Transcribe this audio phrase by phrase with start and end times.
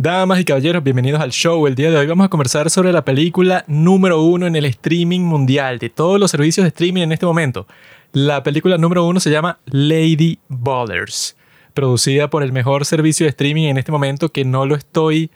[0.00, 1.66] Damas y caballeros, bienvenidos al show.
[1.66, 5.22] El día de hoy vamos a conversar sobre la película número uno en el streaming
[5.22, 7.66] mundial de todos los servicios de streaming en este momento.
[8.12, 11.36] La película número uno se llama Lady Ballers,
[11.74, 15.32] producida por el mejor servicio de streaming en este momento que no lo estoy,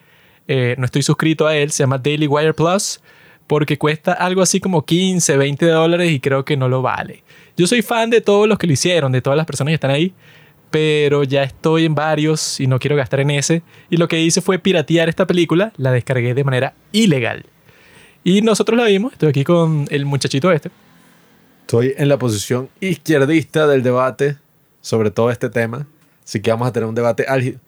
[0.47, 1.73] eh, no estoy suscrito a él.
[1.73, 3.01] Se llama Daily Wire Plus
[3.49, 7.25] porque cuesta algo así como 15, 20 dólares y creo que no lo vale.
[7.57, 9.91] Yo soy fan de todos los que lo hicieron, de todas las personas que están
[9.91, 10.15] ahí
[10.73, 13.63] pero ya estoy en varios y no quiero gastar en ese.
[13.91, 17.45] Y lo que hice fue piratear esta película, la descargué de manera ilegal.
[18.25, 20.71] Y nosotros la vimos, estoy aquí con el muchachito este.
[21.61, 24.39] Estoy en la posición izquierdista del debate
[24.81, 25.87] sobre todo este tema,
[26.25, 27.61] así que vamos a tener un debate álgido.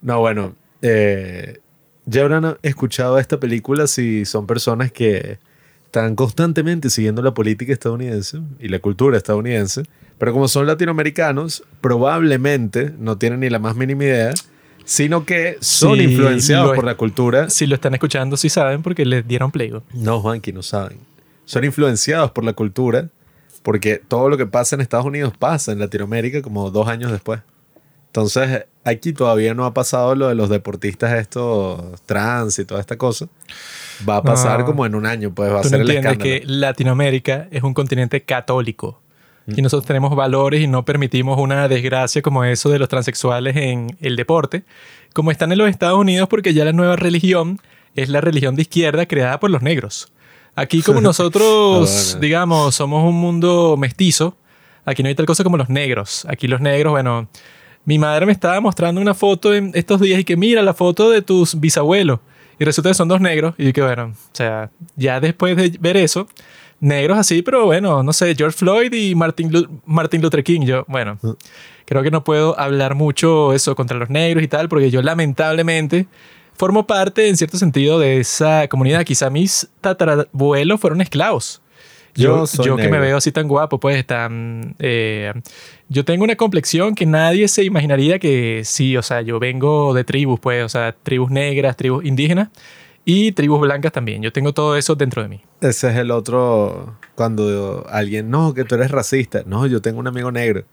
[0.00, 1.60] No, bueno, eh,
[2.06, 5.38] ya habrán escuchado esta película si son personas que
[5.84, 9.82] están constantemente siguiendo la política estadounidense y la cultura estadounidense
[10.18, 14.34] pero como son latinoamericanos, probablemente no tienen ni la más mínima idea,
[14.84, 17.50] sino que son influenciados por la cultura.
[17.50, 19.72] Si lo están escuchando, sí saben porque les dieron play.
[19.92, 20.98] No, Juanqui, no saben.
[21.44, 23.08] Son influenciados por la cultura
[23.62, 27.40] porque todo lo que pasa en Estados Unidos pasa en Latinoamérica como dos años después.
[28.06, 32.96] Entonces, aquí todavía no ha pasado lo de los deportistas estos trans y toda esta
[32.96, 33.28] cosa.
[34.08, 36.22] Va a pasar como en un año, pues va a ser no el escándalo.
[36.22, 39.02] que Latinoamérica es un continente católico
[39.46, 43.96] y nosotros tenemos valores y no permitimos una desgracia como eso de los transexuales en
[44.00, 44.64] el deporte,
[45.12, 47.60] como están en los Estados Unidos porque ya la nueva religión
[47.94, 50.12] es la religión de izquierda creada por los negros.
[50.56, 54.36] Aquí como nosotros, ah, digamos, somos un mundo mestizo,
[54.84, 56.26] aquí no hay tal cosa como los negros.
[56.28, 57.28] Aquí los negros, bueno,
[57.84, 61.10] mi madre me estaba mostrando una foto en estos días y que mira la foto
[61.10, 62.20] de tus bisabuelos.
[62.58, 63.54] Y resulta que son dos negros.
[63.58, 66.26] Y que bueno, o sea, ya después de ver eso,
[66.80, 70.62] negros así, pero bueno, no sé, George Floyd y Martin, Martin Luther King.
[70.62, 71.30] Yo, bueno, mm.
[71.84, 76.06] creo que no puedo hablar mucho eso contra los negros y tal, porque yo lamentablemente
[76.54, 79.04] formo parte, en cierto sentido, de esa comunidad.
[79.04, 81.62] Quizá mis tatarabuelos fueron esclavos.
[82.14, 84.74] Yo, yo, que me veo así tan guapo, pues tan...
[84.78, 85.34] Eh,
[85.90, 90.02] yo tengo una complexión que nadie se imaginaría que sí, o sea, yo vengo de
[90.02, 92.48] tribus, pues, o sea, tribus negras, tribus indígenas
[93.08, 94.20] y tribus blancas también.
[94.20, 95.40] Yo tengo todo eso dentro de mí.
[95.60, 99.44] Ese es el otro, cuando alguien, no, que tú eres racista.
[99.46, 100.64] No, yo tengo un amigo negro.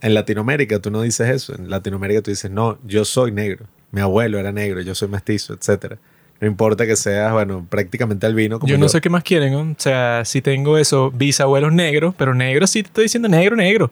[0.00, 1.54] En Latinoamérica tú no dices eso.
[1.54, 3.66] En Latinoamérica tú dices, no, yo soy negro.
[3.90, 5.96] Mi abuelo era negro, yo soy mestizo, etc.
[6.40, 8.58] No importa que seas, bueno, prácticamente albino.
[8.58, 12.34] Como yo no sé qué más quieren, o sea, si tengo eso, bisabuelos negros, pero
[12.34, 13.90] negros sí te estoy diciendo negro, negro.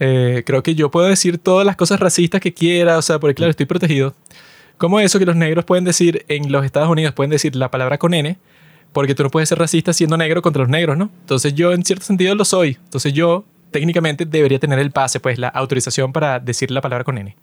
[0.00, 3.34] Eh, creo que yo puedo decir todas las cosas racistas que quiera, o sea, porque
[3.34, 4.14] claro, estoy protegido.
[4.78, 7.98] ¿Cómo eso que los negros pueden decir en los Estados Unidos, pueden decir la palabra
[7.98, 8.38] con N?
[8.92, 11.10] Porque tú no puedes ser racista siendo negro contra los negros, ¿no?
[11.20, 12.78] Entonces yo en cierto sentido lo soy.
[12.84, 17.18] Entonces yo técnicamente debería tener el pase, pues la autorización para decir la palabra con
[17.18, 17.36] N.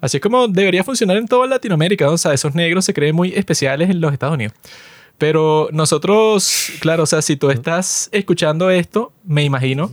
[0.00, 2.10] Así es como debería funcionar en toda Latinoamérica.
[2.10, 4.54] O sea, esos negros se creen muy especiales en los Estados Unidos.
[5.18, 9.90] Pero nosotros, claro, o sea, si tú estás escuchando esto, me imagino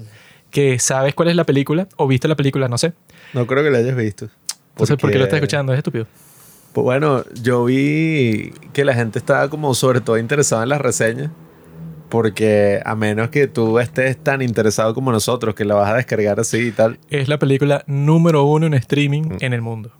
[0.51, 2.93] que sabes cuál es la película o viste la película, no sé.
[3.33, 4.29] No creo que la hayas visto.
[4.71, 5.71] Entonces, ¿por qué lo estás escuchando?
[5.73, 6.07] Es estúpido.
[6.73, 11.31] Pues bueno, yo vi que la gente estaba como sobre todo interesada en las reseñas.
[12.09, 16.39] Porque a menos que tú estés tan interesado como nosotros, que la vas a descargar
[16.39, 16.99] así y tal.
[17.09, 19.37] Es la película número uno en streaming mm.
[19.39, 19.91] en el mundo.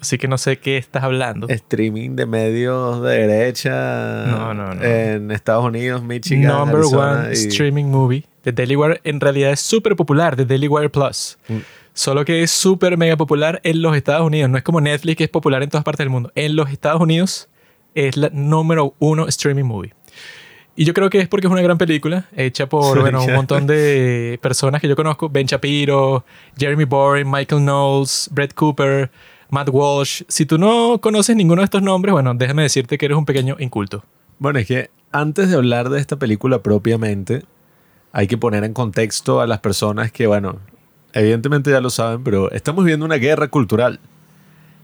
[0.00, 1.46] Así que no sé qué estás hablando.
[1.48, 4.24] Streaming de medios de derecha.
[4.26, 4.82] No, no, no.
[4.82, 6.48] En Estados Unidos, Michigan.
[6.48, 8.24] Number one streaming movie.
[8.42, 10.36] The Daily Wire en realidad es súper popular.
[10.36, 11.38] The Daily Wire Plus.
[11.48, 11.58] Mm.
[11.92, 14.50] Solo que es súper mega popular en los Estados Unidos.
[14.50, 16.32] No es como Netflix que es popular en todas partes del mundo.
[16.34, 17.48] En los Estados Unidos
[17.94, 19.92] es la número uno streaming movie.
[20.76, 23.66] Y yo creo que es porque es una gran película hecha por bueno, un montón
[23.66, 25.28] de personas que yo conozco.
[25.28, 26.24] Ben Shapiro,
[26.56, 29.10] Jeremy Boring, Michael Knowles, Brett Cooper,
[29.50, 30.22] Matt Walsh.
[30.28, 33.56] Si tú no conoces ninguno de estos nombres, bueno, déjame decirte que eres un pequeño
[33.58, 34.04] inculto.
[34.38, 37.42] Bueno, es que antes de hablar de esta película propiamente,
[38.12, 40.60] hay que poner en contexto a las personas que, bueno,
[41.12, 44.00] evidentemente ya lo saben, pero estamos viviendo una guerra cultural.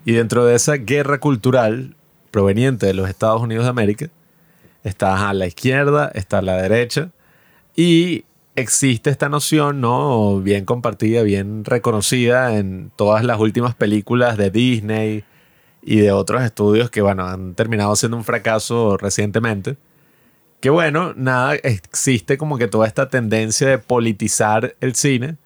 [0.05, 1.97] Y dentro de esa guerra cultural
[2.31, 4.09] proveniente de los Estados Unidos de América,
[4.85, 7.11] está a la izquierda, está a la derecha,
[7.75, 8.25] y
[8.55, 10.41] existe esta noción, ¿no?
[10.41, 15.25] Bien compartida, bien reconocida en todas las últimas películas de Disney
[15.83, 19.77] y de otros estudios que, bueno, han terminado siendo un fracaso recientemente.
[20.61, 25.37] Que bueno, nada, existe como que toda esta tendencia de politizar el cine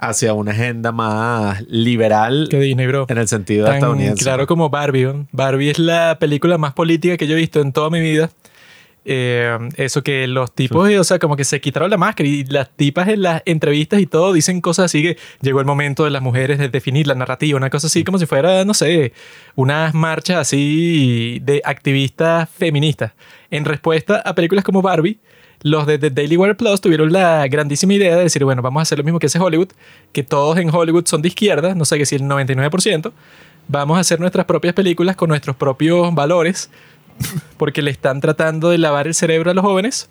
[0.00, 3.06] hacia una agenda más liberal que Disney, bro.
[3.08, 4.24] en el sentido estadounidense.
[4.24, 5.26] Claro como Barbie.
[5.30, 8.30] Barbie es la película más política que yo he visto en toda mi vida.
[9.04, 12.70] eh, eso que los tipos, o sea, como que se quitaron la máscara y las
[12.70, 16.22] tipas en las entrevistas y todo dicen cosas así que llegó el momento de las
[16.22, 19.12] mujeres de definir la narrativa, una cosa así como si fuera, no sé,
[19.54, 23.12] unas marchas así de activistas feministas.
[23.50, 25.18] En respuesta a películas como Barbie,
[25.62, 28.82] los de The Daily Wire Plus tuvieron la grandísima idea de decir, bueno, vamos a
[28.82, 29.68] hacer lo mismo que hace Hollywood,
[30.12, 33.12] que todos en Hollywood son de izquierda, no sé qué si el 99%,
[33.68, 36.70] vamos a hacer nuestras propias películas con nuestros propios valores,
[37.56, 40.08] porque le están tratando de lavar el cerebro a los jóvenes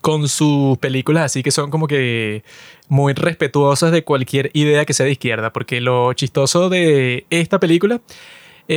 [0.00, 2.42] con sus películas así que son como que
[2.88, 8.00] muy respetuosas de cualquier idea que sea de izquierda, porque lo chistoso de esta película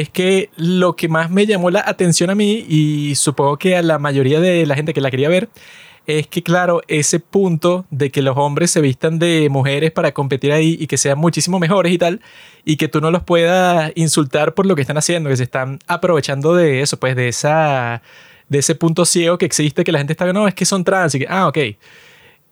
[0.01, 3.81] es que lo que más me llamó la atención a mí y supongo que a
[3.81, 5.49] la mayoría de la gente que la quería ver
[6.05, 10.51] es que claro, ese punto de que los hombres se vistan de mujeres para competir
[10.51, 12.21] ahí y que sean muchísimo mejores y tal,
[12.63, 15.79] y que tú no los puedas insultar por lo que están haciendo, que se están
[15.87, 18.01] aprovechando de eso, pues de esa
[18.49, 21.15] de ese punto ciego que existe que la gente está, no, es que son trans
[21.15, 21.57] y que, ah, ok.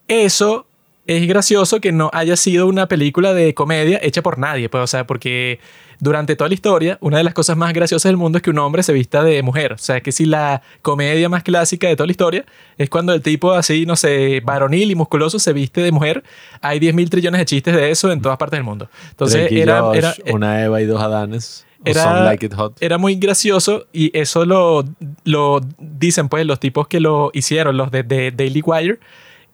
[0.07, 0.65] Eso
[1.05, 4.87] es gracioso que no haya sido una película de comedia hecha por nadie, pues, o
[4.87, 5.59] sea, porque
[6.03, 8.59] durante toda la historia, una de las cosas más graciosas del mundo es que un
[8.59, 9.71] hombre se vista de mujer.
[9.71, 12.45] O sea, que si la comedia más clásica de toda la historia
[12.77, 16.23] es cuando el tipo así, no sé, varonil y musculoso se viste de mujer,
[16.59, 18.89] hay 10 mil trillones de chistes de eso en todas partes del mundo.
[19.11, 21.65] Entonces, era, era, Una Eva y dos Adanes.
[21.85, 22.77] Era, like it hot.
[22.81, 24.85] era muy gracioso y eso lo,
[25.25, 28.99] lo dicen pues los tipos que lo hicieron, los de, de Daily Wire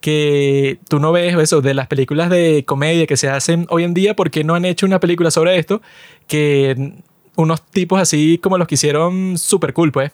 [0.01, 3.93] que tú no ves eso de las películas de comedia que se hacen hoy en
[3.93, 5.81] día, porque no han hecho una película sobre esto?
[6.27, 6.93] Que
[7.35, 10.11] unos tipos así como los que hicieron super cool, pues,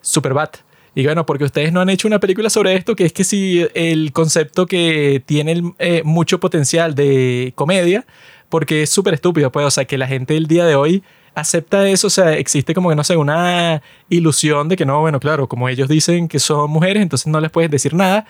[0.00, 0.50] super bad.
[0.94, 3.66] Y bueno, porque ustedes no han hecho una película sobre esto, que es que si
[3.74, 8.06] el concepto que tiene eh, mucho potencial de comedia,
[8.48, 11.02] porque es súper estúpido, pues, o sea, que la gente del día de hoy
[11.34, 15.20] acepta eso, o sea, existe como que, no sé, una ilusión de que no, bueno,
[15.20, 18.26] claro, como ellos dicen que son mujeres, entonces no les puedes decir nada.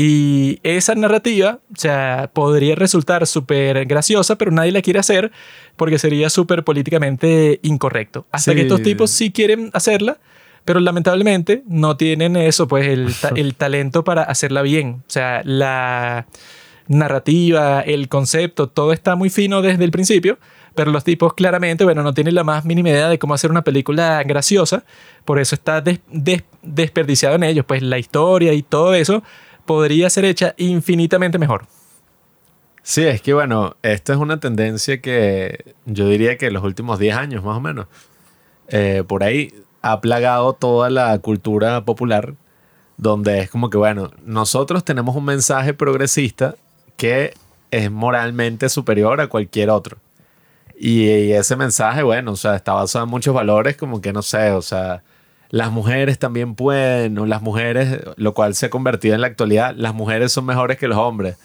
[0.00, 5.32] Y esa narrativa, o sea, podría resultar súper graciosa, pero nadie la quiere hacer
[5.74, 8.24] porque sería súper políticamente incorrecto.
[8.30, 10.18] Hasta que estos tipos sí quieren hacerla,
[10.64, 15.02] pero lamentablemente no tienen eso, pues el, el talento para hacerla bien.
[15.04, 16.28] O sea, la
[16.86, 20.38] narrativa, el concepto, todo está muy fino desde el principio
[20.78, 23.64] pero los tipos claramente, bueno, no tienen la más mínima idea de cómo hacer una
[23.64, 24.84] película graciosa,
[25.24, 25.82] por eso está
[26.62, 29.24] desperdiciado en ellos, pues la historia y todo eso
[29.68, 31.66] podría ser hecha infinitamente mejor.
[32.82, 37.16] Sí, es que bueno, esta es una tendencia que yo diría que los últimos 10
[37.16, 37.86] años más o menos,
[38.68, 42.34] eh, por ahí ha plagado toda la cultura popular,
[42.96, 46.56] donde es como que bueno, nosotros tenemos un mensaje progresista
[46.96, 47.34] que
[47.70, 49.98] es moralmente superior a cualquier otro.
[50.80, 54.52] Y, ese mensaje, bueno, o sea, está basado en muchos valores, como que no sé,
[54.52, 55.02] o sea,
[55.50, 59.74] las mujeres también pueden, o las mujeres, lo cual se ha convertido en la actualidad,
[59.76, 61.36] las mujeres son mejores que los hombres.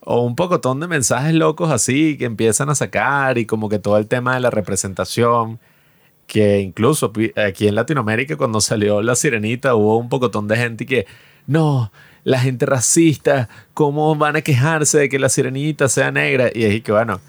[0.00, 3.98] O un pocotón de mensajes locos así que empiezan a sacar y como que todo
[3.98, 5.60] el tema de la representación,
[6.26, 11.06] que incluso aquí en Latinoamérica cuando salió La Sirenita hubo un pocotón de gente que,
[11.46, 11.92] no,
[12.24, 16.50] la gente racista, ¿cómo van a quejarse de que la Sirenita sea negra?
[16.52, 17.20] Y es que bueno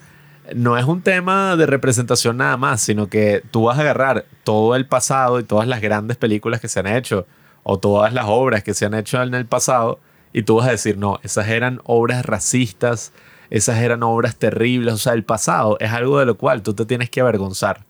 [0.55, 4.75] no es un tema de representación nada más, sino que tú vas a agarrar todo
[4.75, 7.25] el pasado y todas las grandes películas que se han hecho
[7.63, 9.99] o todas las obras que se han hecho en el pasado
[10.33, 13.13] y tú vas a decir, no, esas eran obras racistas,
[13.49, 16.85] esas eran obras terribles, o sea, el pasado es algo de lo cual tú te
[16.85, 17.85] tienes que avergonzar.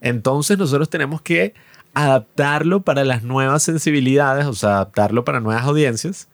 [0.00, 1.54] Entonces nosotros tenemos que
[1.92, 6.28] adaptarlo para las nuevas sensibilidades, o sea, adaptarlo para nuevas audiencias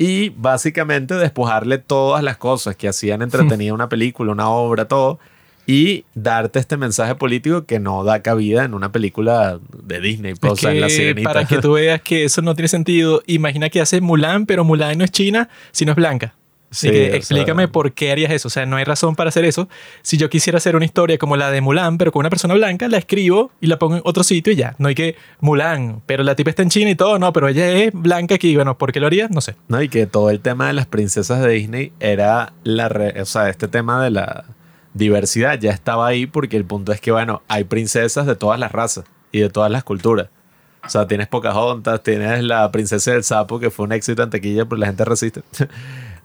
[0.00, 5.18] y básicamente despojarle todas las cosas que hacían entretenida una película, una obra, todo,
[5.66, 10.62] y darte este mensaje político que no da cabida en una película de Disney, pues,
[10.62, 10.88] la
[11.22, 14.96] Para que tú veas que eso no tiene sentido, imagina que hace Mulan, pero Mulan
[14.96, 16.34] no es china, sino es blanca.
[16.70, 18.48] Sí, explícame por qué harías eso.
[18.48, 19.68] O sea, no hay razón para hacer eso.
[20.02, 22.88] Si yo quisiera hacer una historia como la de Mulan, pero con una persona blanca,
[22.88, 24.76] la escribo y la pongo en otro sitio y ya.
[24.78, 27.68] No hay que Mulan, pero la tipa está en China y todo, no, pero ella
[27.70, 28.54] es blanca aquí.
[28.54, 29.30] Bueno, ¿por qué lo harías?
[29.30, 29.56] No sé.
[29.68, 32.86] No, y que todo el tema de las princesas de Disney era la.
[33.20, 34.44] o sea, este tema de la
[34.94, 38.70] diversidad ya estaba ahí porque el punto es que, bueno, hay princesas de todas las
[38.70, 40.28] razas y de todas las culturas.
[40.84, 44.64] O sea, tienes Pocahontas, tienes la princesa del sapo, que fue un éxito en taquilla,
[44.64, 45.42] pero la gente resiste.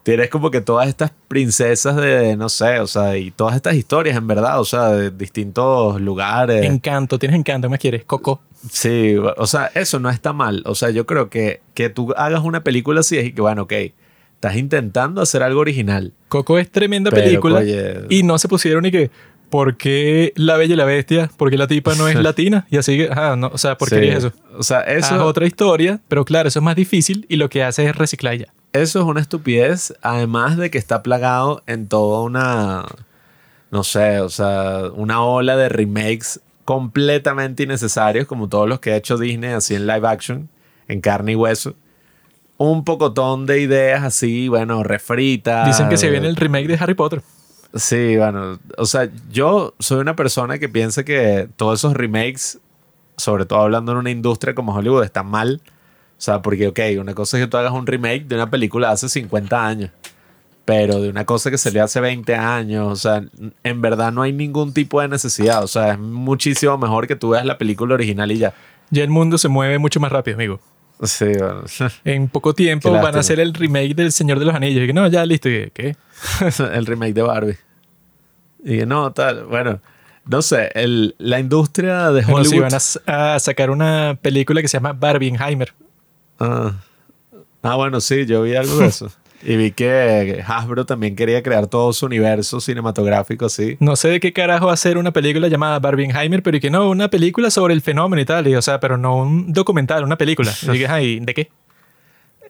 [0.05, 4.15] tienes como que todas estas princesas de, no sé, o sea, y todas estas historias,
[4.15, 6.63] en verdad, o sea, de distintos lugares.
[6.63, 8.05] Encanto, tienes encanto, ¿me quieres?
[8.05, 8.39] Coco.
[8.69, 10.61] Sí, o sea, eso no está mal.
[10.67, 13.73] O sea, yo creo que, que tú hagas una película así es que, bueno, ok,
[14.35, 16.13] estás intentando hacer algo original.
[16.29, 17.63] Coco es tremenda película
[18.07, 19.09] y no se pusieron ni que,
[19.49, 21.31] ¿por qué La Bella y la Bestia?
[21.35, 22.67] ¿Por qué la tipa no es latina?
[22.69, 24.01] Y así, ajá, no, o sea, ¿por qué Sí.
[24.01, 24.33] harías eso?
[24.55, 27.85] O sea, eso, otra historia, pero claro, eso es más difícil y lo que hace
[27.85, 28.53] es reciclar ya.
[28.81, 32.85] Eso es una estupidez, además de que está plagado en toda una,
[33.71, 38.97] no sé, o sea, una ola de remakes completamente innecesarios, como todos los que ha
[38.97, 40.49] hecho Disney así en live action,
[40.87, 41.75] en carne y hueso.
[42.57, 45.67] Un pocotón de ideas así, bueno, refritas.
[45.67, 47.21] Dicen que se viene el remake de Harry Potter.
[47.73, 52.59] Sí, bueno, o sea, yo soy una persona que piensa que todos esos remakes,
[53.17, 55.61] sobre todo hablando en una industria como Hollywood, están mal.
[56.17, 58.87] O sea, porque, ok, una cosa es que tú hagas un remake de una película
[58.87, 59.91] de hace 50 años,
[60.63, 63.23] pero de una cosa que salió hace 20 años, o sea,
[63.63, 65.63] en verdad no hay ningún tipo de necesidad.
[65.63, 68.53] O sea, es muchísimo mejor que tú veas la película original y ya.
[68.89, 70.59] Ya el mundo se mueve mucho más rápido, amigo.
[71.03, 71.63] Sí, bueno.
[72.05, 74.87] En poco tiempo van a hacer el remake del Señor de los Anillos.
[74.87, 75.49] Y no, ya listo.
[75.49, 75.95] Y ¿Qué?
[76.73, 77.57] el remake de Barbie.
[78.63, 79.79] Y no, tal, bueno,
[80.25, 82.69] no sé, el, la industria de Bueno, Hollywood...
[82.69, 85.73] sí, van a, sacar una película que se llama Barbieheimer.
[86.39, 86.73] Ah.
[87.61, 89.11] Ah, bueno, sí, yo vi algo de eso.
[89.47, 93.77] Y vi que Hasbro también quería crear todo su universo cinematográfico así.
[93.79, 97.09] No sé de qué carajo hacer una película llamada Barbieheimer, pero y que no, una
[97.09, 98.47] película sobre el fenómeno y tal.
[98.47, 100.51] Y, o sea, pero no un documental, una película.
[100.63, 101.51] Y que, ay, ¿de qué?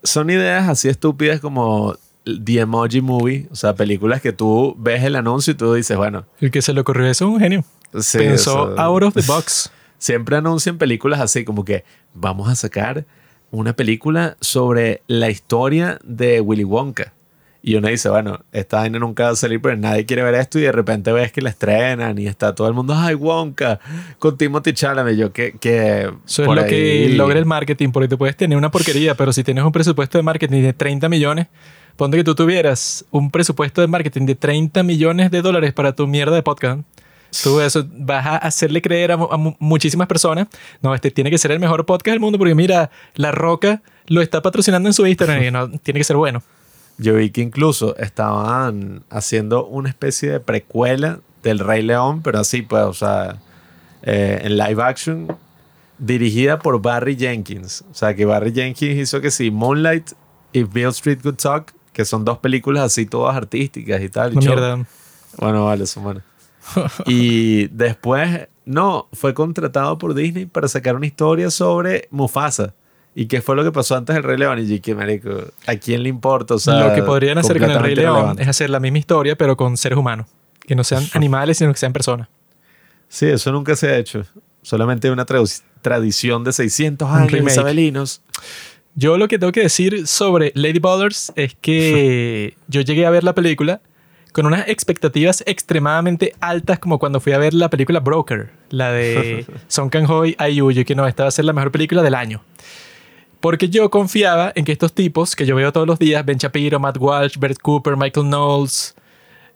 [0.03, 5.17] Son ideas así estúpidas como The Emoji Movie, o sea, películas que tú ves el
[5.17, 7.65] anuncio y tú dices, bueno, El que se le ocurrió eso es un genio.
[7.99, 9.69] sí, Pensó o sea, out of the box.
[9.97, 13.05] siempre anuncian películas así como que vamos a sacar
[13.51, 17.13] una película sobre la historia de Willy Wonka.
[17.67, 20.59] Y uno dice, bueno, esta vaina nunca va a salir, pero nadie quiere ver esto
[20.59, 23.79] y de repente ves que la estrenan y está todo el mundo, ay, Wonka,
[24.19, 25.17] con Timothy Chalamet.
[25.17, 25.53] Yo que...
[25.59, 26.75] que Eso es lo que
[27.07, 30.19] ahí- logra el marketing, porque tú puedes tener una porquería, pero si tienes un presupuesto
[30.19, 31.47] de marketing de 30 millones,
[31.95, 36.05] ponte que tú tuvieras un presupuesto de marketing de 30 millones de dólares para tu
[36.05, 36.81] mierda de podcast.
[37.43, 40.47] Tú eso vas a hacerle creer a, mu- a mu- muchísimas personas,
[40.81, 44.21] no, este tiene que ser el mejor podcast del mundo, porque mira, La Roca lo
[44.21, 46.41] está patrocinando en su Instagram y no, tiene que ser bueno.
[46.97, 52.61] Yo vi que incluso estaban haciendo una especie de precuela del Rey León, pero así
[52.61, 53.37] pues, o sea,
[54.03, 55.27] eh, en live action,
[55.97, 57.83] dirigida por Barry Jenkins.
[57.91, 60.11] O sea, que Barry Jenkins hizo que sí, Moonlight
[60.53, 64.33] y Bill Street Good Talk, que son dos películas así todas artísticas y tal.
[64.33, 64.85] y mierda.
[65.37, 66.23] Bueno, vale, son buenas.
[67.05, 72.73] y después, no, fue contratado por Disney para sacar una historia sobre Mufasa.
[73.17, 74.59] ¿Y qué fue lo que pasó antes del Rey León?
[74.59, 75.29] Y que marico,
[75.67, 76.55] ¿a quién le importa?
[76.55, 79.37] O sea, lo que podrían hacer con el Rey León es hacer la misma historia,
[79.37, 80.27] pero con seres humanos.
[80.59, 82.27] Que no sean animales, sino que sean personas.
[83.07, 84.25] Sí, eso nunca se ha hecho.
[84.61, 85.25] Solamente una
[85.81, 88.21] tradición de 600 Un años isabelinos.
[88.95, 93.23] Yo lo que tengo que decir sobre Lady Butters es que yo llegué a ver
[93.23, 93.81] la película
[94.35, 99.45] con unas expectativas extremadamente altas como cuando fui a ver la película Broker, la de
[99.69, 102.43] Song Kang-ho y que no, esta va a ser la mejor película del año.
[103.39, 106.81] Porque yo confiaba en que estos tipos que yo veo todos los días, Ben Shapiro,
[106.81, 108.93] Matt Walsh, Bert Cooper, Michael Knowles,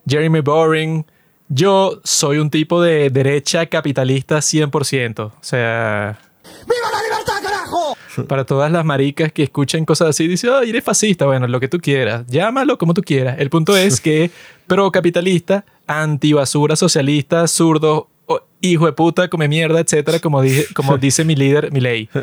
[0.07, 1.05] Jeremy Boring,
[1.49, 5.19] yo soy un tipo de derecha capitalista 100%.
[5.19, 6.19] O sea,
[8.27, 11.25] para todas las maricas que escuchan cosas así, dicen, oh, eres fascista.
[11.25, 13.37] Bueno, lo que tú quieras, llámalo como tú quieras.
[13.39, 14.31] El punto es que
[14.67, 18.07] pro-capitalista, anti-basura socialista, zurdo,
[18.61, 22.09] hijo de puta, come mierda, etcétera, como, dije, como dice mi líder, mi ley.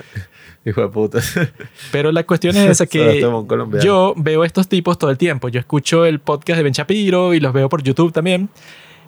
[0.64, 1.20] Hijo de puta.
[1.92, 3.24] Pero la cuestión es esa que
[3.80, 5.48] yo veo estos tipos todo el tiempo.
[5.48, 8.48] Yo escucho el podcast de Ben Shapiro y los veo por YouTube también.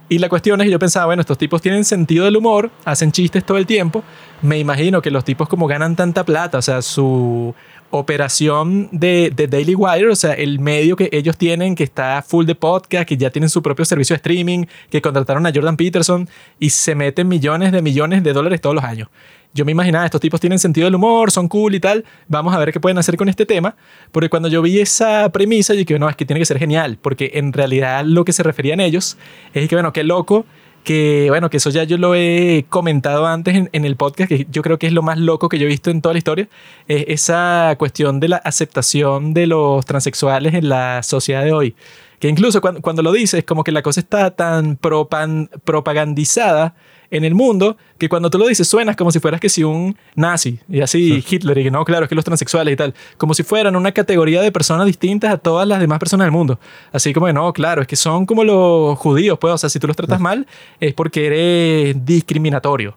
[0.08, 3.12] Y la cuestión es que yo pensaba, bueno, estos tipos tienen sentido del humor, hacen
[3.12, 4.02] chistes todo el tiempo.
[4.40, 7.54] Me imagino que los tipos como ganan tanta plata, o sea, su
[7.90, 12.46] operación de, de Daily Wire, o sea, el medio que ellos tienen que está full
[12.46, 16.28] de podcast, que ya tienen su propio servicio de streaming, que contrataron a Jordan Peterson
[16.58, 19.08] y se meten millones de millones de dólares todos los años.
[19.54, 22.58] Yo me imaginaba, estos tipos tienen sentido del humor, son cool y tal, vamos a
[22.58, 23.74] ver qué pueden hacer con este tema,
[24.12, 26.98] porque cuando yo vi esa premisa, yo dije, no, es que tiene que ser genial,
[27.00, 29.16] porque en realidad lo que se referían ellos
[29.54, 30.44] es que, bueno, qué loco,
[30.84, 34.62] que, bueno, que eso ya yo lo he comentado antes en, el podcast, que yo
[34.62, 36.48] creo que es lo más loco que yo he visto en toda la historia,
[36.86, 41.74] es esa cuestión de la aceptación de los transexuales en la sociedad de hoy.
[42.20, 46.74] Que incluso cuando, cuando lo dices, como que la cosa está tan propagandizada
[47.10, 49.96] en el mundo que cuando tú lo dices suenas como si fueras que si un
[50.14, 53.34] nazi y así Hitler y que no, claro, es que los transexuales y tal, como
[53.34, 56.58] si fueran una categoría de personas distintas a todas las demás personas del mundo.
[56.92, 59.78] Así como que no, claro, es que son como los judíos, pues, o sea, si
[59.78, 60.46] tú los tratas mal
[60.80, 62.96] es porque eres discriminatorio.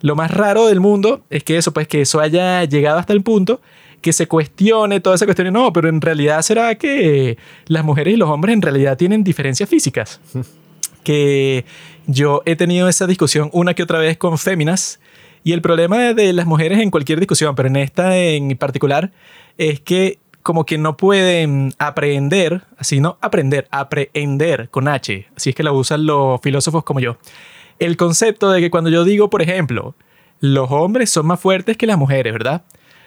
[0.00, 3.22] Lo más raro del mundo es que eso, pues que eso haya llegado hasta el
[3.22, 3.60] punto
[4.02, 5.52] que se cuestione toda esa cuestión.
[5.52, 9.68] No, pero en realidad será que las mujeres y los hombres en realidad tienen diferencias
[9.68, 10.20] físicas.
[11.04, 11.64] Que,
[12.06, 15.00] yo he tenido esa discusión una que otra vez con féminas
[15.44, 19.10] y el problema de las mujeres en cualquier discusión, pero en esta en particular,
[19.58, 25.56] es que como que no pueden aprender, así no aprender, aprender con H, así es
[25.56, 27.16] que la usan los filósofos como yo.
[27.78, 29.94] El concepto de que cuando yo digo, por ejemplo,
[30.40, 32.62] los hombres son más fuertes que las mujeres, ¿verdad?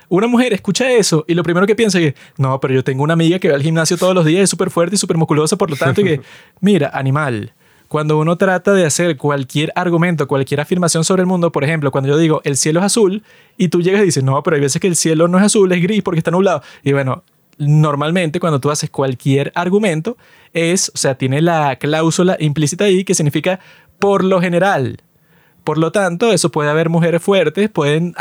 [0.07, 3.13] Una mujer escucha eso y lo primero que piensa es no, pero yo tengo una
[3.13, 5.69] amiga que va al gimnasio todos los días, es súper fuerte y súper musculosa, por
[5.69, 6.21] lo tanto, y que,
[6.61, 7.53] mira, animal,
[7.95, 12.09] cuando uno trata de hacer cualquier argumento, cualquier afirmación sobre el mundo, por ejemplo, cuando
[12.09, 13.23] yo digo el cielo es azul
[13.55, 15.71] y tú llegas y dices, no, pero hay veces que el cielo no es azul,
[15.71, 16.61] es gris porque está nublado.
[16.83, 17.23] Y bueno,
[17.57, 20.17] normalmente cuando tú haces cualquier argumento
[20.51, 23.61] es, o sea, tiene la cláusula implícita ahí que significa
[23.97, 24.97] por lo general.
[25.63, 28.13] Por lo tanto, eso puede haber mujeres fuertes, pueden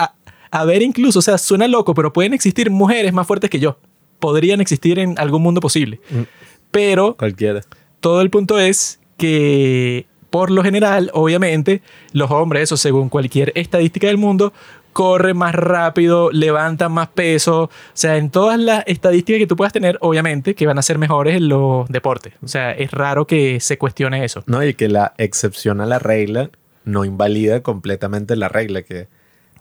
[0.53, 3.77] haber incluso, o sea, suena loco, pero pueden existir mujeres más fuertes que yo.
[4.21, 5.99] Podrían existir en algún mundo posible.
[6.11, 6.23] Mm.
[6.71, 7.63] Pero cualquiera.
[7.99, 11.81] Todo el punto es que por lo general, obviamente,
[12.13, 14.53] los hombres, eso según cualquier estadística del mundo,
[14.95, 17.65] corren más rápido, levantan más peso.
[17.65, 20.99] O sea, en todas las estadísticas que tú puedas tener, obviamente, que van a ser
[20.99, 22.33] mejores en los deportes.
[22.43, 24.43] O sea, es raro que se cuestione eso.
[24.47, 26.51] No, y que la excepción a la regla
[26.85, 28.83] no invalida completamente la regla.
[28.83, 29.09] Que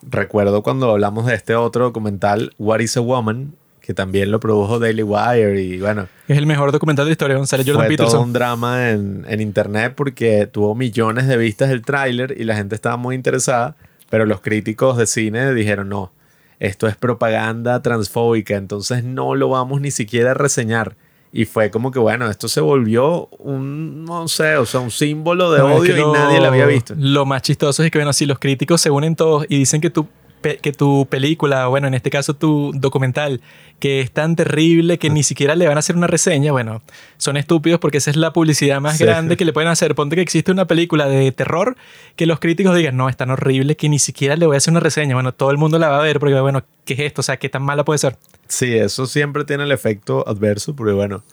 [0.01, 4.79] recuerdo cuando hablamos de este otro documental, What is a Woman, que también lo produjo
[4.79, 6.07] Daily Wire y bueno.
[6.29, 9.93] Es el mejor documental de historia, González Jordan fue todo un drama en, en, internet
[9.93, 13.75] porque tuvo millones de vistas el tráiler y la gente estaba muy interesada,
[14.09, 16.13] pero los críticos de cine dijeron no,
[16.59, 20.95] esto es propaganda transfóbica, entonces no lo vamos ni siquiera a reseñar.
[21.33, 25.51] Y fue como que, bueno, esto se volvió un, no sé, o sea, un símbolo
[25.51, 26.93] de odio y nadie lo había visto.
[26.95, 29.89] Lo más chistoso es que, bueno, si los críticos se unen todos y dicen que
[29.89, 30.07] tú
[30.43, 33.41] que tu película, bueno, en este caso tu documental,
[33.79, 36.81] que es tan terrible que ni siquiera le van a hacer una reseña, bueno,
[37.17, 39.95] son estúpidos porque esa es la publicidad más grande que le pueden hacer.
[39.95, 41.75] Ponte que existe una película de terror
[42.15, 44.71] que los críticos digan, no, es tan horrible que ni siquiera le voy a hacer
[44.71, 45.15] una reseña.
[45.15, 47.21] Bueno, todo el mundo la va a ver porque, bueno, ¿qué es esto?
[47.21, 48.17] O sea, ¿qué tan mala puede ser?
[48.47, 51.23] Sí, eso siempre tiene el efecto adverso porque, bueno,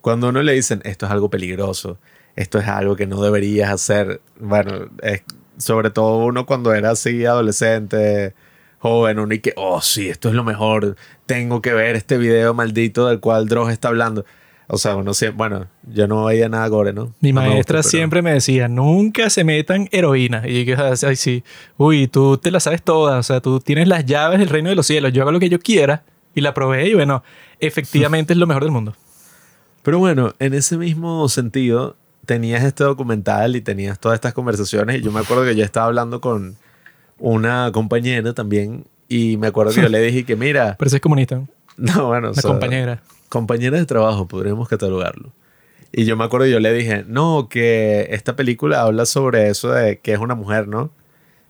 [0.00, 1.98] cuando uno le dicen, esto es algo peligroso,
[2.36, 5.22] esto es algo que no deberías hacer, bueno, es,
[5.58, 8.34] sobre todo uno cuando era así adolescente
[8.78, 12.54] joven, uno y que, oh sí, esto es lo mejor, tengo que ver este video
[12.54, 14.24] maldito del cual Dross está hablando.
[14.70, 17.14] O sea, uno siempre, bueno, yo no veía nada gore, ¿no?
[17.20, 20.42] Mi maestra siempre me decía, nunca se metan heroína.
[20.46, 21.42] Y yo, ay, sí,
[21.78, 24.76] uy, tú te la sabes toda, o sea, tú tienes las llaves del reino de
[24.76, 26.02] los cielos, yo hago lo que yo quiera
[26.34, 27.24] y la probé y bueno,
[27.60, 28.94] efectivamente es lo mejor del mundo.
[29.82, 35.00] Pero bueno, en ese mismo sentido, tenías este documental y tenías todas estas conversaciones y
[35.00, 36.58] yo me acuerdo que yo estaba hablando con,
[37.18, 40.76] una compañera también y me acuerdo que yo le dije que mira...
[40.78, 41.42] Pero es comunista.
[41.76, 42.32] No, bueno.
[42.32, 43.02] Una compañera.
[43.28, 45.32] Compañera de trabajo, podríamos catalogarlo.
[45.92, 49.98] Y yo me acuerdo yo le dije, no, que esta película habla sobre eso de
[49.98, 50.90] que es una mujer, ¿no?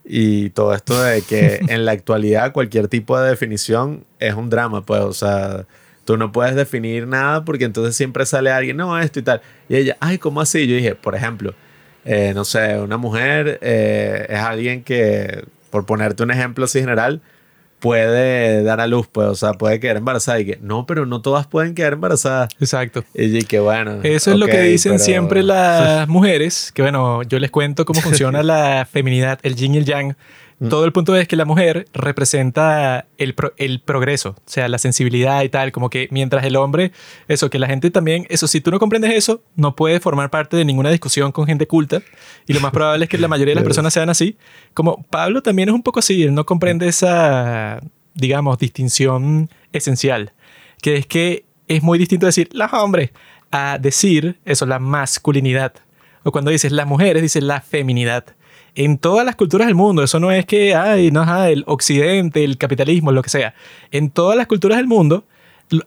[0.05, 4.83] Y todo esto de que en la actualidad cualquier tipo de definición es un drama,
[4.83, 5.67] pues, o sea,
[6.05, 9.43] tú no puedes definir nada porque entonces siempre sale alguien, no, esto y tal.
[9.69, 10.67] Y ella, ay, ¿cómo así?
[10.69, 11.55] Yo dije, por ejemplo,
[12.05, 17.23] eh, no sé, una mujer eh, es alguien que por ponerte un ejemplo así general,
[17.79, 21.23] puede dar a luz, pues, o sea, puede quedar embarazada y que no, pero no
[21.23, 22.51] todas pueden quedar embarazadas.
[22.61, 23.05] Exacto.
[23.15, 24.01] Y que bueno.
[24.03, 28.43] Eso es lo que dicen siempre las mujeres, que bueno, yo les cuento cómo funciona
[28.43, 30.17] la feminidad, el yin y el yang.
[30.61, 30.68] Mm.
[30.68, 35.42] Todo el punto es que la mujer representa el, el, progreso, o sea, la sensibilidad
[35.42, 36.92] y tal, como que mientras el hombre,
[37.29, 40.57] eso, que la gente también, eso, si tú no comprendes eso, no puedes formar parte
[40.57, 42.03] de ninguna discusión con gente culta
[42.47, 44.37] y lo más probable es que la mayoría de las personas sean así.
[44.75, 47.81] Como Pablo también es un poco así, él no comprende esa,
[48.14, 50.33] digamos, distinción esencial,
[50.83, 53.11] que es que es muy distinto decir los hombres
[53.51, 55.73] a decir eso, la masculinidad.
[56.23, 58.25] O cuando dices las mujeres, dices la feminidad
[58.75, 60.03] en todas las culturas del mundo.
[60.03, 63.55] Eso no es que, ay, no, es el occidente, el capitalismo, lo que sea.
[63.91, 65.25] En todas las culturas del mundo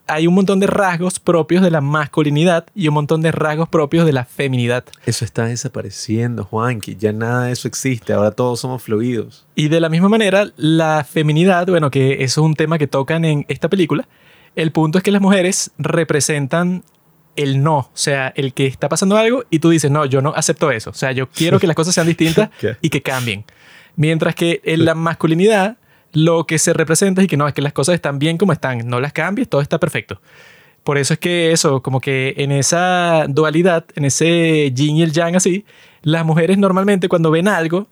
[0.08, 4.06] hay un montón de rasgos propios de la masculinidad y un montón de rasgos propios
[4.06, 4.84] de la feminidad.
[5.06, 9.46] Eso está desapareciendo, Juan, que ya nada de eso existe, ahora todos somos fluidos.
[9.56, 13.26] Y de la misma manera, la feminidad, bueno, que eso es un tema que tocan
[13.26, 14.08] en esta película,
[14.56, 16.84] el punto es que las mujeres representan
[17.36, 20.34] el no, o sea, el que está pasando algo y tú dices, no, yo no
[20.36, 22.50] acepto eso, o sea, yo quiero que las cosas sean distintas
[22.82, 23.46] y que cambien.
[23.96, 25.78] Mientras que en la masculinidad
[26.14, 28.88] lo que se representa es que no, es que las cosas están bien como están,
[28.88, 30.22] no las cambies, todo está perfecto.
[30.84, 35.12] Por eso es que eso, como que en esa dualidad, en ese yin y el
[35.12, 35.66] yang así,
[36.02, 37.88] las mujeres normalmente cuando ven algo,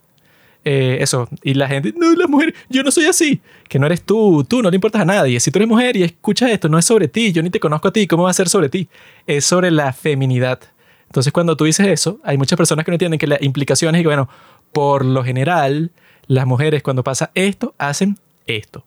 [0.64, 4.02] eh, eso, y la gente, no, la mujer, yo no soy así, que no eres
[4.02, 5.40] tú, tú no le importas a nadie.
[5.40, 7.88] Si tú eres mujer y escuchas esto, no es sobre ti, yo ni te conozco
[7.88, 8.88] a ti, ¿cómo va a ser sobre ti?
[9.26, 10.60] Es sobre la feminidad
[11.06, 14.02] Entonces, cuando tú dices eso, hay muchas personas que no entienden que las implicaciones es
[14.02, 14.28] que, bueno,
[14.72, 15.90] por lo general,
[16.26, 18.84] las mujeres cuando pasa esto, hacen esto.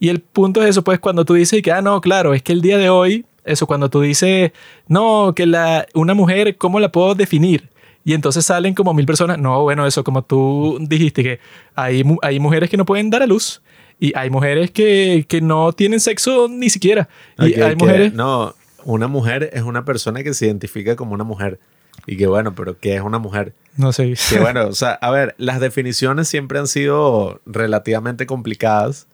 [0.00, 2.52] Y el punto es eso, pues, cuando tú dices que, ah, no, claro, es que
[2.52, 4.52] el día de hoy, eso, cuando tú dices,
[4.88, 7.68] no, que la, una mujer, ¿cómo la puedo definir?
[8.04, 9.38] Y entonces salen como mil personas.
[9.38, 11.40] No, bueno, eso, como tú dijiste, que
[11.74, 13.62] hay, hay mujeres que no pueden dar a luz.
[14.00, 17.08] Y hay mujeres que, que no tienen sexo ni siquiera.
[17.38, 18.12] Y Ok, hay mujeres...
[18.12, 21.60] No, una mujer es una persona que se identifica como una mujer.
[22.06, 23.54] Y que bueno, pero ¿qué es una mujer?
[23.76, 24.14] No sé.
[24.28, 29.06] Que bueno, o sea, a ver, las definiciones siempre han sido relativamente complicadas,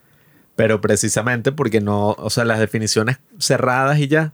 [0.56, 4.32] pero precisamente porque no, o sea, las definiciones cerradas y ya,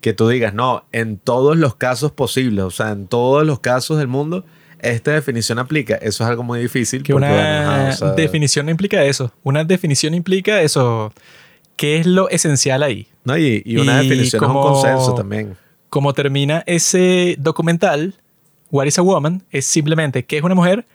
[0.00, 3.98] que tú digas, no, en todos los casos posibles, o sea, en todos los casos
[3.98, 4.44] del mundo,
[4.80, 5.96] esta definición aplica.
[5.96, 7.02] Eso es algo muy difícil.
[7.02, 9.32] Que una bueno, o sea, definición no implica eso.
[9.42, 11.12] Una definición implica eso.
[11.76, 13.08] ¿Qué es lo esencial ahí?
[13.24, 15.56] No, y, y una y definición como- es un consenso también.
[15.90, 18.14] Como termina ese documental,
[18.70, 19.42] What is a Woman?
[19.50, 20.86] Es simplemente que es una mujer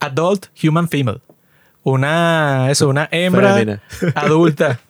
[0.00, 1.20] adult human female.
[1.84, 3.80] Una, eso, una hembra
[4.14, 4.80] adulta.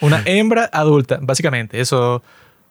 [0.00, 1.80] Una hembra adulta, básicamente.
[1.80, 2.22] Eso,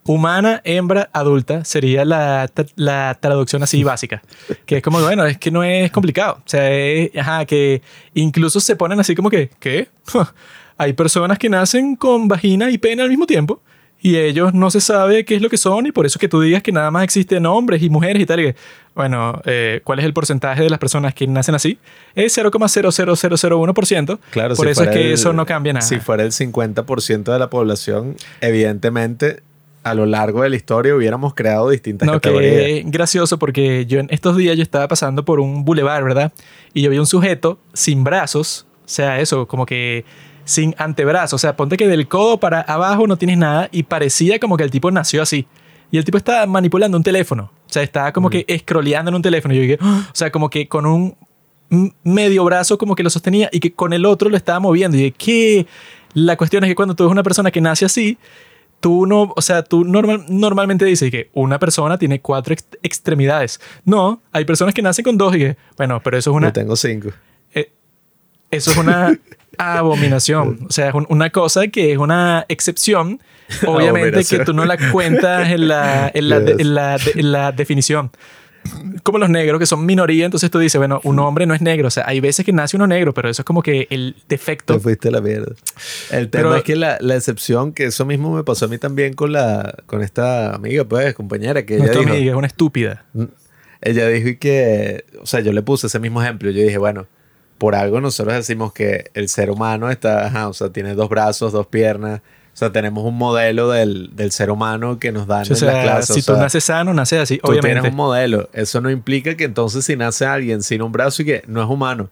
[0.05, 4.21] humana, hembra, adulta, sería la, la traducción así básica.
[4.65, 6.35] Que es como, bueno, es que no es complicado.
[6.39, 7.81] O sea, es, ajá, que
[8.13, 9.89] incluso se ponen así como que, ¿qué?
[10.77, 13.61] Hay personas que nacen con vagina y pene al mismo tiempo
[14.01, 16.41] y ellos no se sabe qué es lo que son y por eso que tú
[16.41, 18.39] digas que nada más existen hombres y mujeres y tal.
[18.41, 18.55] y que,
[18.95, 21.77] bueno, eh, ¿cuál es el porcentaje de las personas que nacen así?
[22.15, 24.19] Es 0,00001%.
[24.31, 25.85] Claro, por si eso es que el- eso no cambia nada.
[25.85, 29.41] Si fuera el 50% de la población, evidentemente
[29.83, 32.53] a lo largo de la historia hubiéramos creado distintas No, categorías.
[32.55, 36.31] que gracioso porque yo en estos días yo estaba pasando por un bulevar, ¿verdad?
[36.73, 40.05] Y yo vi un sujeto sin brazos, o sea, eso, como que
[40.45, 44.39] sin antebrazos, o sea, ponte que del codo para abajo no tienes nada y parecía
[44.39, 45.47] como que el tipo nació así.
[45.91, 49.21] Y el tipo estaba manipulando un teléfono, o sea, estaba como que scrolleando en un
[49.21, 49.53] teléfono.
[49.53, 51.15] Y yo dije, "Ah", o sea, como que con un
[52.03, 54.95] medio brazo como que lo sostenía y que con el otro lo estaba moviendo.
[54.97, 55.67] Y dije, ¿qué?
[56.13, 58.17] La cuestión es que cuando tú ves una persona que nace así,
[58.83, 63.61] tú no, o sea, tú normal, normalmente dices que una persona tiene cuatro ex- extremidades.
[63.85, 66.53] No, hay personas que nacen con dos y que, bueno, pero eso es una, Yo
[66.53, 67.09] tengo cinco.
[67.55, 67.71] eh,
[68.51, 69.17] eso es una
[69.57, 70.65] abominación.
[70.67, 73.21] O sea, es un- una cosa que es una excepción.
[73.65, 76.59] Obviamente que tú no la cuentas en la, en la, Yes.
[76.59, 78.11] en la, en la definición.
[79.03, 81.87] Como los negros, que son minoría, entonces tú dices, bueno, un hombre no es negro.
[81.87, 84.75] O sea, hay veces que nace uno negro, pero eso es como que el defecto.
[84.75, 85.53] Te fuiste a la mierda.
[86.11, 88.77] El tema Pero- es que la, la excepción, que eso mismo me pasó a mí
[88.77, 93.05] también con la con esta amiga, pues, compañera, que ella dijo, amiga es una estúpida.
[93.81, 96.49] ella dijo y que, o sea, yo le puse ese mismo ejemplo.
[96.51, 97.07] Yo dije, bueno,
[97.57, 101.51] por algo nosotros decimos que el ser humano está, ajá, o sea, tiene dos brazos,
[101.51, 102.21] dos piernas.
[102.53, 105.73] O sea, tenemos un modelo del, del ser humano que nos dan O en sea,
[105.73, 106.13] las clases.
[106.13, 107.89] si o sea, tú naces sano, naces así, tú tienes obviamente.
[107.89, 108.49] un modelo.
[108.53, 111.69] Eso no implica que entonces si nace alguien sin un brazo y que no es
[111.69, 112.09] humano.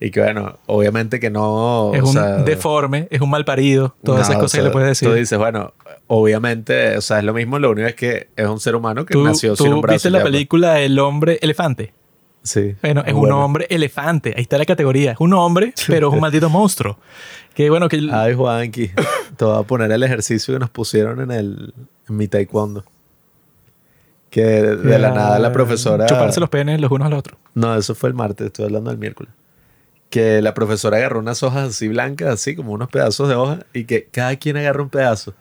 [0.00, 1.92] Y que bueno, obviamente que no...
[1.94, 4.70] Es o un sea, deforme, es un mal parido, todas no, esas cosas que le
[4.72, 5.08] puedes decir.
[5.08, 5.74] Tú dices, bueno,
[6.08, 9.12] obviamente, o sea, es lo mismo, lo único es que es un ser humano que
[9.12, 9.92] ¿Tú, nació tú sin un brazo.
[9.94, 10.32] viste la pues.
[10.32, 11.92] película El hombre elefante?
[12.42, 12.74] Sí.
[12.82, 14.34] Bueno, es un hombre elefante.
[14.36, 15.12] Ahí está la categoría.
[15.12, 16.98] Es un hombre, pero es un maldito monstruo.
[17.54, 18.90] Que bueno, que Ay, Juanqui,
[19.36, 21.74] te voy a poner el ejercicio que nos pusieron en el
[22.08, 22.84] en mi taekwondo.
[24.30, 26.06] Que de la nada la profesora...
[26.06, 27.38] Chuparse los penes los unos a los otros.
[27.54, 29.30] No, eso fue el martes, estoy hablando del miércoles.
[30.08, 33.84] Que la profesora agarró unas hojas así blancas, así como unos pedazos de hoja, y
[33.84, 35.34] que cada quien agarra un pedazo.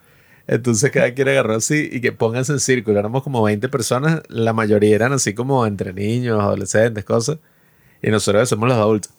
[0.52, 3.00] Entonces cada quien agarró así y que pónganse en círculo.
[3.00, 7.38] Éramos como 20 personas, la mayoría eran así como entre niños, adolescentes, cosas.
[8.02, 9.14] Y nosotros somos los adultos.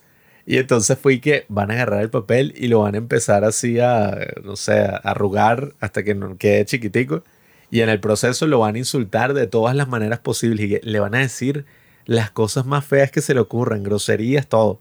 [0.45, 3.79] Y entonces fue que van a agarrar el papel y lo van a empezar así
[3.79, 7.23] a, no sé, a arrugar hasta que quede chiquitico.
[7.71, 10.99] Y en el proceso lo van a insultar de todas las maneras posibles y le
[10.99, 11.65] van a decir
[12.05, 14.79] las cosas más feas que se le ocurran, groserías, todo.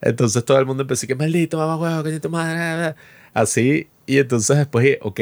[0.00, 2.94] Entonces todo el mundo empezó que maldito, mamá huevo, coño tu madre.
[3.34, 3.88] Así.
[4.06, 5.20] Y entonces después, ok,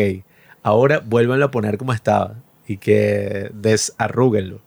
[0.62, 4.60] ahora vuélvanlo a poner como estaba y que desarrúguenlo.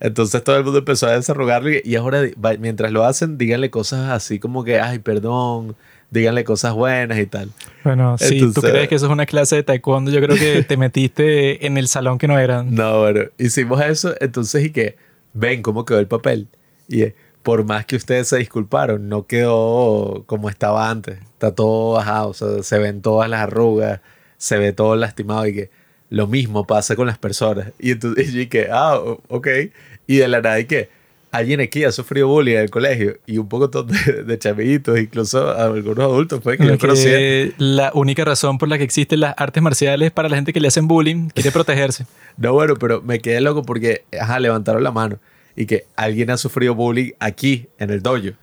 [0.00, 2.22] Entonces todo el mundo empezó a desarrugarlo y, y ahora
[2.58, 5.76] mientras lo hacen, díganle cosas así como que, ay, perdón,
[6.10, 7.50] díganle cosas buenas y tal.
[7.82, 10.76] Bueno, si tú crees que eso es una clase de taekwondo, yo creo que te
[10.76, 12.74] metiste en el salón que no eran.
[12.74, 14.96] No, bueno, hicimos eso, entonces y que,
[15.34, 16.48] ven cómo quedó el papel.
[16.88, 21.18] Y eh, por más que ustedes se disculparon, no quedó como estaba antes.
[21.20, 24.00] Está todo bajado, o sea, se ven todas las arrugas,
[24.44, 25.70] se ve todo lastimado y que
[26.10, 27.72] lo mismo pasa con las personas.
[27.78, 29.48] Y entonces y que, ah, ok.
[30.06, 30.90] Y de la nada y que,
[31.30, 35.50] alguien aquí ha sufrido bullying en el colegio y un poco de, de chamillitos, incluso
[35.50, 39.34] algunos adultos, pues que Lo yo que la única razón por la que existen las
[39.38, 42.04] artes marciales para la gente que le hacen bullying quiere protegerse.
[42.36, 45.18] No, bueno, pero me quedé loco porque, ajá, levantaron la mano
[45.56, 48.36] y que alguien ha sufrido bullying aquí, en el dojo.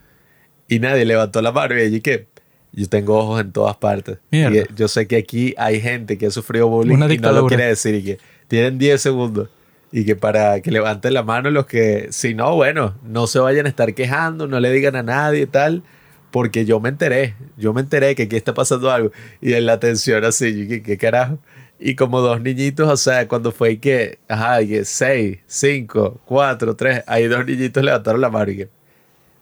[0.66, 2.26] Y nadie levantó la mano y allí que
[2.72, 4.18] yo tengo ojos en todas partes.
[4.30, 4.56] Mierda.
[4.56, 7.46] Y yo sé que aquí hay gente que ha sufrido bullying Una y no lo
[7.46, 9.48] quiere decir y que tienen 10 segundos.
[9.94, 13.66] Y que para que levanten la mano los que, si no, bueno, no se vayan
[13.66, 15.82] a estar quejando, no le digan a nadie y tal,
[16.30, 19.12] porque yo me enteré, yo me enteré que aquí está pasando algo.
[19.42, 21.38] Y en la atención así, ¿qué, qué carajo?
[21.78, 27.02] Y como dos niñitos, o sea, cuando fue que, ajá, que seis, cinco, cuatro, tres,
[27.06, 28.68] ahí dos niñitos levantaron la mano y que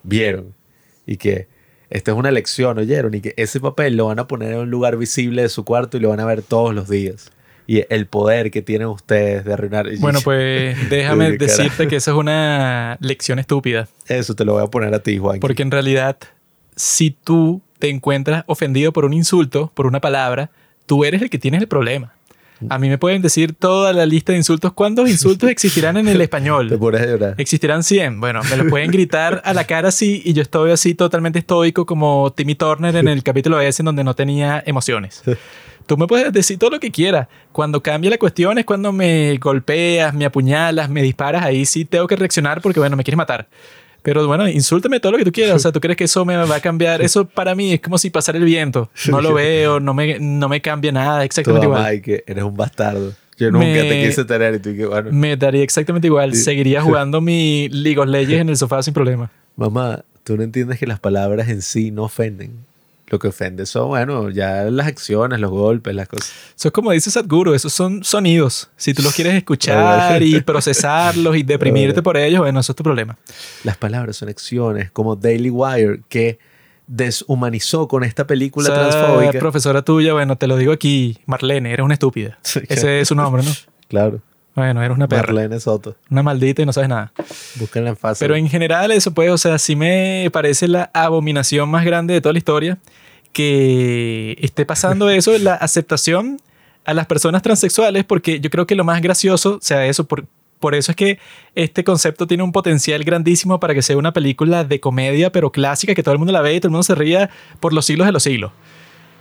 [0.03, 0.53] vieron.
[1.07, 1.47] Y que
[1.91, 4.71] esta es una lección, oyeron, y que ese papel lo van a poner en un
[4.71, 7.33] lugar visible de su cuarto y lo van a ver todos los días.
[7.67, 9.89] Y el poder que tienen ustedes de arruinar.
[9.99, 13.89] Bueno, pues déjame decirte que eso es una lección estúpida.
[14.07, 15.41] Eso te lo voy a poner a ti, Juan.
[15.41, 16.17] Porque en realidad,
[16.75, 20.51] si tú te encuentras ofendido por un insulto, por una palabra,
[20.87, 22.15] tú eres el que tienes el problema.
[22.69, 24.73] A mí me pueden decir toda la lista de insultos.
[24.73, 26.77] ¿Cuántos insultos existirán en el Te español?
[26.79, 27.35] pones a llorar.
[27.39, 28.21] Existirán 100.
[28.21, 31.87] Bueno, me lo pueden gritar a la cara así y yo estoy así totalmente estoico
[31.87, 35.23] como Timmy Turner en el capítulo ese en donde no tenía emociones.
[35.87, 37.27] Tú me puedes decir todo lo que quieras.
[37.51, 41.43] Cuando cambia la cuestión es cuando me golpeas, me apuñalas, me disparas.
[41.43, 43.49] Ahí sí tengo que reaccionar porque, bueno, me quieres matar.
[44.03, 45.57] Pero bueno, insúltame todo lo que tú quieras.
[45.57, 47.03] O sea, ¿tú crees que eso me va a cambiar?
[47.03, 48.91] Eso para mí es como si pasara el viento.
[49.09, 51.25] No lo veo, no me, no me cambia nada.
[51.25, 52.03] Exactamente mamá igual.
[52.03, 53.13] que eres un bastardo.
[53.37, 56.35] Yo nunca Me- te quise tener y tú que, bueno, Me daría exactamente igual.
[56.35, 56.43] Sí.
[56.43, 59.31] Seguiría jugando mi League of Legends en el sofá sin problema.
[59.57, 62.53] mamá, tú no entiendes que las palabras en sí no ofenden.
[63.11, 66.33] Lo que ofende son, bueno, ya las acciones, los golpes, las cosas.
[66.57, 68.71] Eso es como dice Sadhguru, esos son sonidos.
[68.77, 72.85] Si tú los quieres escuchar y procesarlos y deprimirte por ellos, bueno, eso es tu
[72.85, 73.19] problema.
[73.65, 76.39] Las palabras son acciones, como Daily Wire, que
[76.87, 79.39] deshumanizó con esta película Esa transfóbica.
[79.41, 82.39] profesora tuya, bueno, te lo digo aquí, Marlene, eres una estúpida.
[82.69, 83.51] Ese es su nombre, ¿no?
[83.89, 84.21] Claro,
[84.55, 85.97] Bueno, eres una perra, Marlene Soto.
[86.11, 87.13] una maldita y no sabes nada.
[87.57, 88.25] Búsquenla en fácil.
[88.25, 92.21] Pero en general eso pues, o sea, sí me parece la abominación más grande de
[92.21, 92.79] toda la historia
[93.33, 96.39] que esté pasando eso, la aceptación
[96.85, 100.27] a las personas transexuales, porque yo creo que lo más gracioso, o sea, eso, por,
[100.59, 101.19] por eso es que
[101.55, 105.95] este concepto tiene un potencial grandísimo para que sea una película de comedia, pero clásica,
[105.95, 108.07] que todo el mundo la ve y todo el mundo se ría por los siglos
[108.07, 108.53] de los siglos.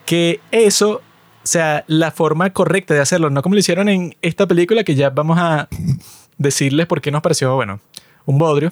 [0.06, 1.02] Que eso,
[1.49, 5.09] sea, la forma correcta de hacerlo, no como lo hicieron en esta película, que ya
[5.09, 5.67] vamos a
[6.38, 7.79] decirles por qué nos pareció, bueno,
[8.25, 8.71] un bodrio.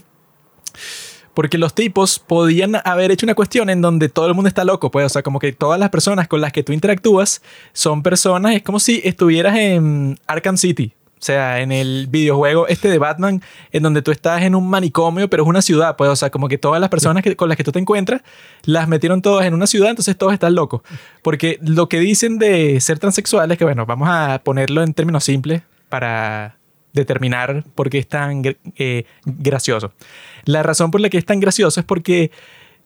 [1.33, 4.89] Porque los tipos podían haber hecho una cuestión en donde todo el mundo está loco,
[4.89, 8.55] pues, o sea, como que todas las personas con las que tú interactúas son personas,
[8.55, 13.41] es como si estuvieras en Arkham City, o sea, en el videojuego este de Batman,
[13.71, 16.47] en donde tú estás en un manicomio, pero es una ciudad, pues, o sea, como
[16.47, 18.21] que todas las personas que, con las que tú te encuentras,
[18.63, 20.81] las metieron todas en una ciudad, entonces todos están locos.
[21.23, 25.63] Porque lo que dicen de ser transexuales, que bueno, vamos a ponerlo en términos simples
[25.89, 26.57] para
[26.93, 28.43] determinar por qué es tan
[28.75, 29.93] eh, gracioso.
[30.45, 32.31] La razón por la que es tan gracioso es porque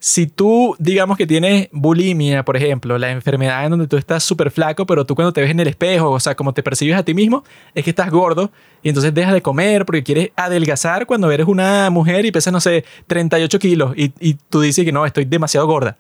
[0.04, 4.50] si tú, digamos que tienes bulimia, por ejemplo, la enfermedad en donde tú estás súper
[4.50, 7.04] flaco, pero tú cuando te ves en el espejo, o sea, como te percibes a
[7.04, 7.44] ti mismo,
[7.76, 11.92] es que estás gordo y entonces dejas de comer porque quieres adelgazar cuando eres una
[11.92, 15.68] mujer y pesas, no sé, 38 kilos y, y tú dices que no, estoy demasiado
[15.68, 15.96] gorda.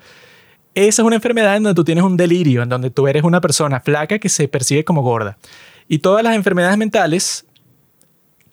[0.73, 3.39] Esa es una enfermedad en donde tú tienes un delirio, en donde tú eres una
[3.39, 5.37] persona flaca que se percibe como gorda.
[5.87, 7.45] Y todas las enfermedades mentales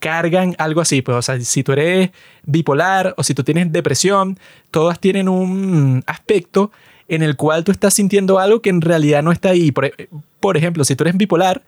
[0.00, 2.10] cargan algo así, pues, o sea, si tú eres
[2.44, 4.38] bipolar o si tú tienes depresión,
[4.70, 6.70] todas tienen un aspecto
[7.08, 9.72] en el cual tú estás sintiendo algo que en realidad no está ahí.
[9.72, 10.08] Por, e-
[10.40, 11.62] por ejemplo, si tú eres bipolar,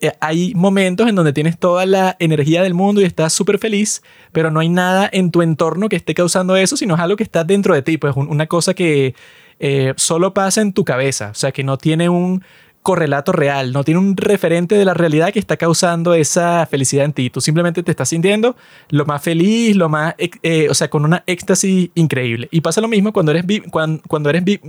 [0.00, 4.02] eh, hay momentos en donde tienes toda la energía del mundo y estás súper feliz,
[4.32, 7.22] pero no hay nada en tu entorno que esté causando eso, sino es algo que
[7.22, 9.14] está dentro de ti, pues un- una cosa que
[9.60, 12.42] eh, solo pasa en tu cabeza, o sea, que no tiene un
[12.84, 17.14] correlato real, no tiene un referente de la realidad que está causando esa felicidad en
[17.14, 17.30] ti.
[17.30, 18.56] Tú simplemente te estás sintiendo
[18.90, 22.46] lo más feliz, lo más, ex- eh, o sea, con una éxtasis increíble.
[22.52, 24.60] Y pasa lo mismo cuando eres, bi- cuan- cuando, eres bi-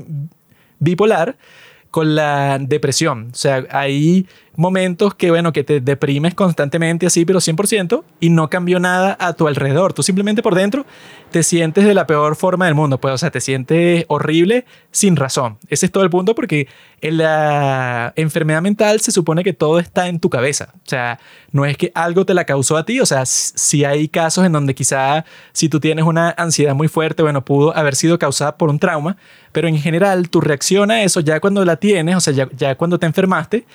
[0.79, 1.37] bipolar
[1.91, 3.29] con la depresión.
[3.31, 4.25] O sea, hay
[4.57, 9.33] momentos que, bueno, que te deprimes constantemente así, pero 100%, y no cambió nada a
[9.33, 9.93] tu alrededor.
[9.93, 10.85] Tú simplemente por dentro
[11.31, 12.99] te sientes de la peor forma del mundo.
[12.99, 15.57] Pues, o sea, te sientes horrible sin razón.
[15.69, 16.67] Ese es todo el punto porque
[17.01, 20.69] en la enfermedad mental se supone que todo está en tu cabeza.
[20.75, 21.19] O sea,
[21.51, 22.99] no es que algo te la causó a ti.
[22.99, 27.23] O sea, si hay casos en donde quizá si tú tienes una ansiedad muy fuerte,
[27.23, 29.17] bueno, pudo haber sido causada por un trauma,
[29.51, 32.99] pero en general tu reacción a eso ya cuando la tienes, o sea, ya cuando
[32.99, 33.65] te enfermaste,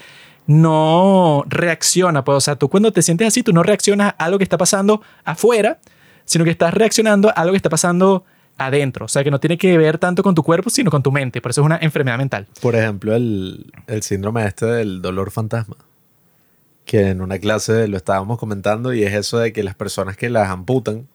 [0.51, 2.25] no reacciona.
[2.25, 4.59] Pues, o sea, tú cuando te sientes así, tú no reaccionas a algo que está
[4.59, 5.79] pasando afuera,
[6.25, 8.25] sino que estás reaccionando a algo que está pasando
[8.59, 9.05] adentro.
[9.05, 11.41] O sea, que no tiene que ver tanto con tu cuerpo, sino con tu mente.
[11.41, 12.49] Por eso es una enfermedad mental.
[12.61, 15.77] Por ejemplo, el, el síndrome este del dolor fantasma.
[16.85, 20.31] Que en una clase lo estábamos comentando y es eso de que las personas que
[20.31, 21.07] las amputan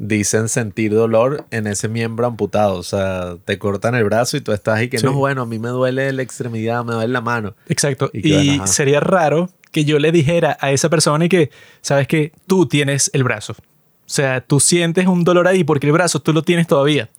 [0.00, 2.76] dicen sentir dolor en ese miembro amputado.
[2.76, 5.04] O sea, te cortan el brazo y tú estás ahí que Sí.
[5.04, 7.54] no, bueno, a mí me duele la extremidad, me duele la mano.
[7.68, 8.10] Exacto.
[8.14, 11.50] Y Y, sería raro que yo le dijera a esa persona y que,
[11.82, 13.52] sabes que tú tienes el brazo.
[13.52, 17.10] O sea, tú sientes un dolor ahí porque el brazo tú lo tienes todavía.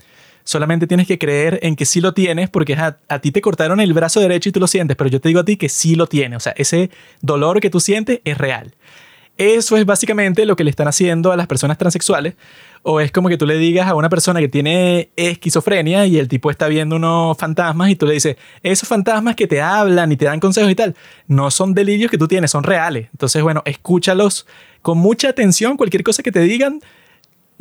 [0.43, 3.79] Solamente tienes que creer en que sí lo tienes porque ajá, a ti te cortaron
[3.79, 5.93] el brazo derecho y tú lo sientes, pero yo te digo a ti que sí
[5.93, 6.37] lo tienes.
[6.37, 6.89] O sea, ese
[7.21, 8.73] dolor que tú sientes es real.
[9.37, 12.35] Eso es básicamente lo que le están haciendo a las personas transexuales.
[12.83, 16.27] O es como que tú le digas a una persona que tiene esquizofrenia y el
[16.27, 20.17] tipo está viendo unos fantasmas y tú le dices, esos fantasmas que te hablan y
[20.17, 20.95] te dan consejos y tal,
[21.27, 23.09] no son delirios que tú tienes, son reales.
[23.11, 24.47] Entonces, bueno, escúchalos
[24.81, 26.81] con mucha atención, cualquier cosa que te digan,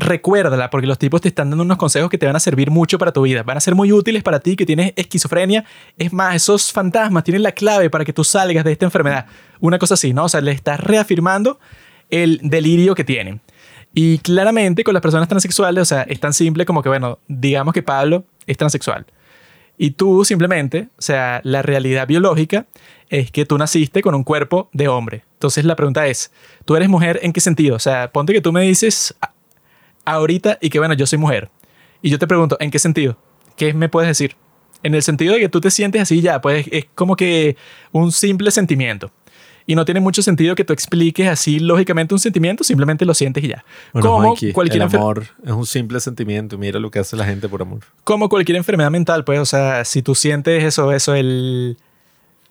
[0.01, 2.99] recuérdala, porque los tipos te están dando unos consejos que te van a servir mucho
[2.99, 3.43] para tu vida.
[3.43, 5.65] Van a ser muy útiles para ti que tienes esquizofrenia.
[5.97, 9.27] Es más, esos fantasmas tienen la clave para que tú salgas de esta enfermedad.
[9.61, 10.25] Una cosa así, ¿no?
[10.25, 11.61] O sea, le estás reafirmando
[12.09, 13.41] el delirio que tienen.
[13.93, 17.75] Y claramente con las personas transexuales, o sea, es tan simple como que, bueno, digamos
[17.75, 19.05] que Pablo es transexual.
[19.77, 22.67] Y tú simplemente, o sea, la realidad biológica
[23.09, 25.25] es que tú naciste con un cuerpo de hombre.
[25.33, 26.31] Entonces la pregunta es,
[26.65, 27.77] ¿tú eres mujer en qué sentido?
[27.77, 29.15] O sea, ponte que tú me dices
[30.05, 31.51] ahorita y que bueno, yo soy mujer.
[32.03, 33.17] Y yo te pregunto, ¿en qué sentido?
[33.57, 34.37] ¿Qué me puedes decir?
[34.83, 37.57] En el sentido de que tú te sientes así ya, pues es como que
[37.93, 39.11] un simple sentimiento.
[39.67, 43.45] Y no tiene mucho sentido que tú expliques así lógicamente un sentimiento, simplemente lo sientes
[43.45, 43.65] y ya.
[43.93, 46.59] Bueno, como, cualquier el amor es un simple sentimiento.
[46.59, 47.81] Mira lo que hace la gente por amor.
[48.03, 51.77] como cualquier enfermedad mental, pues, o sea, si tú sientes eso, eso, el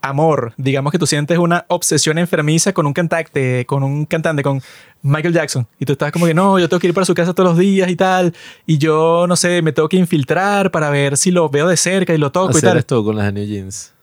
[0.02, 4.62] amor, digamos que tú sientes una obsesión enfermiza con un cantante, con un cantante, con
[5.02, 7.34] Michael Jackson, y tú estás como que no, yo tengo que ir para su casa
[7.34, 8.34] todos los días y tal,
[8.66, 12.14] y yo, no sé, me tengo que infiltrar para ver si lo veo de cerca
[12.14, 12.78] y lo toco y Hacer tal.
[12.80, 13.94] esto con las New Jeans.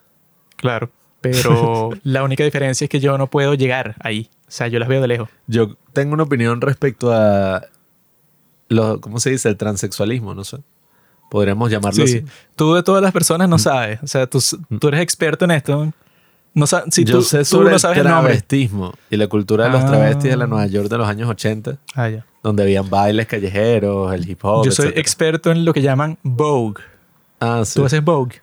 [0.57, 4.79] Claro, pero la única diferencia es que yo no puedo llegar ahí, o sea, yo
[4.79, 5.29] las veo de lejos.
[5.47, 7.67] Yo tengo una opinión respecto a
[8.69, 9.49] lo, ¿cómo se dice?
[9.51, 10.59] El transexualismo, no sé.
[11.31, 12.27] Podríamos llamarlo Sí, así.
[12.55, 14.43] tú de todas las personas no sabes, o sea, tú,
[14.81, 15.93] tú eres experto en esto.
[16.57, 19.65] No si Yo tú, sé tú sobre no el sabes el travestismo y la cultura
[19.67, 19.87] de los Ah.
[19.87, 22.25] travestis de la Nueva York de los años 80, Ah, ya.
[22.43, 25.01] donde habían bailes callejeros, el hip hop, Yo soy etcétera.
[25.01, 26.83] experto en lo que llaman Vogue.
[27.41, 27.75] Ah, sí.
[27.79, 28.41] Tú haces Vogue.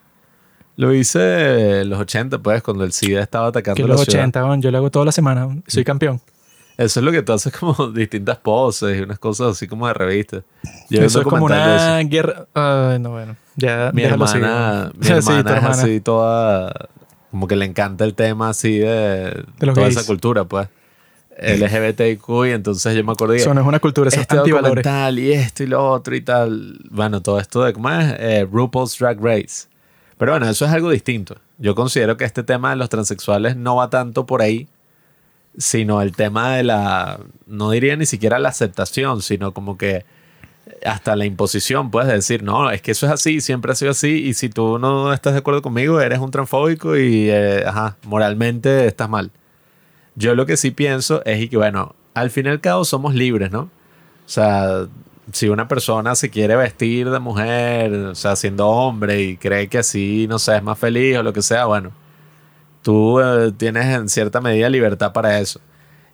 [0.76, 4.20] Lo hice en los 80, pues, cuando el SIDA estaba atacando Que la los ciudad.
[4.22, 5.50] 80, weón, yo lo hago toda la semana.
[5.68, 6.22] Soy campeón.
[6.78, 9.94] Eso es lo que tú haces como distintas poses y unas cosas así como de
[9.94, 10.42] revista.
[10.90, 12.46] Yo eso es como una guerra.
[12.54, 13.36] Ay, no, bueno.
[13.56, 15.06] Ya, Mi hermana, mi.
[15.06, 15.70] Sí, hermana tu es hermana.
[15.82, 16.90] así toda...
[17.34, 18.86] Como que le encanta el tema así de,
[19.32, 19.98] De toda gays.
[19.98, 20.68] esa cultura, pues.
[21.36, 24.84] LGBTQ y entonces yo me acordé Eso no es una cultura, eso es este antivalores.
[24.84, 26.80] documental y esto y lo otro y tal.
[26.92, 28.14] Bueno, todo esto de, ¿cómo es?
[28.20, 29.68] Eh, RuPaul's Drag Race.
[30.20, 31.38] Pero bueno, eso es algo distinto.
[31.58, 34.68] Yo considero que este tema de los transexuales no va tanto por ahí,
[35.58, 40.06] sino el tema de la, no diría ni siquiera la aceptación, sino como que
[40.86, 44.24] hasta la imposición, puedes decir, no, es que eso es así, siempre ha sido así,
[44.26, 48.86] y si tú no estás de acuerdo conmigo, eres un transfóbico y, eh, ajá, moralmente
[48.86, 49.32] estás mal.
[50.16, 53.52] Yo lo que sí pienso es que, bueno, al fin y al cabo somos libres,
[53.52, 53.62] ¿no?
[53.62, 54.88] O sea,
[55.32, 59.80] si una persona se quiere vestir de mujer, o sea, siendo hombre y cree que
[59.80, 61.92] así, no sé, es más feliz o lo que sea, bueno,
[62.82, 65.60] tú eh, tienes en cierta medida libertad para eso.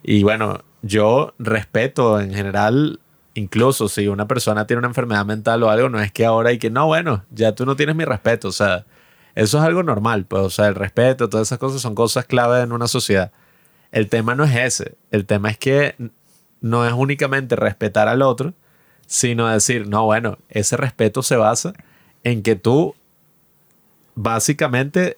[0.02, 2.99] Y bueno, yo respeto en general,
[3.34, 6.58] incluso si una persona tiene una enfermedad mental o algo, no es que ahora hay
[6.58, 8.86] que, no, bueno, ya tú no tienes mi respeto, o sea,
[9.34, 12.60] eso es algo normal, pues, o sea, el respeto, todas esas cosas son cosas clave
[12.62, 13.32] en una sociedad.
[13.92, 15.94] El tema no es ese, el tema es que
[16.60, 18.54] no es únicamente respetar al otro,
[19.06, 21.72] sino decir, no, bueno, ese respeto se basa
[22.22, 22.94] en que tú
[24.14, 25.16] básicamente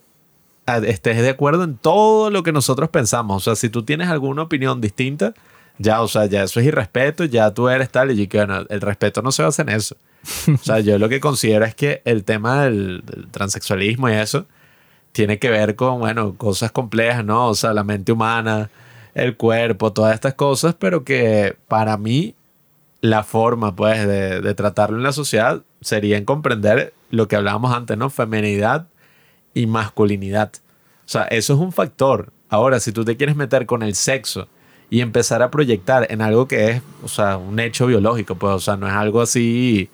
[0.67, 3.37] a- estés de acuerdo en todo lo que nosotros pensamos.
[3.37, 5.35] O sea, si tú tienes alguna opinión distinta,
[5.83, 8.81] ya, o sea, ya eso es irrespeto, ya tú eres tal, y que bueno, el
[8.81, 9.97] respeto no se basa en eso.
[10.49, 14.47] O sea, yo lo que considero es que el tema del, del transexualismo y eso
[15.13, 17.49] tiene que ver con, bueno, cosas complejas, ¿no?
[17.49, 18.71] O sea, la mente humana,
[19.15, 22.35] el cuerpo, todas estas cosas, pero que para mí
[23.01, 27.75] la forma, pues, de, de tratarlo en la sociedad sería en comprender lo que hablábamos
[27.75, 28.09] antes, ¿no?
[28.09, 28.87] Feminidad
[29.55, 30.53] y masculinidad.
[31.05, 32.33] O sea, eso es un factor.
[32.49, 34.49] Ahora, si tú te quieres meter con el sexo
[34.93, 38.61] y empezar a proyectar en algo que es, o sea, un hecho biológico, pues, o
[38.61, 39.89] sea, no es algo así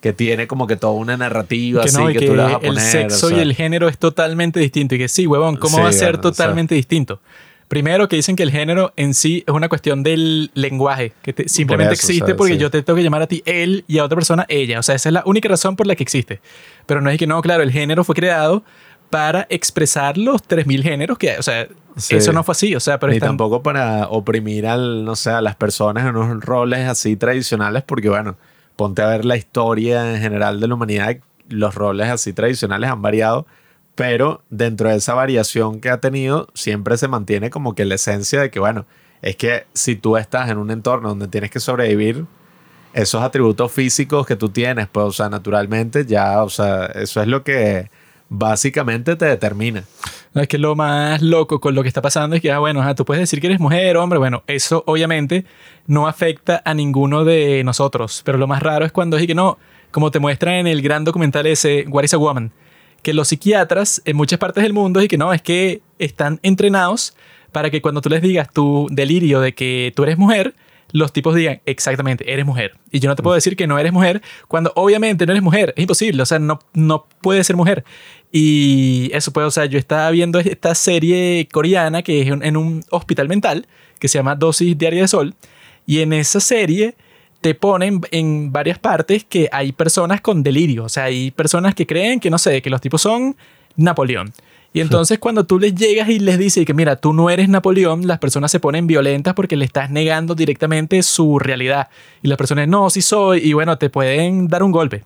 [0.00, 2.56] que tiene como que toda una narrativa Que así no, que, que tú vas a
[2.58, 2.80] el poner.
[2.84, 4.94] sexo o sea, y el género es totalmente distinto.
[4.94, 6.30] Y que sí, huevón, ¿cómo Sí, va a ser bueno, o sea.
[6.44, 7.20] totalmente distinto?
[7.66, 11.48] Primero que dicen que el género en sí es una cuestión del lenguaje, que te-
[11.48, 12.58] simplemente eso, existe o sea, porque sí.
[12.60, 14.78] yo te tengo que llamar a ti él y a otra persona ella.
[14.78, 16.40] O sea, esa es la única razón por la que existe.
[16.86, 18.62] Pero no es que no, claro, el género fue creado
[19.10, 21.38] para expresar los 3.000 géneros que hay.
[21.38, 22.16] O sea, Sí.
[22.16, 22.74] eso no fue así.
[22.74, 26.16] O sea, pero Ni están- tampoco para oprimir al, no sé, a las personas en
[26.16, 28.36] unos roles así tradicionales, porque bueno,
[28.76, 31.16] ponte a ver la historia en general de la humanidad,
[31.48, 33.46] los roles así tradicionales han variado,
[33.94, 38.40] pero dentro de esa variación que ha tenido, siempre se mantiene como que la esencia
[38.40, 38.86] de que, bueno,
[39.22, 42.24] es que si tú estás en un entorno donde tienes que sobrevivir,
[42.92, 47.28] esos atributos físicos que tú tienes, pues, o sea, naturalmente ya, o sea, eso es
[47.28, 47.88] lo que
[48.38, 49.84] básicamente te determina.
[50.34, 53.04] Es que lo más loco con lo que está pasando es que, ah, bueno, tú
[53.04, 55.44] puedes decir que eres mujer, hombre, bueno, eso obviamente
[55.86, 59.58] no afecta a ninguno de nosotros, pero lo más raro es cuando es que no,
[59.92, 62.50] como te muestran en el gran documental ese, What is a Woman,
[63.02, 67.14] que los psiquiatras en muchas partes del mundo es que no, es que están entrenados
[67.52, 70.54] para que cuando tú les digas tu delirio de que tú eres mujer,
[70.94, 72.76] los tipos digan, exactamente, eres mujer.
[72.92, 75.74] Y yo no te puedo decir que no eres mujer cuando obviamente no eres mujer.
[75.76, 77.84] Es imposible, o sea, no, no puedes ser mujer.
[78.30, 82.84] Y eso pues, o sea, yo estaba viendo esta serie coreana que es en un
[82.90, 83.66] hospital mental
[83.98, 85.34] que se llama Dosis Diaria de Sol.
[85.84, 86.94] Y en esa serie
[87.40, 90.84] te ponen en varias partes que hay personas con delirio.
[90.84, 93.36] O sea, hay personas que creen que, no sé, que los tipos son
[93.74, 94.32] Napoleón.
[94.74, 98.08] Y entonces cuando tú les llegas y les dices que mira, tú no eres Napoleón,
[98.08, 101.90] las personas se ponen violentas porque le estás negando directamente su realidad.
[102.22, 105.04] Y las personas, no, sí soy, y bueno, te pueden dar un golpe.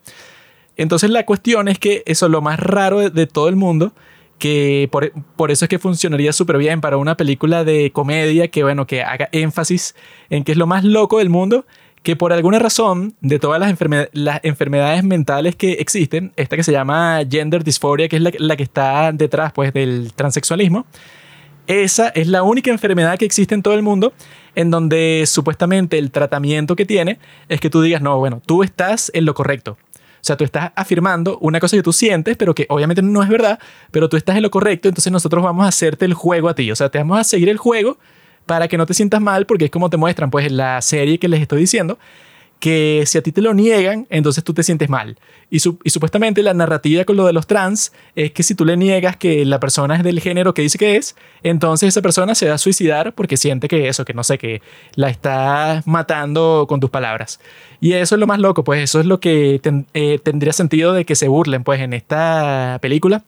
[0.79, 3.93] Entonces la cuestión es que eso es lo más raro de, todo el mundo,
[4.39, 8.63] que por, por eso es que funcionaría súper bien para una película de comedia que,
[8.63, 9.95] bueno, que haga énfasis
[10.31, 11.67] en que es lo más loco del mundo,
[12.03, 16.63] que por alguna razón, de todas las, enfermedad- las enfermedades mentales que existen, esta que
[16.63, 20.87] se llama gender dysphoria, que es la, la que está detrás pues, del transexualismo,
[21.67, 24.15] esa es la única enfermedad que existe en todo el mundo
[24.55, 27.19] en donde supuestamente el tratamiento que tiene
[27.49, 29.77] es que tú digas, no, bueno, tú estás en lo correcto.
[30.21, 33.29] O sea, tú estás afirmando una cosa que tú sientes, pero que obviamente no es
[33.29, 33.59] verdad,
[33.91, 36.71] pero tú estás en lo correcto, entonces nosotros vamos a hacerte el juego a ti.
[36.73, 37.99] O sea, te vamos a seguir el juego
[38.49, 41.29] para que no te sientas mal, porque es como te muestran, pues, la serie que
[41.29, 41.97] les estoy diciendo,
[42.59, 45.17] que si a ti te lo niegan, entonces tú te sientes mal.
[45.49, 48.65] Y, su- y supuestamente la narrativa con lo de los trans es que si tú
[48.65, 52.35] le niegas que la persona es del género que dice que es, entonces esa persona
[52.35, 54.61] se va a suicidar porque siente que eso, que no sé, que
[54.97, 57.39] la está matando con tus palabras.
[57.81, 59.61] Y eso es lo más loco, pues eso es lo que
[59.95, 63.23] eh, tendría sentido de que se burlen, pues en esta película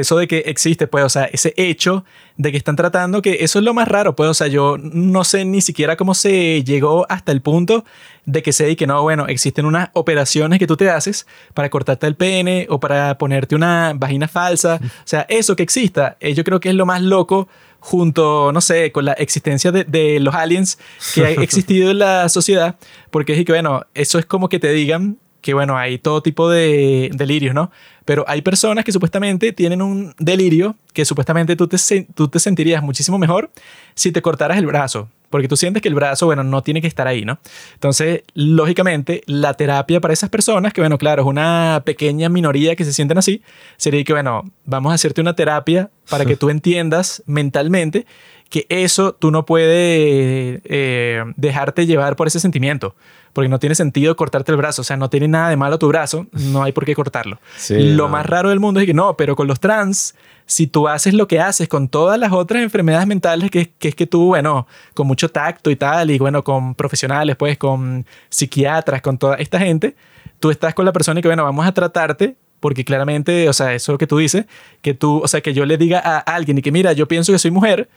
[0.00, 2.04] eso de que existe, pues, o sea, ese hecho
[2.36, 5.24] de que están tratando, que eso es lo más raro, pues, o sea, yo no
[5.24, 7.84] sé ni siquiera cómo se llegó hasta el punto
[8.24, 11.70] de que se di que no, bueno, existen unas operaciones que tú te haces para
[11.70, 16.34] cortarte el pene o para ponerte una vagina falsa, o sea, eso que exista, eh,
[16.34, 17.48] yo creo que es lo más loco
[17.80, 20.78] junto, no sé, con la existencia de, de los aliens
[21.14, 22.76] que ha existido en la sociedad,
[23.10, 26.50] porque es que, bueno, eso es como que te digan que bueno, hay todo tipo
[26.50, 27.70] de delirios, ¿no?
[28.04, 31.76] Pero hay personas que supuestamente tienen un delirio que supuestamente tú te,
[32.16, 33.52] tú te sentirías muchísimo mejor
[33.94, 36.88] si te cortaras el brazo, porque tú sientes que el brazo, bueno, no tiene que
[36.88, 37.38] estar ahí, ¿no?
[37.74, 42.84] Entonces, lógicamente, la terapia para esas personas, que bueno, claro, es una pequeña minoría que
[42.84, 43.40] se sienten así,
[43.76, 48.04] sería que, bueno, vamos a hacerte una terapia para que tú entiendas mentalmente
[48.48, 52.94] que eso tú no puedes eh, dejarte llevar por ese sentimiento,
[53.36, 55.88] porque no tiene sentido cortarte el brazo, o sea, no tiene nada de malo tu
[55.88, 57.38] brazo, no hay por qué cortarlo.
[57.58, 58.08] Sí, lo no.
[58.08, 60.14] más raro del mundo es que no, pero con los trans,
[60.46, 63.94] si tú haces lo que haces con todas las otras enfermedades mentales, que, que es
[63.94, 69.02] que tú, bueno, con mucho tacto y tal, y bueno, con profesionales, pues, con psiquiatras,
[69.02, 69.96] con toda esta gente,
[70.40, 72.36] tú estás con la persona y que, bueno, vamos a tratarte.
[72.58, 74.46] Porque claramente, o sea, eso es lo que tú dices,
[74.80, 77.30] que tú, o sea, que yo le diga a alguien y que mira, yo pienso
[77.30, 77.90] que soy mujer,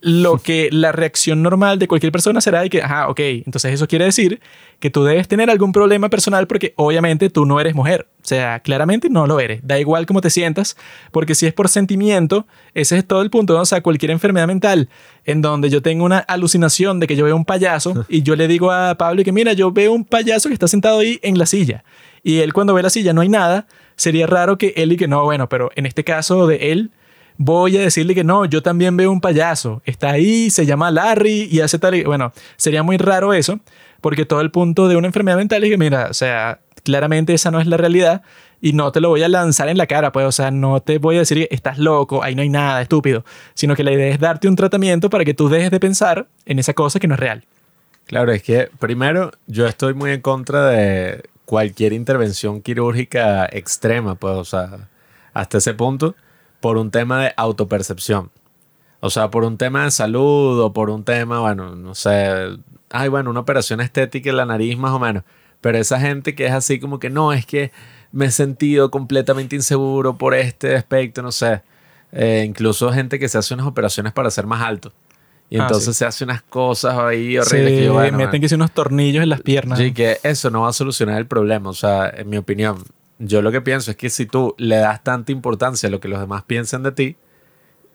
[0.00, 3.88] lo que la reacción normal de cualquier persona será de que, ajá, ok, entonces eso
[3.88, 4.40] quiere decir
[4.78, 8.06] que tú debes tener algún problema personal porque obviamente tú no eres mujer.
[8.22, 9.66] O sea, claramente no lo eres.
[9.66, 10.76] Da igual cómo te sientas,
[11.12, 13.54] porque si es por sentimiento, ese es todo el punto.
[13.54, 13.62] ¿no?
[13.62, 14.88] O sea, cualquier enfermedad mental
[15.24, 18.48] en donde yo tengo una alucinación de que yo veo un payaso y yo le
[18.48, 21.46] digo a Pablo que, mira, yo veo un payaso que está sentado ahí en la
[21.46, 21.84] silla.
[22.22, 23.66] Y él cuando ve la silla no hay nada,
[23.96, 26.90] sería raro que él y que no, bueno, pero en este caso de él,
[27.38, 31.48] voy a decirle que no, yo también veo un payaso, está ahí, se llama Larry
[31.50, 32.02] y hace tal.
[32.04, 33.60] Bueno, sería muy raro eso,
[34.00, 37.50] porque todo el punto de una enfermedad mental es que, mira, o sea, claramente esa
[37.50, 38.22] no es la realidad
[38.60, 40.98] y no te lo voy a lanzar en la cara, pues, o sea, no te
[40.98, 43.24] voy a decir que estás loco, ahí no hay nada, estúpido,
[43.54, 46.58] sino que la idea es darte un tratamiento para que tú dejes de pensar en
[46.58, 47.44] esa cosa que no es real.
[48.06, 54.34] Claro, es que primero yo estoy muy en contra de cualquier intervención quirúrgica extrema, pues,
[54.34, 54.88] o sea,
[55.34, 56.14] hasta ese punto,
[56.66, 58.28] por un tema de autopercepción.
[58.98, 62.58] O sea, por un tema de salud o por un tema, bueno, no sé,
[62.90, 65.22] ay, bueno, una operación estética en la nariz más o menos.
[65.60, 67.70] Pero esa gente que es así como que no, es que
[68.10, 71.62] me he sentido completamente inseguro por este aspecto, no sé.
[72.10, 74.92] Eh, incluso gente que se hace unas operaciones para ser más alto.
[75.48, 75.98] Y Ah, entonces sí.
[76.00, 79.28] se hace unas cosas ahí horribles Se que yo, bueno, meten que unos tornillos en
[79.28, 79.78] las piernas.
[79.78, 81.70] Sí, que eso no va a solucionar el problema.
[81.70, 82.82] O sea, en mi opinión,
[83.18, 86.08] yo lo que pienso es que si tú le das tanta importancia a lo que
[86.08, 87.16] los demás piensan de ti,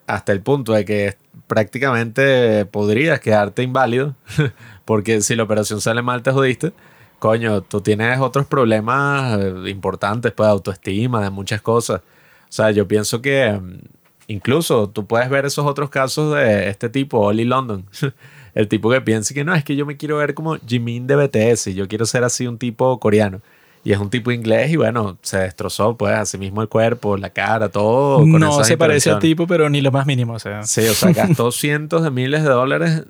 [0.07, 1.17] hasta el punto de que
[1.47, 4.15] prácticamente podrías quedarte inválido,
[4.85, 6.73] porque si la operación sale mal te jodiste,
[7.19, 12.01] coño, tú tienes otros problemas eh, importantes, pues, de autoestima, de muchas cosas.
[12.01, 13.79] O sea, yo pienso que mm,
[14.27, 17.85] incluso tú puedes ver esos otros casos de este tipo, Oli London.
[18.53, 21.15] El tipo que piensa que no, es que yo me quiero ver como Jimin de
[21.15, 23.41] BTS yo quiero ser así un tipo coreano.
[23.83, 27.31] Y es un tipo inglés y bueno, se destrozó pues así mismo el cuerpo, la
[27.31, 28.19] cara, todo.
[28.19, 30.33] con no esas se parece al tipo, pero ni lo más mínimo.
[30.33, 33.03] O sea, Sí, o sea, gastó cientos de miles de dólares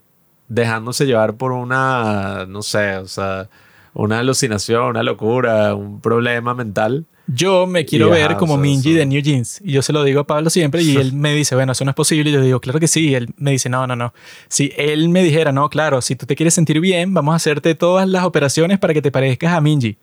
[0.48, 3.50] dejándose llevar por una, no sé, o sea,
[3.94, 7.06] una alucinación, una locura, un problema mental.
[7.28, 9.62] yo me quiero Y, ver como o sea, Minji eso- de New Jeans.
[9.64, 11.92] Y yo se lo digo a Pablo siempre y él me dice, bueno, eso no
[11.92, 12.30] es posible.
[12.30, 13.10] Y yo digo, claro que sí.
[13.10, 14.14] Y él me dice, no, no, no.
[14.48, 17.76] Si él me dijera, no, claro, si tú te quieres sentir bien, vamos a hacerte
[17.76, 19.98] todas las operaciones para que te parezcas a Minji.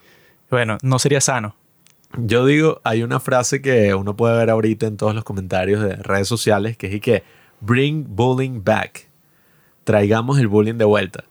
[0.50, 1.56] Bueno, no sería sano.
[2.16, 5.96] Yo digo, hay una frase que uno puede ver ahorita en todos los comentarios de
[5.96, 7.22] redes sociales que es y que
[7.60, 9.08] bring bullying back.
[9.84, 11.24] Traigamos el bullying de vuelta.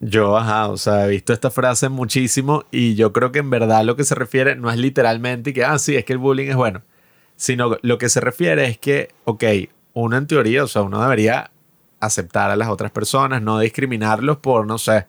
[0.00, 3.84] Yo, ajá, o sea, he visto esta frase muchísimo y yo creo que en verdad
[3.84, 6.56] lo que se refiere no es literalmente que, ah, sí, es que el bullying es
[6.56, 6.82] bueno,
[7.36, 9.44] sino lo que se refiere es que, ok,
[9.94, 11.52] uno en teoría, o sea, uno debería
[12.00, 15.06] aceptar a las otras personas, no discriminarlos por, no sé,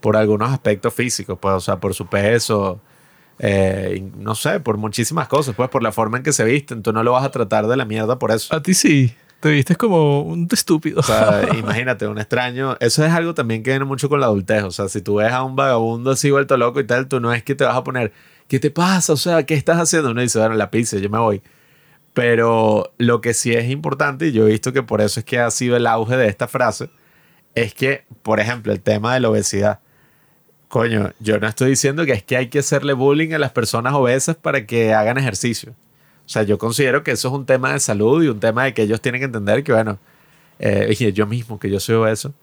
[0.00, 2.80] por algunos aspectos físicos, pues, o sea, por su peso,
[3.38, 6.92] eh, no sé, por muchísimas cosas, pues, por la forma en que se visten, tú
[6.92, 8.54] no lo vas a tratar de la mierda por eso.
[8.54, 9.14] A ti sí.
[9.40, 11.00] Te viste como un estúpido.
[11.00, 12.76] O sea, imagínate, un extraño.
[12.80, 14.64] Eso es algo también que viene mucho con la adultez.
[14.64, 17.32] O sea, si tú ves a un vagabundo así vuelto loco y tal, tú no
[17.34, 18.12] es que te vas a poner,
[18.48, 19.12] ¿qué te pasa?
[19.12, 20.10] O sea, ¿qué estás haciendo?
[20.10, 21.42] Uno dice, bueno, la pizza, yo me voy.
[22.14, 25.38] Pero lo que sí es importante, y yo he visto que por eso es que
[25.38, 26.88] ha sido el auge de esta frase,
[27.54, 29.80] es que, por ejemplo, el tema de la obesidad.
[30.68, 33.94] Coño, yo no estoy diciendo que es que hay que hacerle bullying a las personas
[33.94, 35.72] obesas para que hagan ejercicio.
[36.24, 38.74] O sea, yo considero que eso es un tema de salud y un tema de
[38.74, 39.98] que ellos tienen que entender que, bueno,
[40.58, 42.34] eh, yo mismo, que yo soy obeso,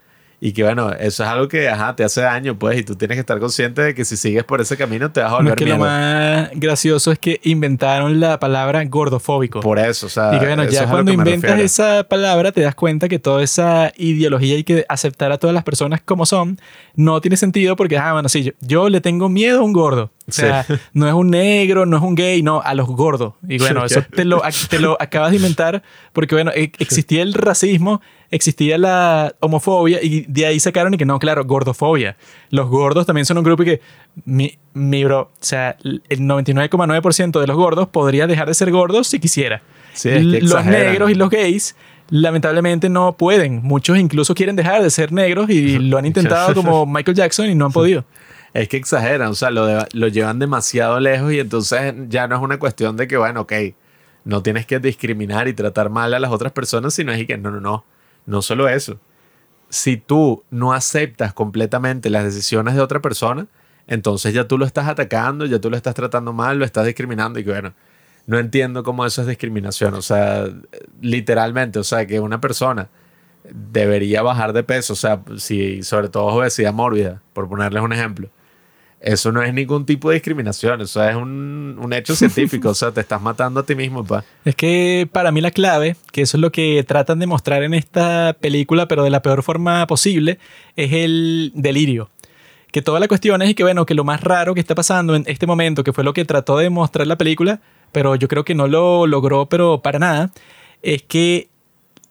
[0.45, 3.15] y que, bueno, eso es algo que, ajá, te hace daño, pues, y tú tienes
[3.15, 5.43] que estar consciente de que si sigues por ese camino te vas a No, es
[5.43, 9.61] volver que lo más gracioso es que inventaron la palabra gordofóbico.
[9.61, 13.07] Por eso, o sea, Y que bueno, ya cuando inventas esa palabra te das cuenta
[13.07, 16.59] que toda esa ideología hay que aceptar a todas las personas como son
[16.93, 20.11] no tiene sentido porque, ah, bueno, sí, yo, yo le tengo miedo a un gordo.
[20.27, 23.33] O sea, no es un negro, no es un gay, no, a los gordos.
[23.47, 27.33] Y bueno, eso te lo, te lo acabas de inventar porque, bueno, e- existía el
[27.33, 28.01] racismo,
[28.31, 32.15] existía la homofobia y de ahí sacaron y que no, claro, gordofobia.
[32.49, 33.81] Los gordos también son un grupo y que,
[34.25, 39.07] mi, mi bro, o sea, el 99,9% de los gordos podría dejar de ser gordos
[39.07, 39.61] si quisiera.
[39.93, 41.75] Sí, es que los negros y los gays
[42.09, 43.61] lamentablemente no pueden.
[43.63, 47.55] Muchos incluso quieren dejar de ser negros y lo han intentado como Michael Jackson y
[47.55, 48.05] no han podido.
[48.53, 52.35] Es que exageran, o sea, lo, de- lo llevan demasiado lejos y entonces ya no
[52.35, 53.53] es una cuestión de que, bueno, ok,
[54.25, 57.49] no tienes que discriminar y tratar mal a las otras personas, sino es que no,
[57.51, 57.83] no, no,
[58.25, 58.99] no solo eso.
[59.69, 63.47] Si tú no aceptas completamente las decisiones de otra persona,
[63.87, 67.39] entonces ya tú lo estás atacando, ya tú lo estás tratando mal, lo estás discriminando
[67.39, 67.73] y que, bueno,
[68.27, 70.45] no entiendo cómo eso es discriminación, o sea,
[71.01, 72.87] literalmente, o sea, que una persona
[73.51, 78.29] debería bajar de peso, o sea, si sobre todo obesidad mórbida, por ponerles un ejemplo.
[79.03, 82.91] Eso no es ningún tipo de discriminación, eso es un, un hecho científico, o sea,
[82.91, 84.23] te estás matando a ti mismo, pa.
[84.45, 87.73] Es que para mí la clave, que eso es lo que tratan de mostrar en
[87.73, 90.39] esta película, pero de la peor forma posible,
[90.77, 92.09] es el delirio.
[92.71, 95.25] Que toda la cuestión es que, bueno, que lo más raro que está pasando en
[95.27, 97.59] este momento, que fue lo que trató de mostrar la película,
[97.91, 100.31] pero yo creo que no lo logró, pero para nada,
[100.81, 101.49] es que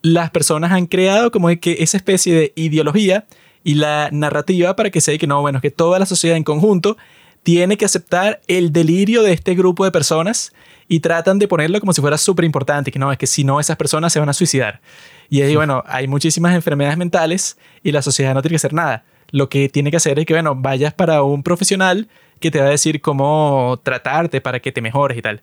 [0.02, 3.24] las personas han creado como que esa especie de ideología
[3.64, 6.96] y la narrativa para que sea que no, bueno, que toda la sociedad en conjunto
[7.42, 10.52] tiene que aceptar el delirio de este grupo de personas
[10.88, 13.60] y tratan de ponerlo como si fuera súper importante, que no, es que si no,
[13.60, 14.80] esas personas se van a suicidar.
[15.28, 19.04] Y ahí, bueno, hay muchísimas enfermedades mentales y la sociedad no tiene que hacer nada.
[19.30, 22.08] Lo que tiene que hacer es que, bueno, vayas para un profesional
[22.38, 25.40] que te va a decir cómo tratarte para que te mejores y tal.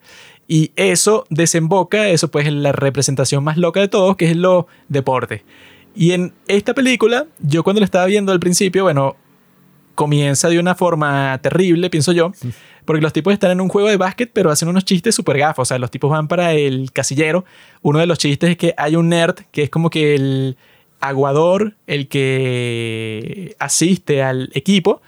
[0.48, 4.68] Y eso desemboca, eso pues en la representación más loca de todos, que es lo
[4.90, 5.44] deporte.
[5.96, 9.16] Y en esta película, yo cuando la estaba viendo al principio, bueno,
[9.96, 12.32] comienza de una forma terrible, pienso yo,
[12.86, 15.64] porque los tipos están en un juego de básquet, pero hacen unos chistes súper gafos.
[15.64, 17.44] O sea, los tipos van para el casillero.
[17.82, 20.58] Uno de los chistes es que hay un nerd que es como que el
[21.02, 25.02] aguador, el que asiste al equipo.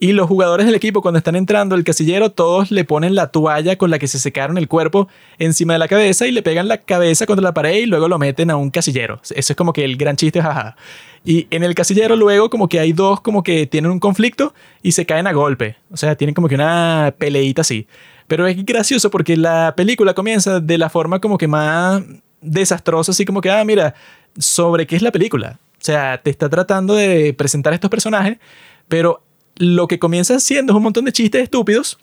[0.00, 3.76] Y los jugadores del equipo, cuando están entrando al casillero, todos le ponen la toalla
[3.76, 6.78] con la que se secaron el cuerpo encima de la cabeza y le pegan la
[6.78, 9.20] cabeza contra la pared y luego lo meten a un casillero.
[9.24, 10.76] Eso es como que el gran chiste, jaja.
[11.24, 14.92] Y en el casillero luego como que hay dos como que tienen un conflicto y
[14.92, 15.76] se caen a golpe.
[15.90, 17.88] O sea, tienen como que una peleita así.
[18.28, 22.02] Pero es gracioso porque la película comienza de la forma como que más
[22.40, 23.94] desastrosa, así como que, ah, mira,
[24.38, 25.58] sobre qué es la película.
[25.72, 28.38] O sea, te está tratando de presentar estos personajes,
[28.86, 29.22] pero
[29.58, 31.98] lo que comienza haciendo es un montón de chistes estúpidos.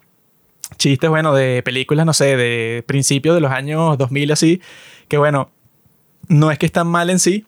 [0.78, 4.62] Chistes, bueno, de películas, no sé, de principios de los años 2000 así,
[5.08, 5.52] que bueno,
[6.28, 7.46] no es que están mal en sí,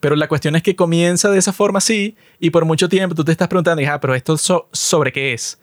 [0.00, 3.24] pero la cuestión es que comienza de esa forma así y por mucho tiempo tú
[3.24, 5.58] te estás preguntando, ah, pero esto sobre qué es.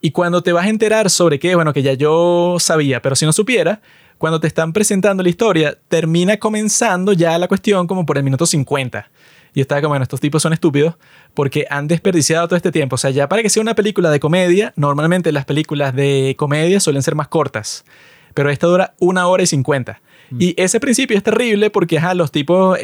[0.00, 3.26] Y cuando te vas a enterar sobre qué, bueno, que ya yo sabía, pero si
[3.26, 3.82] no supiera,
[4.18, 8.46] cuando te están presentando la historia, termina comenzando ya la cuestión como por el minuto
[8.46, 9.10] 50.
[9.54, 10.94] Y estaba como, bueno, estos tipos son estúpidos
[11.34, 12.94] porque han desperdiciado todo este tiempo.
[12.94, 16.80] O sea, ya para que sea una película de comedia, normalmente las películas de comedia
[16.80, 17.84] suelen ser más cortas.
[18.34, 20.00] Pero esta dura una hora y cincuenta.
[20.30, 20.36] Mm.
[20.40, 22.78] Y ese principio es terrible porque ajá, los tipos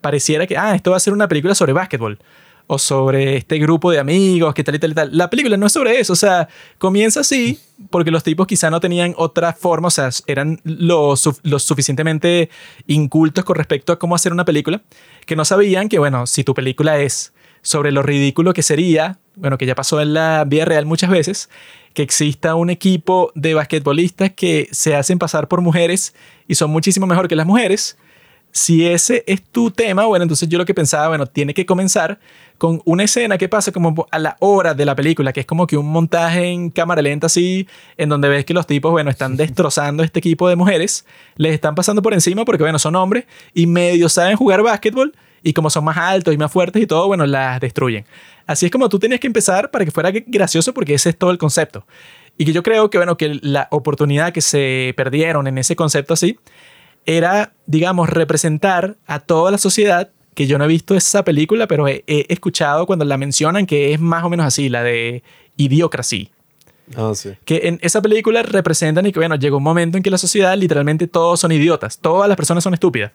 [0.00, 2.18] pareciera que ah, esto va a ser una película sobre básquetbol
[2.66, 5.16] o sobre este grupo de amigos, que tal y tal y tal.
[5.16, 6.48] La película no es sobre eso, o sea,
[6.78, 7.58] comienza así
[7.90, 12.50] porque los tipos quizá no tenían otra forma, o sea, eran lo, suficientemente
[12.86, 14.82] incultos con respecto a cómo hacer una película,
[15.26, 19.58] que no sabían que, bueno, si tu película es sobre lo ridículo que sería, bueno,
[19.58, 21.48] que ya pasó en la vida real muchas veces,
[21.94, 26.14] que exista un equipo de basquetbolistas que se hacen pasar por mujeres
[26.48, 27.96] y son muchísimo mejor que las mujeres,
[28.52, 32.20] si ese es tu tema, bueno, entonces yo lo que pensaba, bueno, tiene que comenzar
[32.58, 35.66] con una escena que pasa como a la hora de la película, que es como
[35.66, 39.36] que un montaje en cámara lenta así, en donde ves que los tipos, bueno, están
[39.38, 43.24] destrozando este equipo de mujeres, les están pasando por encima porque, bueno, son hombres
[43.54, 47.06] y medio saben jugar básquetbol y como son más altos y más fuertes y todo,
[47.06, 48.04] bueno, las destruyen.
[48.46, 51.30] Así es como tú tenías que empezar para que fuera gracioso porque ese es todo
[51.30, 51.86] el concepto.
[52.36, 56.14] Y que yo creo que, bueno, que la oportunidad que se perdieron en ese concepto
[56.14, 56.38] así
[57.06, 61.88] era, digamos, representar a toda la sociedad, que yo no he visto esa película, pero
[61.88, 65.22] he, escuchado cuando la mencionan que es más o menos así, la de
[65.56, 66.30] Idiocracy.
[66.96, 67.30] Ah, sí.
[67.44, 70.56] Que en esa película representan y que, bueno, llegó un momento en que la sociedad
[70.56, 73.12] literalmente todos son idiotas, todas las personas son estúpidas.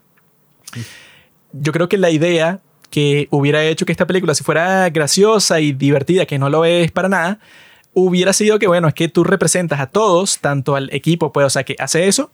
[1.54, 2.60] Yo creo que la idea
[2.90, 6.92] que hubiera hecho que esta película, si fuera graciosa y divertida, que no lo es
[6.92, 7.40] para nada,
[7.94, 11.50] hubiera sido que, bueno, es que tú representas a todos, tanto al equipo, pues, o
[11.50, 12.32] sea, que hace eso,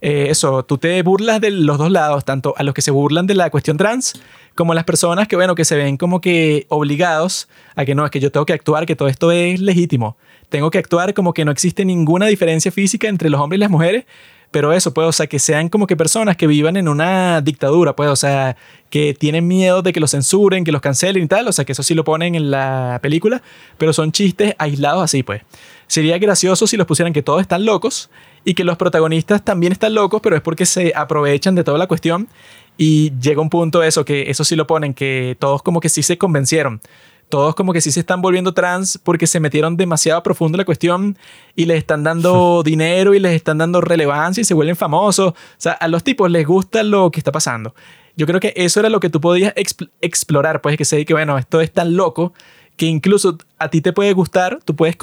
[0.00, 3.26] eh, eso, tú te burlas de los dos lados, tanto a los que se burlan
[3.26, 4.20] de la cuestión trans,
[4.54, 8.04] como a las personas que, bueno, que se ven como que obligados a que no,
[8.04, 10.16] es que yo tengo que actuar, que todo esto es legítimo.
[10.48, 13.70] Tengo que actuar como que no existe ninguna diferencia física entre los hombres y las
[13.70, 14.04] mujeres,
[14.50, 17.94] pero eso, pues, o sea, que sean como que personas que vivan en una dictadura,
[17.96, 18.56] pues, o sea,
[18.90, 21.72] que tienen miedo de que los censuren, que los cancelen y tal, o sea, que
[21.72, 23.42] eso sí lo ponen en la película,
[23.78, 25.42] pero son chistes aislados así, pues.
[25.88, 28.10] Sería gracioso si los pusieran que todos están locos
[28.44, 31.86] y que los protagonistas también están locos, pero es porque se aprovechan de toda la
[31.86, 32.28] cuestión
[32.76, 36.02] y llega un punto eso, que eso sí lo ponen, que todos como que sí
[36.02, 36.80] se convencieron.
[37.28, 40.64] Todos como que sí se están volviendo trans porque se metieron demasiado profundo en la
[40.64, 41.18] cuestión
[41.54, 45.32] y les están dando dinero y les están dando relevancia y se vuelven famosos.
[45.32, 47.74] O sea, a los tipos les gusta lo que está pasando.
[48.16, 49.52] Yo creo que eso era lo que tú podías
[50.00, 52.32] explorar, pues que sé que, bueno, esto es tan loco
[52.76, 54.96] que incluso a ti te puede gustar, tú puedes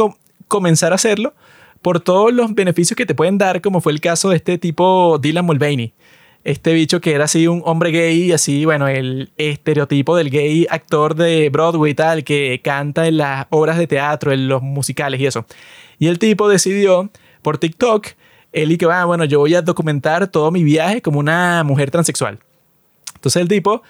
[0.48, 1.34] comenzar a hacerlo
[1.82, 5.20] por todos los beneficios que te pueden dar, como fue el caso de este tipo
[5.22, 5.94] Dylan Mulvaney.
[6.44, 11.16] Este bicho que era así un hombre gay, así, bueno, el estereotipo del gay actor
[11.16, 15.26] de Broadway y tal, que canta en las obras de teatro, en los musicales y
[15.26, 15.46] eso.
[16.00, 17.10] Y el tipo decidió
[17.42, 18.08] por TikTok,
[18.52, 21.64] él y que va, ah, bueno, yo voy a documentar todo mi viaje como una
[21.64, 22.40] mujer transexual.
[23.16, 23.82] Entonces el tipo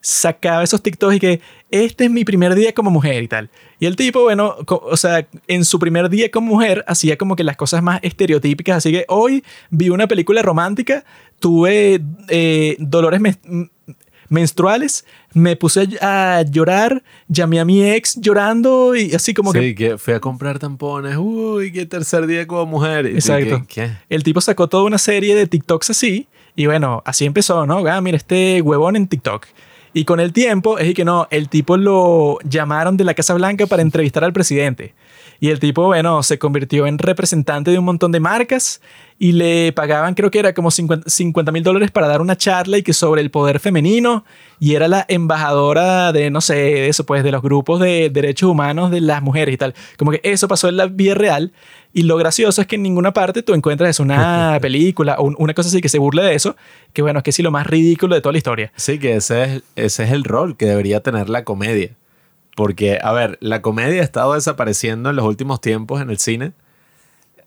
[0.00, 1.40] sacaba esos TikToks y que
[1.70, 3.50] este es mi primer día como mujer y tal.
[3.78, 7.44] Y el tipo, bueno, o sea, en su primer día como mujer hacía como que
[7.44, 8.78] las cosas más estereotípicas.
[8.78, 11.04] Así que hoy vi una película romántica,
[11.38, 13.20] tuve eh, dolores
[14.28, 19.60] menstruales, me puse a llorar, llamé a mi ex llorando y así como que...
[19.60, 23.06] Sí, que fui a comprar tampones, uy, qué tercer día como mujer.
[23.06, 23.62] Exacto.
[24.08, 27.86] El tipo sacó toda una serie de TikToks así y bueno, así empezó, ¿no?
[27.86, 29.46] Ah, mira, este huevón en TikTok.
[29.98, 33.66] Y con el tiempo es que no, el tipo lo llamaron de la Casa Blanca
[33.66, 34.94] para entrevistar al presidente.
[35.40, 38.80] Y el tipo, bueno, se convirtió en representante de un montón de marcas
[39.20, 42.82] y le pagaban, creo que era como 50 mil dólares para dar una charla y
[42.82, 44.24] que sobre el poder femenino
[44.60, 48.50] y era la embajadora de, no sé, de eso, pues de los grupos de derechos
[48.50, 49.74] humanos de las mujeres y tal.
[49.96, 51.52] Como que eso pasó en la vida real
[51.92, 55.68] y lo gracioso es que en ninguna parte tú encuentras una película o una cosa
[55.68, 56.56] así que se burle de eso,
[56.92, 58.72] que bueno, es que sí lo más ridículo de toda la historia.
[58.76, 61.90] Sí, que ese es, ese es el rol que debería tener la comedia.
[62.58, 66.54] Porque, a ver, la comedia ha estado desapareciendo en los últimos tiempos en el cine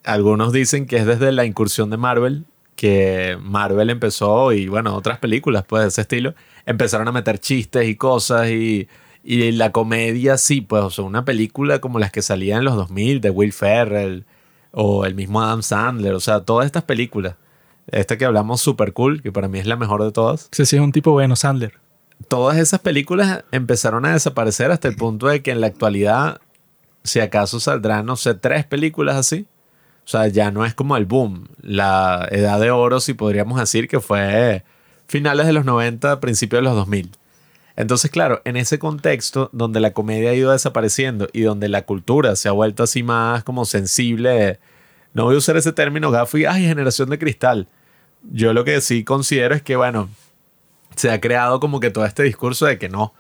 [0.04, 2.46] algunos dicen que es desde la incursión de Marvel,
[2.76, 6.34] que Marvel empezó y bueno, otras películas pues de ese estilo,
[6.66, 8.88] empezaron a meter chistes y cosas y,
[9.24, 12.76] y la comedia sí, pues o sea, una película como las que salían en los
[12.76, 14.26] 2000 de Will Ferrell
[14.72, 17.36] o el mismo Adam Sandler, o sea, todas estas películas.
[17.88, 20.48] Esta que hablamos super cool, que para mí es la mejor de todas.
[20.52, 21.81] Sí, sí, es un tipo bueno, Sandler.
[22.28, 26.42] Todas esas películas empezaron a desaparecer hasta el punto de que en la actualidad,
[27.04, 29.48] si acaso saldrán, no sé, tres películas así
[30.04, 31.48] o sea, ya no es como el boom.
[31.62, 34.64] La edad de oro, si podríamos decir que fue
[35.08, 37.12] finales de los 90, principios de los 2000.
[37.76, 42.36] Entonces, claro, en ese contexto donde la comedia ha ido desapareciendo y donde la cultura
[42.36, 44.60] se ha vuelto así más como sensible,
[45.14, 47.68] no voy a usar ese término gafo y, ay, generación de cristal.
[48.32, 50.10] Yo lo que sí considero es que, bueno,
[50.96, 53.14] se ha creado como que todo este discurso de que no,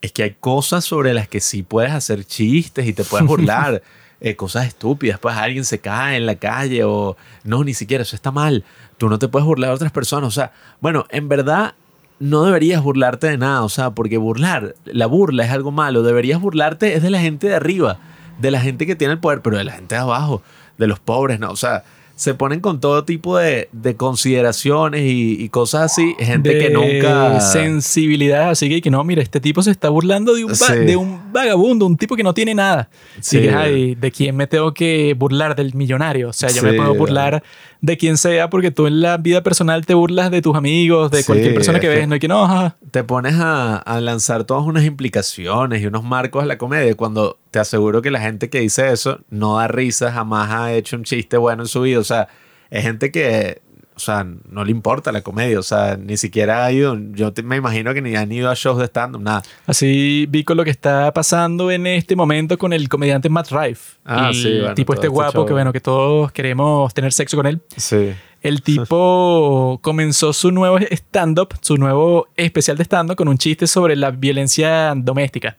[0.00, 3.82] es que hay cosas sobre las que sí puedes hacer chistes y te puedes burlar.
[4.20, 8.16] Eh, cosas estúpidas, pues alguien se cae en la calle o no, ni siquiera, eso
[8.16, 8.64] está mal,
[8.96, 10.50] tú no te puedes burlar de otras personas, o sea,
[10.80, 11.74] bueno, en verdad
[12.18, 16.40] no deberías burlarte de nada, o sea, porque burlar, la burla es algo malo, deberías
[16.40, 18.00] burlarte es de la gente de arriba,
[18.40, 20.42] de la gente que tiene el poder, pero de la gente de abajo,
[20.78, 21.84] de los pobres, no, o sea,
[22.18, 26.16] se ponen con todo tipo de, consideraciones y, cosas así.
[26.18, 27.40] Gente que nunca.
[27.40, 30.52] Sensibilidad, así que, que no, mira, este tipo se está burlando de un,
[30.84, 32.90] de un vagabundo, un tipo que no tiene nada.
[33.20, 33.38] Sí.
[33.38, 35.54] ¿de quién me tengo que burlar?
[35.54, 36.30] Del millonario.
[36.30, 37.44] O sea, yo me puedo burlar
[37.80, 41.22] de quien sea, porque tú en la vida personal te burlas de tus amigos, de
[41.22, 42.74] cualquier persona que ves, no hay que no.
[42.90, 47.38] Te pones a, a, lanzar todas unas implicaciones y unos marcos a la comedia cuando
[47.50, 51.04] te aseguro que la gente que dice eso no da risa, jamás ha hecho un
[51.04, 51.98] chiste bueno en su vida.
[51.98, 52.28] O sea,
[52.70, 53.62] es gente que
[53.98, 57.56] o sea, no le importa la comedia, o sea, ni siquiera ha ido, yo me
[57.56, 59.42] imagino que ni han ido a shows de stand-up, nada.
[59.66, 63.98] Así vi con lo que está pasando en este momento con el comediante Matt Rife.
[64.04, 67.60] Ah, sí, tipo este, este guapo que, bueno, que todos queremos tener sexo con él.
[67.76, 68.12] Sí.
[68.40, 73.96] El tipo comenzó su nuevo stand-up, su nuevo especial de stand-up con un chiste sobre
[73.96, 75.56] la violencia doméstica.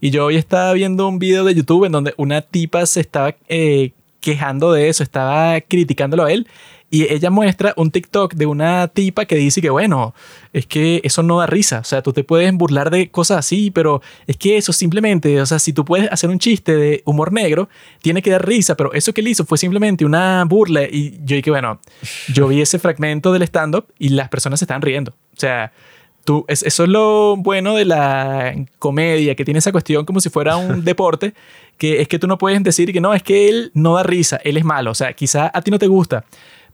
[0.00, 3.34] Y yo hoy estaba viendo un video de YouTube en donde una tipa se estaba
[3.48, 6.46] eh, quejando de eso, estaba criticándolo a él
[6.92, 10.14] y ella muestra un TikTok de una tipa que dice que, bueno,
[10.52, 11.78] es que eso no da risa.
[11.78, 15.46] O sea, tú te puedes burlar de cosas así, pero es que eso simplemente, o
[15.46, 17.70] sea, si tú puedes hacer un chiste de humor negro,
[18.02, 20.82] tiene que dar risa, pero eso que él hizo fue simplemente una burla.
[20.82, 21.80] Y yo dije, bueno,
[22.30, 25.12] yo vi ese fragmento del stand-up y las personas se están riendo.
[25.34, 25.72] O sea,
[26.24, 30.56] Tú, eso es lo bueno de la comedia, que tiene esa cuestión como si fuera
[30.56, 31.34] un deporte,
[31.78, 34.40] que es que tú no puedes decir que no, es que él no da risa,
[34.44, 34.92] él es malo.
[34.92, 36.24] O sea, quizá a ti no te gusta,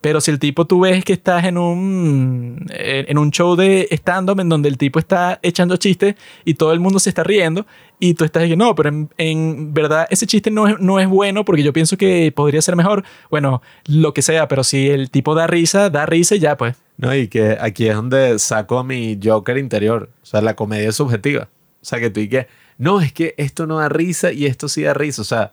[0.00, 4.38] pero si el tipo tú ves que estás en un, en un show de stand-up
[4.40, 7.66] en donde el tipo está echando chistes y todo el mundo se está riendo
[7.98, 11.08] y tú estás diciendo, no, pero en, en, verdad ese chiste no es, no es
[11.08, 13.04] bueno porque yo pienso que podría ser mejor.
[13.30, 16.76] Bueno, lo que sea, pero si el tipo da risa, da risa y ya pues.
[16.96, 20.10] No, y que aquí es donde saco a mi Joker interior.
[20.22, 21.48] O sea, la comedia es subjetiva.
[21.80, 24.68] O sea, que tú y que, no, es que esto no da risa y esto
[24.68, 25.22] sí da risa.
[25.22, 25.52] O sea,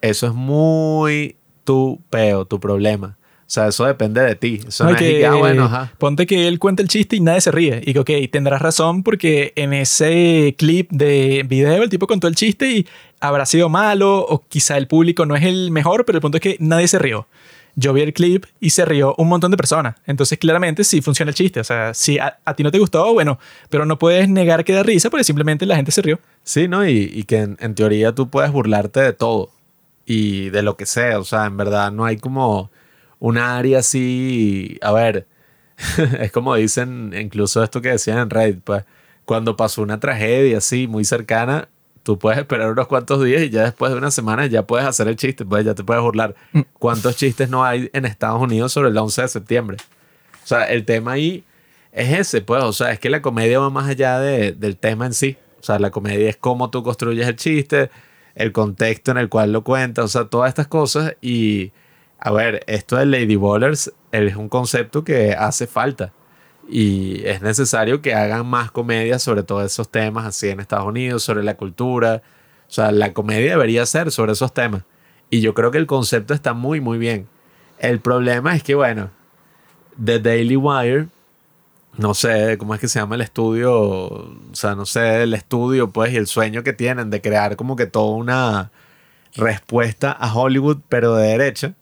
[0.00, 3.16] eso es muy tu peo, tu problema.
[3.46, 4.60] O sea, eso depende de ti.
[4.66, 7.52] Eso no, es que, ah, bueno, Ponte que él cuenta el chiste y nadie se
[7.52, 7.80] ríe.
[7.86, 12.34] Y que, ok, tendrás razón porque en ese clip de video el tipo contó el
[12.34, 12.86] chiste y
[13.20, 16.42] habrá sido malo o quizá el público no es el mejor, pero el punto es
[16.42, 17.28] que nadie se rió.
[17.76, 19.94] Yo vi el clip y se rió un montón de personas.
[20.06, 21.60] Entonces, claramente sí funciona el chiste.
[21.60, 23.38] O sea, si a, ti no te gustó, bueno,
[23.70, 26.18] pero no puedes negar que da risa porque simplemente la gente se rió.
[26.42, 26.84] Sí, ¿no?
[26.88, 29.50] Y, y que en, en teoría tú puedes burlarte de todo
[30.04, 31.20] y de lo que sea.
[31.20, 32.70] O sea, en verdad no hay como
[33.26, 35.26] un área así, a ver,
[36.20, 38.84] es como dicen, incluso esto que decían en Reddit, pues,
[39.24, 41.68] cuando pasó una tragedia así, muy cercana,
[42.04, 45.08] tú puedes esperar unos cuantos días y ya después de una semana ya puedes hacer
[45.08, 46.36] el chiste, pues ya te puedes burlar.
[46.52, 46.60] Mm.
[46.78, 49.76] ¿Cuántos chistes no hay en Estados Unidos sobre el 11 de septiembre?
[50.44, 51.42] O sea, el tema ahí
[51.90, 55.04] es ese, pues, o sea, es que la comedia va más allá de, del tema
[55.06, 55.36] en sí.
[55.58, 57.90] O sea, la comedia es cómo tú construyes el chiste,
[58.36, 61.72] el contexto en el cual lo cuentas, o sea, todas estas cosas y
[62.18, 66.12] a ver, esto de Lady Ballers es un concepto que hace falta
[66.68, 71.22] y es necesario que hagan más comedia sobre todos esos temas así en Estados Unidos,
[71.22, 72.22] sobre la cultura.
[72.68, 74.82] O sea, la comedia debería ser sobre esos temas.
[75.30, 77.28] Y yo creo que el concepto está muy, muy bien.
[77.78, 79.10] El problema es que, bueno,
[80.02, 81.08] The Daily Wire,
[81.98, 85.90] no sé cómo es que se llama el estudio, o sea, no sé, el estudio,
[85.90, 88.70] pues, y el sueño que tienen de crear como que toda una
[89.36, 91.74] respuesta a Hollywood, pero de derecha,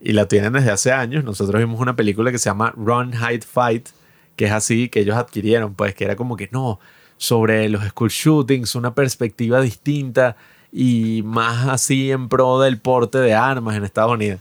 [0.00, 1.24] y la tienen desde hace años.
[1.24, 3.88] Nosotros vimos una película que se llama Run, Hide, Fight,
[4.36, 6.80] que es así, que ellos adquirieron, pues, que era como que no,
[7.18, 10.36] sobre los school shootings, una perspectiva distinta
[10.72, 14.40] y más así en pro del porte de armas en Estados Unidos.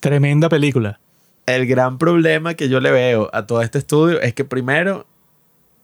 [0.00, 0.98] Tremenda película.
[1.46, 5.06] El gran problema que yo le veo a todo este estudio es que primero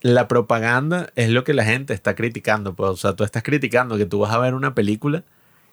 [0.01, 2.75] la propaganda es lo que la gente está criticando.
[2.75, 5.25] Pues, o sea, tú estás criticando que tú vas a ver una película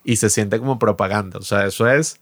[0.03, 1.37] y se siente como propaganda.
[1.37, 2.19] O sea, eso es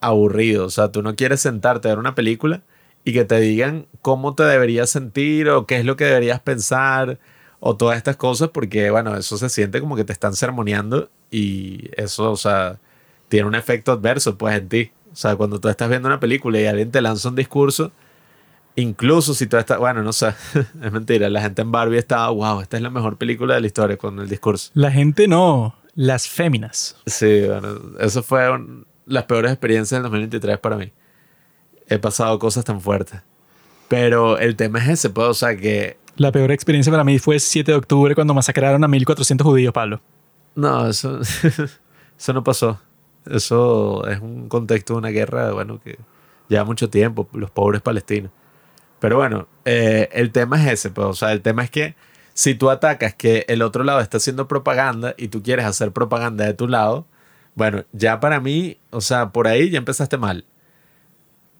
[0.00, 0.66] aburrido.
[0.66, 2.62] O sea, tú no quieres sentarte a ver una película
[3.04, 7.18] y que te digan cómo te deberías sentir o qué es lo que deberías pensar
[7.60, 11.90] o todas estas cosas porque, bueno, eso se siente como que te están sermoneando y
[11.96, 12.78] eso, o sea,
[13.28, 14.90] tiene un efecto adverso pues en ti.
[15.12, 17.92] O sea, cuando tú estás viendo una película y alguien te lanza un discurso,
[18.76, 20.34] incluso si tú estás, bueno, no sé,
[20.82, 23.66] es mentira, la gente en Barbie estaba, wow, esta es la mejor película de la
[23.66, 24.70] historia con el discurso.
[24.74, 26.96] La gente no, las féminas.
[27.06, 28.48] Sí, bueno, eso fue
[29.06, 30.92] las peores experiencias del 2023 para mí.
[31.88, 33.20] He pasado cosas tan fuertes.
[33.88, 37.36] Pero el tema es ese, pues, o sea, que la peor experiencia para mí fue
[37.36, 40.00] el 7 de octubre cuando masacraron a 1400 judíos, Pablo.
[40.54, 41.18] No, eso,
[42.18, 42.78] eso no pasó.
[43.26, 45.98] Eso es un contexto de una guerra, bueno, que
[46.48, 48.30] lleva mucho tiempo, los pobres palestinos.
[48.98, 51.94] Pero bueno, eh, el tema es ese, pues, o sea, el tema es que
[52.34, 56.44] si tú atacas que el otro lado está haciendo propaganda y tú quieres hacer propaganda
[56.44, 57.06] de tu lado,
[57.60, 60.46] bueno, ya para mí, o sea, por ahí ya empezaste mal.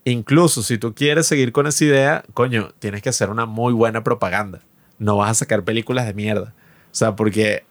[0.03, 4.03] Incluso si tú quieres seguir con esa idea, coño, tienes que hacer una muy buena
[4.03, 4.61] propaganda.
[4.97, 6.55] No vas a sacar películas de mierda.
[6.85, 7.65] O sea, porque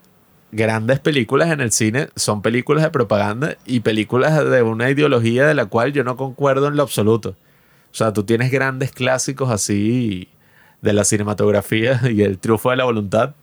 [0.53, 5.55] grandes películas en el cine son películas de propaganda y películas de una ideología de
[5.55, 7.31] la cual yo no concuerdo en lo absoluto.
[7.31, 10.29] O sea, tú tienes grandes clásicos así
[10.83, 13.35] de la cinematografía y el triunfo de la voluntad.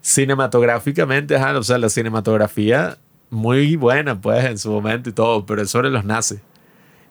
[0.00, 2.96] Cinematográficamente, o sea, la cinematografía
[3.30, 6.40] muy buena, pues, en su momento y todo, pero es sobre los nazis.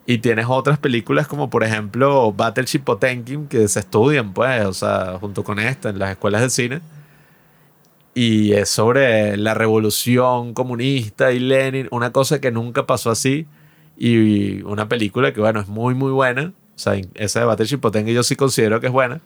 [0.10, 5.18] Y tienes otras películas como por ejemplo Battleship Potemkin que se estudian pues, o sea,
[5.20, 6.82] junto con esta en las escuelas de cine.
[8.14, 13.48] Y es sobre la revolución comunista y Lenin, una cosa que nunca pasó así.
[13.98, 16.54] Y una película que bueno, es muy muy buena.
[16.76, 19.22] O sea, esa de Battleship Potemkin yo sí considero que es buena.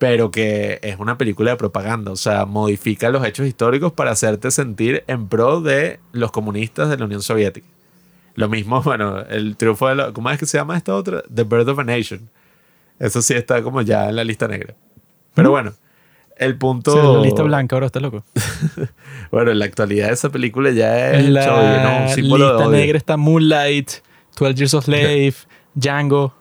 [0.00, 2.10] Pero que es una película de propaganda.
[2.10, 6.96] O sea, modifica los hechos históricos para hacerte sentir en pro de los comunistas de
[6.96, 7.68] la Unión Soviética.
[8.34, 11.22] Lo mismo, bueno, el triunfo de la, ¿Cómo es que se llama esta otra?
[11.32, 12.30] The Birth of a Nation.
[12.98, 14.74] Eso sí está como ya en la lista negra.
[15.34, 15.74] Pero bueno,
[16.38, 16.92] el punto.
[16.92, 18.24] Sí, la lista blanca, ahora está loco.
[19.30, 21.26] bueno, en la actualidad esa película ya es.
[21.26, 23.90] En la lista negra está Moonlight,
[24.38, 25.34] 12 Years of Slave,
[25.74, 26.34] Django.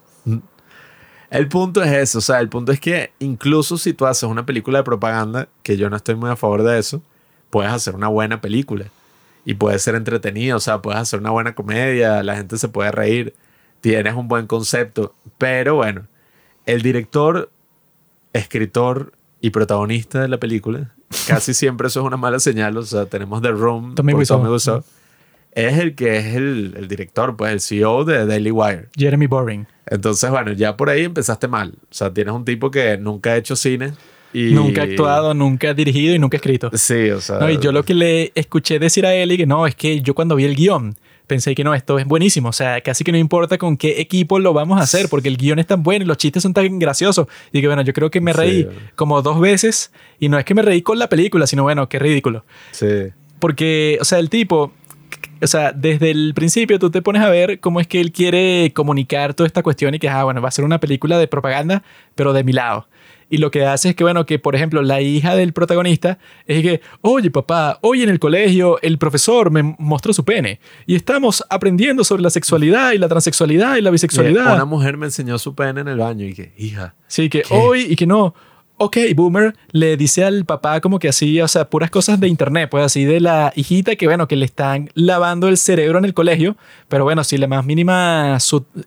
[1.29, 4.45] El punto es eso, o sea, el punto es que incluso si tú haces una
[4.45, 7.03] película de propaganda, que yo no estoy muy a favor de eso,
[7.51, 8.85] puedes hacer una buena película
[9.45, 12.91] y puede ser entretenido, o sea, puedes hacer una buena comedia, la gente se puede
[12.91, 13.35] reír,
[13.79, 16.07] tienes un buen concepto, pero bueno,
[16.65, 17.51] el director,
[18.33, 20.95] escritor y protagonista de la película,
[21.27, 24.83] casi siempre eso es una mala señal, o sea, tenemos The Room, Tommy Wiseau,
[25.51, 28.89] es el que es el, el, director, pues el CEO de Daily Wire.
[28.95, 29.67] Jeremy Boring.
[29.89, 31.73] Entonces, bueno, ya por ahí empezaste mal.
[31.83, 33.93] O sea, tienes un tipo que nunca ha hecho cine
[34.33, 36.69] Nunca ha actuado, nunca ha dirigido y nunca ha escrito.
[36.73, 37.39] Sí, o sea.
[37.39, 40.01] No, y yo lo que le escuché decir a él y que no, es que
[40.01, 42.49] yo cuando vi el guion pensé que no, esto es buenísimo.
[42.49, 45.37] O sea, casi que no importa con qué equipo lo vamos a hacer, porque el
[45.37, 47.27] guion es tan bueno y los chistes son tan graciosos.
[47.51, 49.91] Y que bueno, yo creo que me reí como dos veces.
[50.19, 52.45] Y no es que me reí con la película, sino bueno, qué ridículo.
[52.71, 53.09] Sí.
[53.39, 54.73] Porque, o sea, el tipo,
[55.41, 58.71] o sea, desde el principio tú te pones a ver cómo es que él quiere
[58.73, 61.83] comunicar toda esta cuestión y que, ah, bueno, va a ser una película de propaganda,
[62.15, 62.87] pero de mi lado.
[63.29, 66.17] Y lo que hace es que, bueno, que por ejemplo la hija del protagonista
[66.47, 70.95] es que, oye papá, hoy en el colegio el profesor me mostró su pene y
[70.95, 74.55] estamos aprendiendo sobre la sexualidad y la transexualidad y la bisexualidad.
[74.55, 76.95] una mujer me enseñó su pene en el baño y que, hija.
[77.07, 78.33] Sí, que hoy y que no.
[78.81, 82.69] Ok, Boomer le dice al papá como que así, o sea, puras cosas de internet,
[82.71, 86.13] pues así de la hijita que, bueno, que le están lavando el cerebro en el
[86.13, 86.55] colegio,
[86.87, 88.37] pero bueno, sí, la más mínima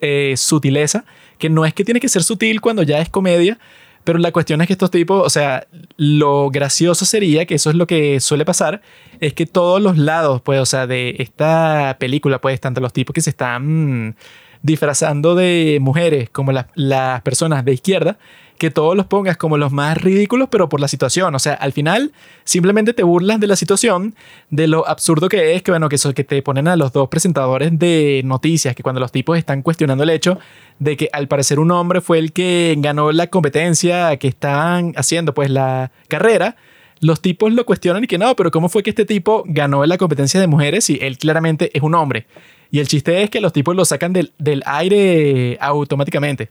[0.01, 1.05] eh, sutileza,
[1.37, 3.59] que no es que tiene que ser sutil cuando ya es comedia,
[4.03, 5.67] pero la cuestión es que estos tipos, o sea,
[5.99, 8.81] lo gracioso sería, que eso es lo que suele pasar,
[9.21, 13.13] es que todos los lados, pues, o sea, de esta película, pues, tanto los tipos
[13.13, 14.17] que se están
[14.63, 18.19] disfrazando de mujeres como las- personas de izquierda,
[18.59, 21.35] que todos los pongas como los más ridículos, pero por la situación.
[21.35, 22.13] O sea, al final
[22.45, 24.15] simplemente te burlas de la situación,
[24.51, 27.09] de lo absurdo que es, que bueno, que, eso, que te ponen a los dos
[27.09, 30.39] presentadores de noticias, que cuando los tipos están cuestionando el hecho
[30.79, 35.35] de que al parecer un hombre fue el que ganó la competencia que estaban haciendo,
[35.35, 36.55] pues la carrera,
[37.01, 39.99] los tipos lo cuestionan y que no, pero ¿cómo fue que este tipo ganó la
[39.99, 42.27] competencia de mujeres si él claramente es un hombre?
[42.73, 46.49] Y el chiste es que los tipos lo sacan del, del aire automáticamente.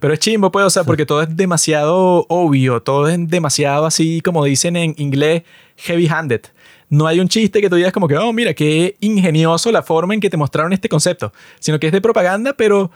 [0.00, 4.20] Pero es chimbo, pues, o sea, porque todo es demasiado obvio, todo es demasiado así,
[4.20, 5.42] como dicen en inglés,
[5.78, 6.42] heavy-handed.
[6.88, 10.14] No hay un chiste que tú digas como que, oh, mira, qué ingenioso la forma
[10.14, 12.92] en que te mostraron este concepto, sino que es de propaganda, pero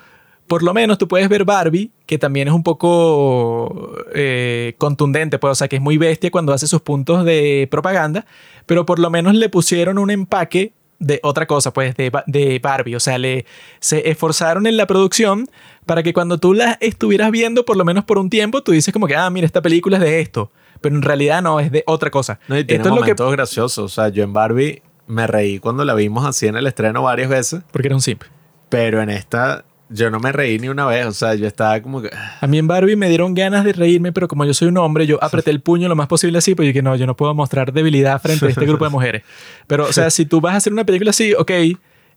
[0.47, 5.51] por lo menos tú puedes ver Barbie, que también es un poco eh, contundente, pues,
[5.51, 8.27] o sea, que es muy bestia cuando hace sus puntos de propaganda,
[8.67, 10.73] pero por lo menos le pusieron un empaque
[11.03, 12.95] de otra cosa, pues, de, de Barbie.
[12.95, 13.45] O sea, le,
[13.81, 15.49] se esforzaron en la producción
[15.85, 18.93] para que cuando tú la estuvieras viendo, por lo menos por un tiempo, tú dices
[18.93, 20.51] como que, ah, mira, esta película es de esto.
[20.81, 22.39] Pero en realidad no, es de otra cosa.
[22.49, 23.33] No, y tiene esto es lo que...
[23.33, 23.85] graciosos.
[23.85, 27.29] O sea, yo en Barbie me reí cuando la vimos así en el estreno varias
[27.29, 28.23] veces, Porque era un simp.
[28.69, 31.07] pero en esta yo no me reí ni una vez.
[31.07, 32.11] O sea, yo estaba como que...
[32.41, 35.07] A mí en Barbie me dieron ganas de reírme, pero como yo soy un hombre,
[35.07, 37.73] yo apreté el puño lo más posible así, porque dije, no, yo no puedo mostrar
[37.73, 39.23] debilidad frente a este grupo de mujeres.
[39.67, 41.51] Pero, o sea, si tú vas a hacer una película así, ok,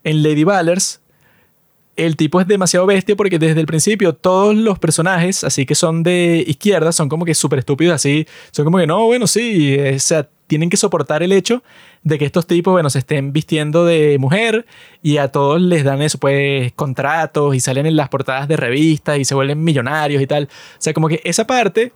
[0.04, 1.02] en Lady Ballers,
[1.96, 6.04] el tipo es demasiado bestia porque desde el principio todos los personajes, así que son
[6.04, 9.96] de izquierda, son como que súper estúpidos, así, son como que, no, bueno, sí, eh,
[9.96, 11.64] o sea, tienen que soportar el hecho
[12.04, 14.66] de que estos tipos, bueno, se estén vistiendo de mujer
[15.02, 19.18] y a todos les dan eso, pues, contratos y salen en las portadas de revistas
[19.18, 20.46] y se vuelven millonarios y tal.
[20.46, 21.94] O sea, como que esa parte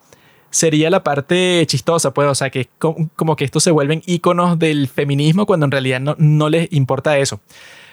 [0.50, 4.88] sería la parte chistosa, pues, o sea, que como que estos se vuelven íconos del
[4.88, 7.42] feminismo cuando en realidad no, no les importa eso.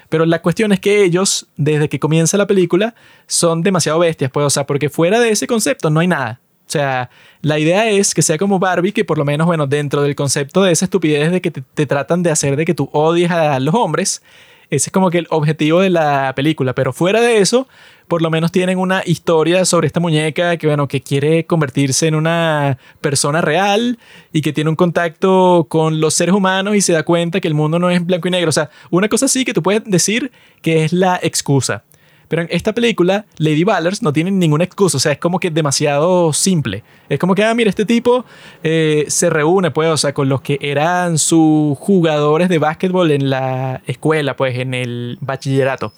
[0.09, 2.95] Pero la cuestión es que ellos, desde que comienza la película,
[3.27, 6.41] son demasiado bestias, pues, o sea, porque fuera de ese concepto no hay nada.
[6.67, 7.11] O sea,
[7.43, 10.65] la idea es que sea como Barbie, que por lo menos, bueno, dentro del concepto
[10.65, 13.73] de esa estupidez de que te, tratan de hacer de que tú odies a los
[13.75, 14.21] hombres,
[14.69, 16.75] ese es como que el objetivo de la película.
[16.75, 17.69] Pero fuera de eso,
[18.09, 22.17] por lo menos tienen una historia sobre esta muñeca que, bueno, que quiere convertirse en
[22.17, 23.99] una persona real
[24.33, 27.55] y que tiene un contacto con los seres humanos y se da cuenta que el
[27.55, 28.49] mundo no es blanco y negro.
[28.49, 31.85] O sea, una cosa así que tú puedes decir que es la excusa.
[32.29, 35.51] Pero en esta película, Lady Ballers no tiene ninguna excusa, o sea, es como que
[35.51, 36.83] demasiado simple.
[37.09, 38.25] Es como que, ah, mira, este tipo
[38.63, 43.31] eh, se reúne, pues, o sea, con los que eran sus jugadores de básquetbol en
[43.31, 45.93] la escuela, pues, en el bachillerato.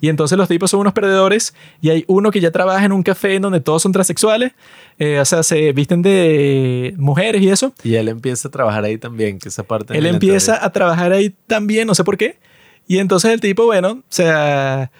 [0.00, 3.02] Y entonces los tipos son unos perdedores y hay uno que ya trabaja en un
[3.02, 4.52] café en donde todos son transexuales,
[4.98, 7.72] eh, o sea, se visten de mujeres y eso.
[7.82, 9.98] Y él empieza a trabajar ahí también, que esa parte...
[9.98, 12.38] Él empieza a trabajar ahí también, no sé por qué.
[12.86, 14.90] Y entonces el tipo, bueno, o sea,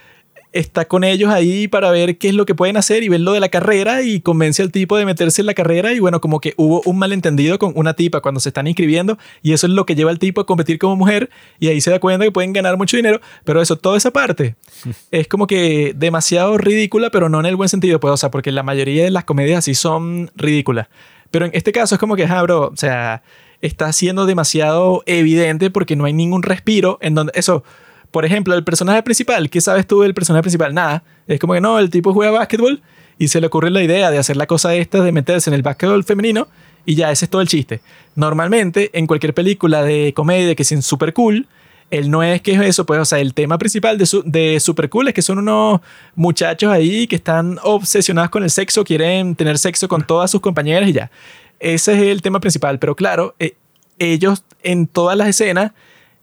[0.53, 3.33] está con ellos ahí para ver qué es lo que pueden hacer y ver lo
[3.33, 6.41] de la carrera y convence al tipo de meterse en la carrera y bueno, como
[6.41, 9.85] que hubo un malentendido con una tipa cuando se están inscribiendo y eso es lo
[9.85, 12.53] que lleva al tipo a competir como mujer y ahí se da cuenta que pueden
[12.53, 14.57] ganar mucho dinero, pero eso, toda esa parte
[15.11, 18.53] es como que demasiado ridícula, pero no en el buen sentido, pues, o sea, porque
[18.53, 20.89] la mayoría de las comedias así son ridículas.
[21.31, 23.23] Pero en este caso es como que, ah, bro, o sea,
[23.61, 27.65] está siendo demasiado evidente porque no hay ningún respiro en donde eso,
[28.11, 30.75] por ejemplo, el personaje principal, ¿qué sabes tú del personaje principal?
[30.75, 31.03] Nada.
[31.27, 32.81] Es como que no, el tipo juega básquetbol
[33.19, 35.63] y se le ocurre la idea de hacer la cosa esta de meterse en el
[35.63, 36.49] básquetbol femenino
[36.87, 37.81] y ya ese es todo el chiste.
[38.15, 41.47] Normalmente en cualquier película de comedia que sea super cool,
[41.91, 44.61] él no es que es eso, pues, o sea, el tema principal de, su, de
[44.61, 45.81] Super Cool es que son unos
[46.15, 50.89] muchachos ahí que están obsesionados con el sexo, quieren tener sexo con todas sus compañeras
[50.89, 51.11] y ya.
[51.61, 53.55] Ese es el tema principal, pero claro, eh,
[53.99, 55.73] ellos en todas las escenas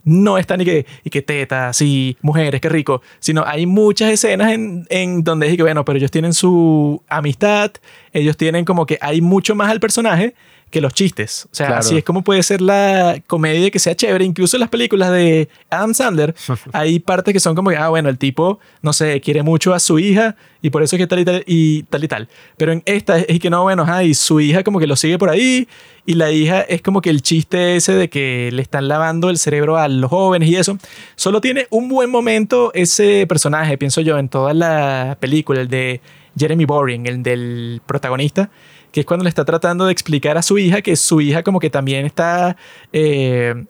[0.06, 4.54] no están y que, y que tetas y mujeres, qué rico, sino hay muchas escenas
[4.54, 7.72] en, en donde es que, bueno, pero ellos tienen su amistad,
[8.14, 10.36] ellos tienen como que hay mucho más al personaje
[10.72, 11.46] que los chistes.
[11.46, 11.80] O sea, Claro.
[11.82, 14.26] así es como puede ser la comedia que sea chévere.
[14.26, 16.36] Incluso en las películas de Adam Sandler
[16.74, 19.80] hay partes que son como que, ah, bueno, el tipo, no sé, quiere mucho a
[19.80, 22.28] su hija y por eso es que tal y tal y tal y tal.
[22.58, 25.18] Pero en esta es que no, bueno, ah, y su hija como que lo sigue
[25.18, 25.68] por ahí
[26.06, 29.38] y la hija es como que el chiste ese de que le están lavando el
[29.38, 30.78] cerebro a los jóvenes y eso.
[31.16, 36.02] Solo tiene un buen momento ese personaje, pienso yo, en toda la película, el de
[36.38, 38.50] Jeremy Boring, el del protagonista,
[38.96, 41.60] que es cuando le está tratando de explicar a su hija que su hija como
[41.60, 42.56] que también está
[42.94, 43.66] eh,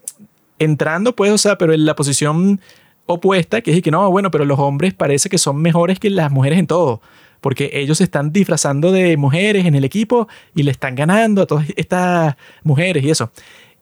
[0.59, 2.61] entrando, pues, o sea, pero en la posición
[3.07, 6.31] opuesta, que es que no, bueno, pero los hombres parece que son mejores que las
[6.31, 7.01] mujeres en todo,
[7.41, 11.47] porque ellos se están disfrazando de mujeres en el equipo y le están ganando a
[11.47, 13.31] todas estas mujeres y eso.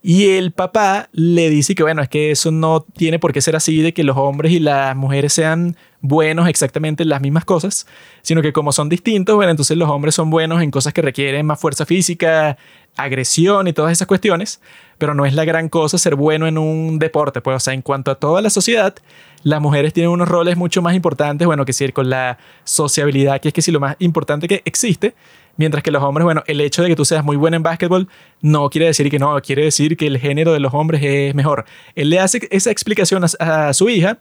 [0.05, 3.55] Y el papá le dice que, bueno, es que eso no tiene por qué ser
[3.55, 7.87] así, de que los hombres y las mujeres sean buenos exactamente en las mismas cosas,
[8.21, 11.45] sino que como son distintos, bueno, entonces los hombres son buenos en cosas que requieren
[11.45, 12.57] más fuerza física,
[12.97, 14.59] agresión y todas esas cuestiones,
[14.97, 17.81] pero no es la gran cosa ser bueno en un deporte, pues, o sea, en
[17.81, 18.93] cuanto a toda la sociedad,
[19.43, 23.47] las mujeres tienen unos roles mucho más importantes, bueno, que decir, con la sociabilidad, que
[23.47, 25.15] es que si lo más importante que existe,
[25.55, 28.07] Mientras que los hombres, bueno, el hecho de que tú seas muy bueno en básquetbol
[28.41, 31.65] no quiere decir que no, quiere decir que el género de los hombres es mejor.
[31.95, 34.17] Él le hace esa explicación a, su hija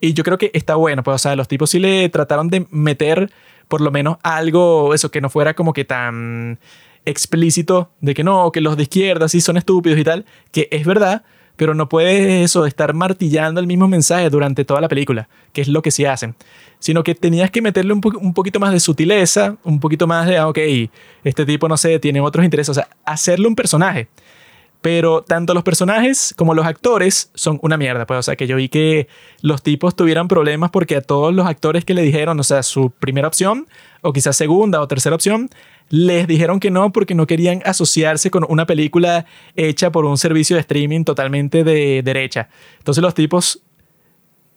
[0.00, 2.66] y yo creo que está bueno, pues, o sea, los tipos sí le trataron de
[2.70, 3.30] meter
[3.68, 6.58] por lo menos algo, eso, que no fuera como que tan
[7.06, 10.86] explícito de que no, que los de izquierda sí son estúpidos y tal, que es
[10.86, 11.22] verdad,
[11.56, 15.68] pero no puedes eso, estar martillando el mismo mensaje durante toda la película, que es
[15.68, 16.34] lo que sí hacen,
[16.78, 20.38] sino que tenías que meterle un, un poquito más de sutileza, un poquito más de,
[20.38, 20.58] ah, ok,
[21.22, 24.08] este tipo, no sé, tiene otros intereses, o sea, hacerle un personaje.
[24.84, 28.04] Pero tanto los personajes como los actores son una mierda.
[28.04, 29.08] Pues, o sea, que yo vi que
[29.40, 32.90] los tipos tuvieran problemas porque a todos los actores que le dijeron, o sea, su
[32.90, 33.66] primera opción,
[34.02, 35.48] o quizás segunda o tercera opción,
[35.88, 39.24] les dijeron que no porque no querían asociarse con una película
[39.56, 42.50] hecha por un servicio de streaming totalmente de derecha.
[42.76, 43.62] Entonces los tipos,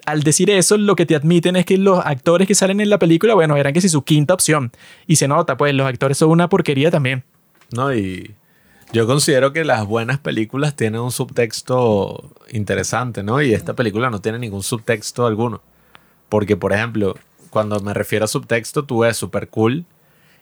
[0.05, 2.99] al decir eso, lo que te admiten es que los actores que salen en la
[2.99, 4.73] película, bueno, eran que si su quinta opción.
[5.07, 7.23] Y se nota, pues los actores son una porquería también.
[7.71, 8.35] No, y
[8.93, 13.41] yo considero que las buenas películas tienen un subtexto interesante, ¿no?
[13.41, 15.61] Y esta película no tiene ningún subtexto alguno.
[16.29, 17.15] Porque, por ejemplo,
[17.49, 19.85] cuando me refiero a subtexto, tú ves super cool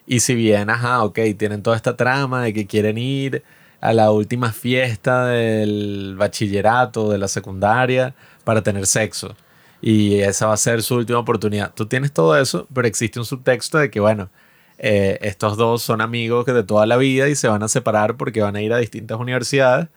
[0.08, 3.44] y si bien, ajá, ok, tienen toda esta trama de que quieren ir
[3.82, 9.36] a la última fiesta del bachillerato, de la secundaria, para tener sexo.
[9.82, 11.74] Y esa va a ser su última oportunidad.
[11.74, 14.30] Tú tienes todo eso, pero existe un subtexto de que, bueno,
[14.78, 18.42] eh, estos dos son amigos de toda la vida y se van a separar porque
[18.42, 19.88] van a ir a distintas universidades.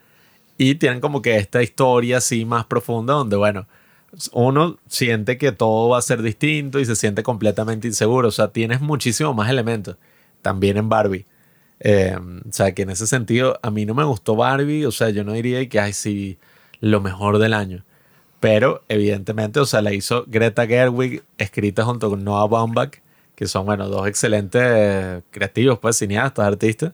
[0.57, 3.67] Y tienen como que esta historia así más profunda donde, bueno,
[4.33, 8.27] uno siente que todo va a ser distinto y se siente completamente inseguro.
[8.27, 9.97] O sea, tienes muchísimo más elementos.
[10.41, 11.25] También en Barbie.
[11.79, 14.85] Eh, o sea, que en ese sentido, a mí no me gustó Barbie.
[14.85, 16.37] O sea, yo no diría que, ay, sí,
[16.81, 17.85] lo mejor del año.
[18.39, 23.01] Pero, evidentemente, o sea, la hizo Greta Gerwig, escrita junto con Noah Baumbach,
[23.39, 26.91] que son, bueno, dos excelentes creativos, pues, cineastas, artistas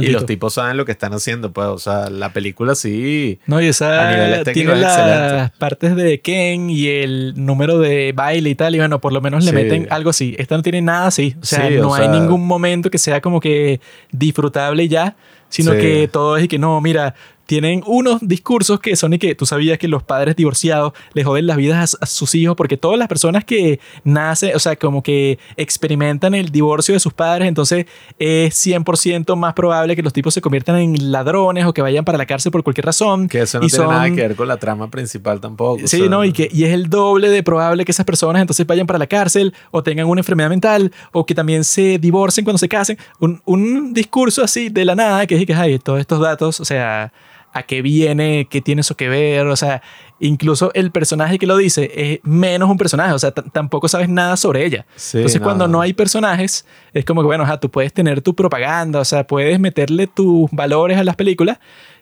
[0.00, 3.38] y los tipos saben lo que están haciendo, pues, o sea, la película sí.
[3.46, 8.74] No, y esa tiene las partes de Ken y el número de baile y tal,
[8.74, 10.34] y bueno, por lo menos le meten algo así.
[10.38, 13.78] Esta no tiene nada así, o sea, no hay ningún momento que sea como que
[14.10, 15.16] disfrutable ya,
[15.50, 17.14] sino que todo es y que no, mira,
[17.46, 21.46] tienen unos discursos que son y que tú sabías que los padres divorciados les joden
[21.46, 25.38] las vidas a, sus hijos porque todas las personas que nacen, o sea, como que
[25.56, 27.86] experimentan el divorcio de sus padres, entonces
[28.18, 32.18] es 100% más probable que los tipos se conviertan en ladrones o que vayan para
[32.18, 33.28] la cárcel por cualquier razón.
[33.28, 35.86] Que eso no tiene nada que ver con la trama principal tampoco.
[35.86, 38.86] Sí, no, y, que, y es el doble de probable que esas personas entonces vayan
[38.86, 42.68] para la cárcel o tengan una enfermedad mental o que también se divorcien cuando se
[42.68, 42.98] casen.
[43.18, 46.64] Un, un discurso así de la nada que es que hay todos estos datos, o
[46.64, 47.12] sea
[47.54, 49.80] a qué viene, qué tiene eso que ver, o sea,
[50.18, 54.36] incluso el personaje que lo dice es menos un personaje, o sea, tampoco sabes nada
[54.36, 54.86] sobre ella.
[55.12, 59.04] Entonces, cuando no hay personajes, es como que, bueno, tú puedes tener tu propaganda, o
[59.04, 61.58] sea, puedes meterle tus valores a las películas,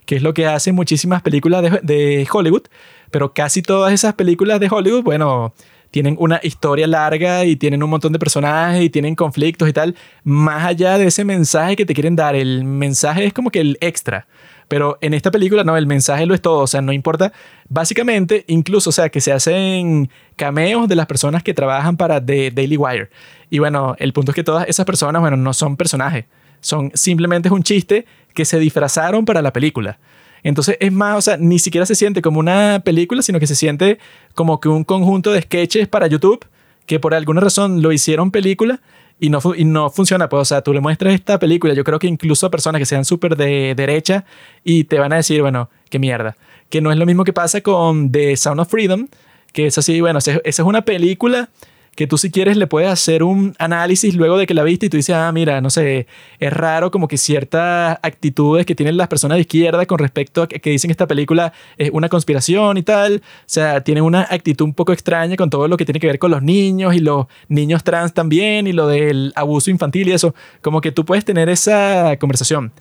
[0.06, 2.62] que es lo que hacen muchísimas películas de, de Hollywood,
[3.10, 5.52] pero casi todas esas películas de Hollywood, bueno,
[5.90, 9.94] tienen una historia larga y tienen un montón de personajes y tienen conflictos y tal,
[10.24, 12.34] más allá de ese mensaje que te quieren dar.
[12.34, 14.26] El mensaje es como que el extra.
[14.72, 17.34] Pero en esta película, no, el mensaje lo es todo, o sea, no importa.
[17.68, 22.52] Básicamente, incluso, o sea, que se hacen cameos de las personas que trabajan para The
[22.52, 23.10] Daily Wire.
[23.50, 26.24] Y bueno, el punto es que todas esas personas, bueno, no son personajes,
[26.62, 29.98] son simplemente un chiste que se disfrazaron para la película.
[30.42, 33.56] Entonces es más, o sea, ni siquiera se siente como una película, sino que se
[33.56, 33.98] siente
[34.34, 36.46] como que un conjunto de sketches para YouTube
[36.86, 38.80] que por alguna razón lo hicieron película
[39.22, 40.28] y no, y no funciona.
[40.28, 42.86] Pues, o sea, tú le muestras esta película, yo creo que incluso a personas que
[42.86, 44.24] sean súper de derecha
[44.64, 46.36] y te van a decir, bueno, qué mierda.
[46.68, 49.06] Que no es lo mismo que pasa con The Sound of Freedom,
[49.52, 51.50] que es así, bueno, esa es una película
[51.94, 54.88] que tú si quieres le puedes hacer un análisis luego de que la viste y
[54.88, 56.06] tú dices, ah, mira, no sé,
[56.38, 60.48] es raro como que ciertas actitudes que tienen las personas de izquierda con respecto a
[60.48, 64.64] que, dicen que esta película es una conspiración y tal, o sea, tienen una actitud
[64.64, 67.26] un poco extraña con todo lo que tiene que ver con los niños y los
[67.48, 71.48] niños trans también y lo del abuso infantil y eso, como que tú puedes tener
[71.48, 72.72] esa conversación.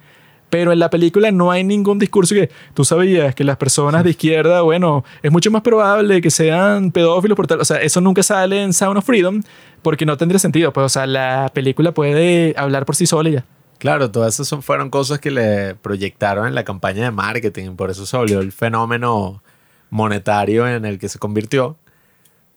[0.52, 4.10] Pero en la película no hay ningún discurso que tú sabías que las personas de
[4.10, 7.62] izquierda, bueno, es mucho más probable que sean pedófilos por tal.
[7.62, 9.42] O sea, eso nunca sale en Sound of Freedom
[9.82, 10.74] porque no tendría sentido.
[10.74, 13.46] Pues, o sea, la película puede hablar por sí sola y ya.
[13.78, 17.90] Claro, todas esas son, fueron cosas que le proyectaron en la campaña de marketing, por
[17.90, 19.42] eso se volvió el fenómeno
[19.90, 21.78] monetario en el que se convirtió.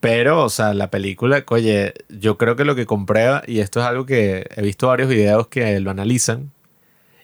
[0.01, 3.87] Pero, o sea, la película, oye, yo creo que lo que comprueba, y esto es
[3.87, 6.51] algo que he visto varios videos que lo analizan,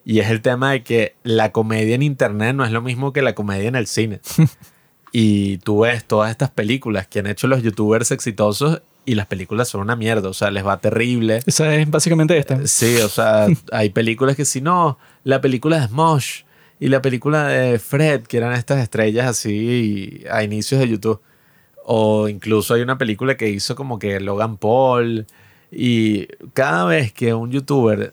[0.05, 3.22] y es el tema de que la comedia en internet no es lo mismo que
[3.22, 4.20] la comedia en el cine.
[5.12, 9.68] y tú ves todas estas películas que han hecho los youtubers exitosos y las películas
[9.68, 11.40] son una mierda, o sea, les va terrible.
[11.47, 12.55] Esa es básicamente esta.
[12.55, 16.43] Eh, sí, o sea, hay películas que si no, la película de Smosh
[16.78, 21.20] y la película de Fred, que eran estas estrellas así a inicios de YouTube.
[21.85, 25.27] O incluso hay una película que hizo como que Logan Paul.
[25.72, 28.12] Y cada vez que un youtuber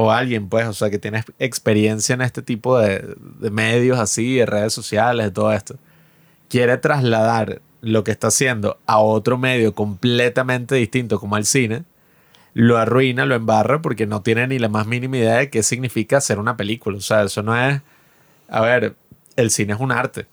[0.00, 4.36] o alguien, pues, o sea, que tiene experiencia en este tipo de, de medios así,
[4.36, 5.74] de redes sociales, de todo esto,
[6.48, 11.82] quiere trasladar lo que está haciendo a otro medio completamente distinto como el cine,
[12.54, 16.18] lo arruina, lo embarra porque no tiene ni la más mínima idea de qué significa
[16.18, 16.96] hacer una película.
[16.96, 17.82] O sea, eso no es...
[18.48, 18.94] A ver,
[19.34, 20.28] el cine es un arte.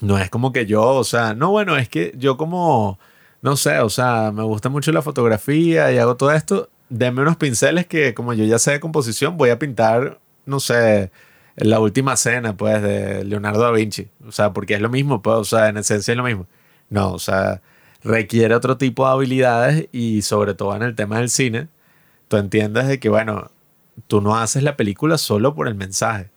[0.00, 2.98] No es como que yo, o sea, no, bueno, es que yo como,
[3.42, 6.70] no sé, o sea, me gusta mucho la fotografía y hago todo esto.
[6.90, 11.10] Deme unos pinceles que como yo ya sé de composición, voy a pintar, no sé,
[11.56, 14.08] la última cena, pues, de Leonardo da Vinci.
[14.26, 16.46] O sea, porque es lo mismo, pues, o sea, en esencia es lo mismo.
[16.88, 17.62] No, o sea,
[18.02, 21.68] requiere otro tipo de habilidades y sobre todo en el tema del cine,
[22.28, 23.50] tú entiendes de que, bueno,
[24.08, 26.30] tú no haces la película solo por el mensaje.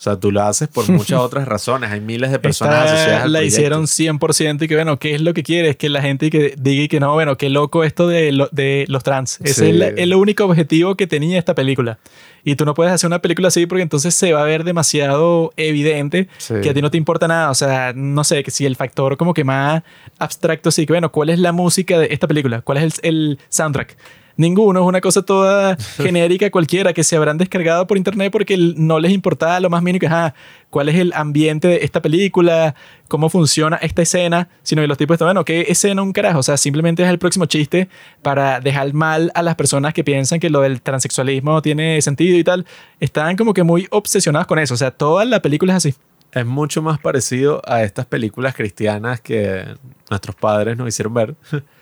[0.00, 1.90] O sea, tú lo haces por muchas otras razones.
[1.90, 5.42] Hay miles de personas asociadas La hicieron 100% y que, bueno, ¿qué es lo que
[5.42, 5.76] quieres?
[5.76, 9.38] Que la gente que diga que no, bueno, qué loco esto de, de los trans.
[9.42, 11.98] Ese es el, único objetivo que tenía esta película.
[12.44, 15.52] Y tú no puedes hacer una película así porque entonces se va a ver demasiado
[15.58, 16.28] evidente
[16.62, 17.50] que a ti no te importa nada.
[17.50, 19.82] O sea, no sé, que si el factor como que más
[20.18, 22.62] abstracto, sí, que bueno, ¿cuál es la música de esta película?
[22.62, 23.98] ¿Cuál es el, el soundtrack?
[24.40, 28.98] Ninguno, es una cosa toda genérica cualquiera que se habrán descargado por internet porque no
[28.98, 30.32] les importaba lo más mínimo que, ah,
[30.70, 32.74] cuál es el ambiente de esta película,
[33.06, 36.38] cómo funciona esta escena, sino que los tipos están, bueno, ¿qué escena un carajo?
[36.38, 37.90] O sea, simplemente es el próximo chiste
[38.22, 42.42] para dejar mal a las personas que piensan que lo del transexualismo tiene sentido y
[42.42, 42.64] tal.
[42.98, 45.94] Están como que muy obsesionados con eso, o sea, toda la película es así.
[46.32, 49.66] Es mucho más parecido a estas películas cristianas que
[50.08, 51.34] nuestros padres nos hicieron ver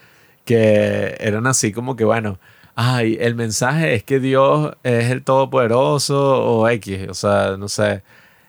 [0.48, 2.38] que eran así como que, bueno,
[2.74, 8.02] ay, el mensaje es que Dios es el Todopoderoso o X, o sea, no sé,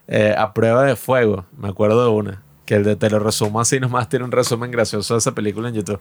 [0.07, 3.59] eh, a prueba de fuego, me acuerdo de una, que el de te lo resumo
[3.59, 5.99] así nomás tiene un resumen gracioso de esa película en YouTube.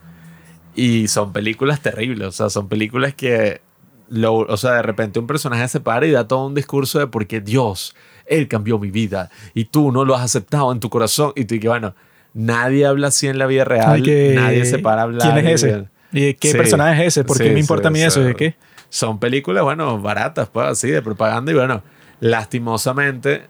[0.76, 3.60] Y son películas terribles, o sea, son películas que,
[4.08, 7.08] lo, o sea, de repente un personaje se para y da todo un discurso de
[7.08, 10.90] por qué Dios, Él cambió mi vida y tú no lo has aceptado en tu
[10.90, 11.96] corazón y tú y que, bueno,
[12.38, 14.00] Nadie habla así en la vida real.
[14.00, 15.32] nadie se para a hablar.
[15.32, 15.88] ¿Quién es ese?
[16.12, 17.24] ¿Y qué personaje es ese?
[17.24, 18.20] ¿Por qué me importa a mí eso?
[18.20, 18.54] ¿De qué?
[18.90, 21.50] Son películas, bueno, baratas, pues así, de propaganda.
[21.50, 21.82] Y bueno,
[22.20, 23.42] lastimosamente,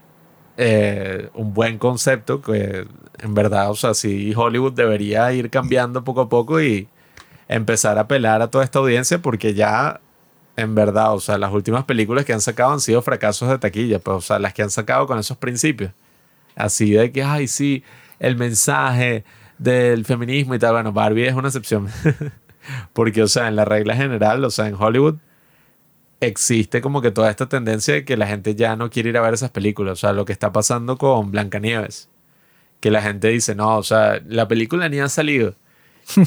[0.57, 2.87] eh, un buen concepto que
[3.19, 6.87] en verdad, o sea, sí, Hollywood debería ir cambiando poco a poco y
[7.47, 10.01] empezar a apelar a toda esta audiencia porque ya,
[10.55, 13.99] en verdad, o sea, las últimas películas que han sacado han sido fracasos de taquilla,
[13.99, 15.91] pues, o sea, las que han sacado con esos principios.
[16.55, 17.83] Así de que, ay, sí,
[18.19, 19.23] el mensaje
[19.57, 20.73] del feminismo y tal.
[20.73, 21.87] Bueno, Barbie es una excepción.
[22.93, 25.15] Porque, o sea, en la regla general, o sea, en Hollywood
[26.21, 29.21] existe como que toda esta tendencia de que la gente ya no quiere ir a
[29.21, 29.93] ver esas películas.
[29.93, 32.09] O sea, lo que está pasando con Blancanieves.
[32.79, 35.55] Que la gente dice, no, o sea, la película ni ha salido.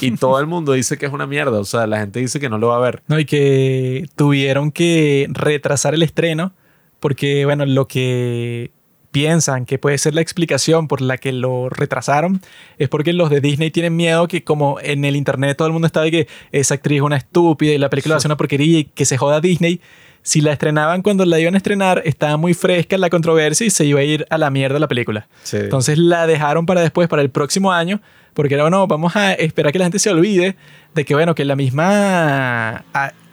[0.00, 1.58] Y todo el mundo dice que es una mierda.
[1.58, 3.02] O sea, la gente dice que no lo va a ver.
[3.06, 6.52] No, y que tuvieron que retrasar el estreno
[7.00, 8.70] porque, bueno, lo que
[9.12, 12.40] piensan que puede ser la explicación por la que lo retrasaron
[12.78, 15.86] es porque los de Disney tienen miedo que como en el internet todo el mundo
[15.86, 18.36] está de que esa actriz es una estúpida y la película va a ser una
[18.36, 19.80] porquería y que se joda Disney.
[20.22, 23.84] Si la estrenaban cuando la iban a estrenar, estaba muy fresca la controversia y se
[23.84, 25.28] iba a ir a la mierda la película.
[25.52, 28.00] Entonces la dejaron para después, para el próximo año,
[28.32, 30.56] porque era, bueno, vamos a esperar que la gente se olvide
[30.94, 32.84] de que, bueno, que la misma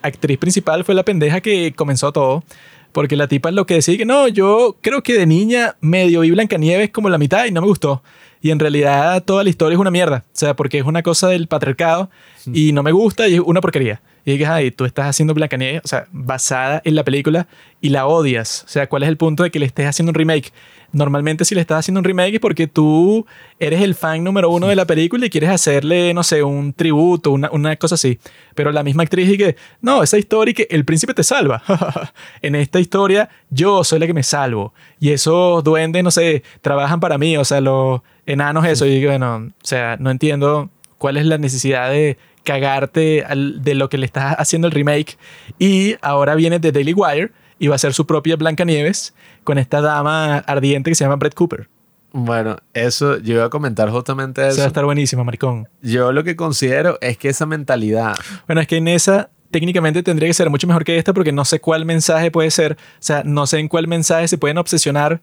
[0.02, 2.42] actriz principal fue la pendeja que comenzó todo.
[2.92, 6.20] Porque la tipa es lo que decía que no, yo creo que de niña medio
[6.20, 8.02] vi Blancanieves como la mitad y no me gustó.
[8.42, 10.24] Y en realidad toda la historia es una mierda.
[10.26, 12.10] O sea, porque es una cosa del patriarcado
[12.52, 14.00] y no me gusta y es una porquería.
[14.24, 17.46] Y dices, ay, tú estás haciendo Blancanieves, o sea, basada en la película
[17.80, 18.64] y la odias.
[18.66, 20.52] O sea, ¿cuál es el punto de que le estés haciendo un remake?
[20.92, 23.24] Normalmente si le estás haciendo un remake es porque tú
[23.60, 27.30] eres el fan número uno de la película y quieres hacerle, no sé, un tributo,
[27.30, 28.18] una, una cosa así.
[28.54, 31.62] Pero la misma actriz dice, no, esa historia que el príncipe te salva.
[32.42, 34.74] en esta historia yo soy la que me salvo.
[34.98, 38.84] Y esos duendes, no sé, trabajan para mí, o sea, los enanos eso.
[38.84, 43.24] Y digo, bueno, o sea, no entiendo cuál es la necesidad de cagarte
[43.60, 45.18] de lo que le estás haciendo el remake.
[45.58, 49.14] Y ahora viene de Daily Wire y va a ser su propia Blancanieves
[49.44, 51.68] con esta dama ardiente que se llama Brett Cooper.
[52.12, 54.58] Bueno, eso yo iba a comentar justamente Eso eso.
[54.60, 55.68] va a estar buenísimo, maricón.
[55.80, 60.28] Yo lo que considero es que esa mentalidad, Bueno, es que en esa técnicamente tendría
[60.28, 62.72] que ser mucho mejor que esta porque no sé cuál mensaje puede ser.
[62.74, 65.20] O sea, no sé en cuál mensaje se pueden obsesionar.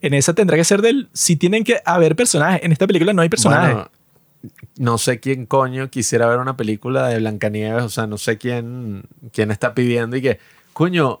[0.00, 1.08] En esa tendrá que ser del...
[1.12, 2.60] Si tienen que haber personajes.
[2.62, 3.74] En esta película no hay personajes.
[3.74, 3.90] bueno,
[4.78, 9.02] no sé quién coño quisiera ver una película de Blancanieves, o sea, no sé quién,
[9.32, 10.38] quién está pidiendo y que,
[10.72, 11.20] coño,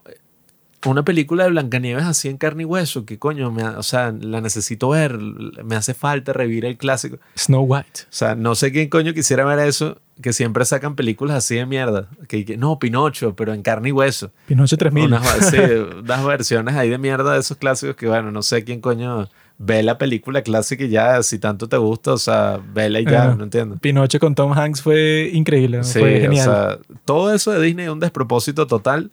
[0.86, 4.12] una película de Blancanieves así en carne y hueso, que coño, me ha- o sea,
[4.12, 7.16] la necesito ver, me hace falta revivir el clásico.
[7.16, 8.02] O Snow White.
[8.10, 12.08] sea, no sé quién coño quisiera ver eso, que siempre sacan películas así de mierda.
[12.28, 14.30] Que, que- no, Pinocho, pero en carne y hueso.
[14.46, 15.06] Pinocho 3000.
[15.06, 15.56] Unas, sí,
[15.98, 19.28] unas versiones ahí de mierda de esos clásicos que, bueno, no sé quién coño
[19.58, 23.34] ve la película clásica y ya, si tanto te gusta, o sea, vela y ya,
[23.34, 23.76] no entiendo.
[23.76, 25.78] Pinocho con Tom Hanks fue increíble.
[25.78, 25.84] ¿no?
[25.84, 26.44] Sí, fue o genial.
[26.44, 29.10] sea, todo eso de Disney es un despropósito total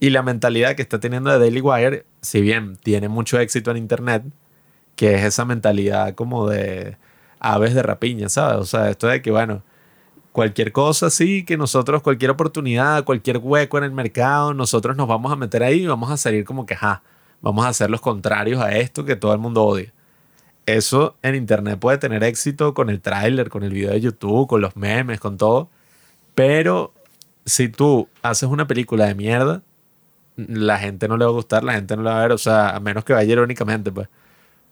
[0.00, 3.76] y la mentalidad que está teniendo de Daily Wire, si bien tiene mucho éxito en
[3.76, 4.24] internet,
[4.96, 6.96] que es esa mentalidad como de
[7.38, 8.58] aves de rapiña, ¿sabes?
[8.58, 9.62] O sea, esto de que, bueno,
[10.32, 15.30] cualquier cosa así, que nosotros, cualquier oportunidad, cualquier hueco en el mercado, nosotros nos vamos
[15.30, 17.02] a meter ahí y vamos a salir como que, ajá,
[17.42, 19.92] vamos a hacer los contrarios a esto que todo el mundo odia.
[20.64, 24.60] Eso en internet puede tener éxito con el tráiler, con el video de YouTube, con
[24.60, 25.68] los memes, con todo.
[26.34, 26.94] Pero
[27.44, 29.62] si tú haces una película de mierda,
[30.36, 32.38] la gente no le va a gustar, la gente no la va a ver, o
[32.38, 34.08] sea, a menos que vaya irónicamente, pues.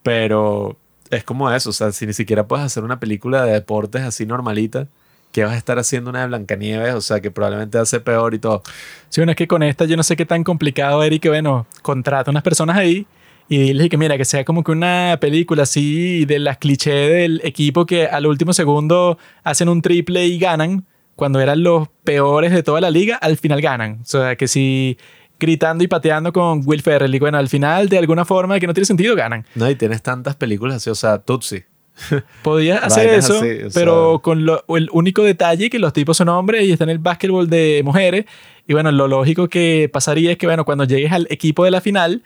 [0.03, 0.79] Pero
[1.11, 4.27] es como eso, o sea, si ni siquiera puedes hacer una película de deportes así
[4.27, 4.89] normalita,
[5.33, 8.39] que vas a estar haciendo una de Blancanieves, o sea, que probablemente hace peor y
[8.39, 8.63] todo.
[9.09, 11.29] Sí, bueno, es que con esta yo no sé qué tan complicado era y que,
[11.29, 13.07] bueno, contrata unas personas ahí
[13.49, 17.41] y diles que, mira, que sea como que una película así de las clichés del
[17.45, 20.85] equipo que al último segundo hacen un triple y ganan,
[21.17, 23.99] cuando eran los peores de toda la liga, al final ganan.
[24.03, 24.97] O sea, que si
[25.41, 28.75] gritando y pateando con Will Ferrell y bueno, al final de alguna forma que no
[28.75, 29.45] tiene sentido, ganan.
[29.57, 31.65] No, y tienes tantas películas así, o sea, Tutsi.
[32.43, 36.17] Podía hacer Vainas eso, así, o pero con lo- el único detalle que los tipos
[36.17, 38.25] son hombres y están en el básquetbol de mujeres.
[38.67, 41.81] Y bueno, lo lógico que pasaría es que, bueno, cuando llegues al equipo de la
[41.81, 42.23] final,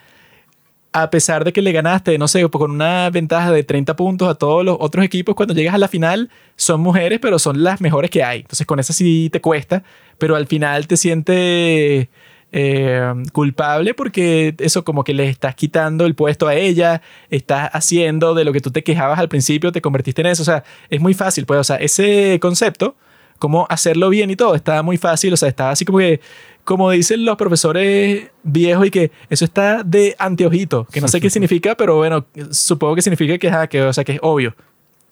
[0.93, 4.35] a pesar de que le ganaste, no sé, con una ventaja de 30 puntos a
[4.37, 8.11] todos los otros equipos, cuando llegas a la final son mujeres, pero son las mejores
[8.13, 8.41] que hay.
[8.43, 9.83] Entonces con esa sí te cuesta,
[10.19, 12.09] pero al final te sientes
[12.57, 18.33] eh, culpable porque eso como que le estás quitando el puesto a ella, estás haciendo
[18.33, 20.43] de lo que tú te quejabas al principio, te convertiste en eso.
[20.43, 22.95] O sea, es muy fácil, pues, o sea, ese concepto,
[23.41, 26.21] cómo hacerlo bien y todo, está muy fácil, o sea, está así como que,
[26.63, 31.31] como dicen los profesores viejos y que eso está de anteojito, que no sé qué
[31.31, 34.55] significa, pero bueno, supongo que significa que, ajá, que, o sea, que es obvio.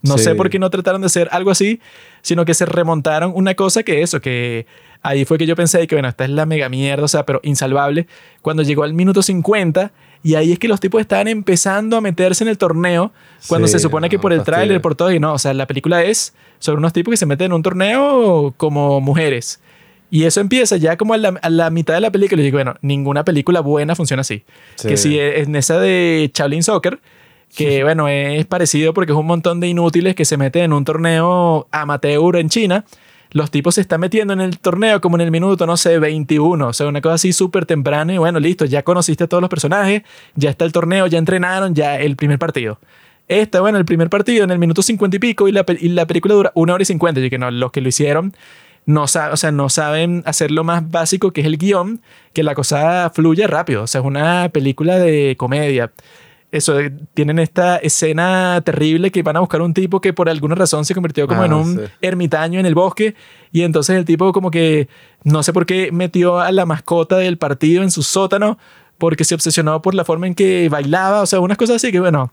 [0.03, 0.25] No Sí.
[0.25, 1.81] sé por qué no trataron de hacer algo así,
[2.23, 4.67] sino que se remontaron una cosa que eso, que
[5.03, 7.41] ahí fue que yo pensé que, bueno, esta es la mega mierda, o sea, pero
[7.45, 8.07] insalvable.
[8.41, 9.93] Cuando llegó al minuto 50,
[10.25, 13.13] y ahí es que los tipos estaban empezando a meterse en el torneo,
[13.49, 15.53] cuando Sí, se supone que no, por el tráiler, por todo, y no, o sea,
[15.55, 19.61] la película es sobre unos tipos que se meten en un torneo como mujeres.
[20.11, 22.43] Y eso empieza ya como a la, a la mitad de la película.
[22.43, 24.45] Y digo, bueno, ninguna película buena funciona así.
[24.75, 24.89] Sí.
[24.89, 27.01] Que si en esa de Shaolin Soccer,
[27.55, 30.85] que bueno, es parecido porque es un montón de inútiles que se meten en un
[30.85, 32.85] torneo amateur en China.
[33.31, 36.69] Los tipos se están metiendo en el torneo como en el minuto, no sé, 21.
[36.69, 38.13] O sea, una cosa así súper temprana.
[38.13, 40.03] Y bueno, listo, ya conociste a todos los personajes,
[40.35, 42.79] ya está el torneo, ya entrenaron, ya el primer partido.
[43.29, 46.07] Esta, bueno, el primer partido en el minuto 50 y pico y la, y la
[46.07, 47.21] película dura una hora y 50.
[47.23, 48.35] Y que no, los que lo hicieron
[48.85, 52.03] no, sa- o sea, no saben hacer lo más básico que es el guion,
[52.35, 53.85] que la cosa fluya rápido.
[53.85, 55.91] O sea, es una película de comedia.
[56.53, 60.55] Eso, eh, tienen esta escena terrible que van a buscar un tipo que por alguna
[60.55, 61.83] razón se convirtió como Ah, en un sí.
[62.03, 63.15] ermitaño en el bosque
[63.51, 64.87] y entonces el tipo como que
[65.25, 68.59] no sé por qué metió a la mascota del partido en su sótano
[68.99, 71.99] porque se obsesionó por la forma en que bailaba, o sea, unas cosas así que
[72.01, 72.31] bueno,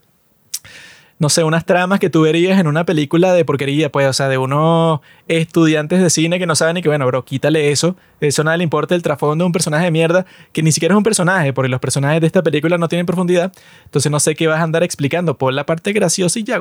[1.19, 4.29] no sé, unas tramas que tú verías en una película de porquería, pues, o sea,
[4.29, 7.97] de unos estudiantes de cine que no saben ni que, bueno, bro, quítale eso.
[8.21, 10.97] Eso nada le importa el trasfondo de un personaje de mierda, que ni siquiera es
[10.97, 13.51] un personaje, porque los personajes de esta película no tienen profundidad.
[13.83, 16.59] Entonces no sé qué vas a andar explicando por la parte graciosa y ya.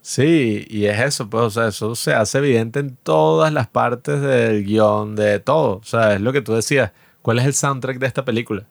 [0.00, 4.22] Sí, y es eso, pues, o sea, eso se hace evidente en todas las partes
[4.22, 5.76] del guion, de todo.
[5.76, 6.92] O sea, es lo que tú decías.
[7.20, 8.64] ¿Cuál es el soundtrack de esta película?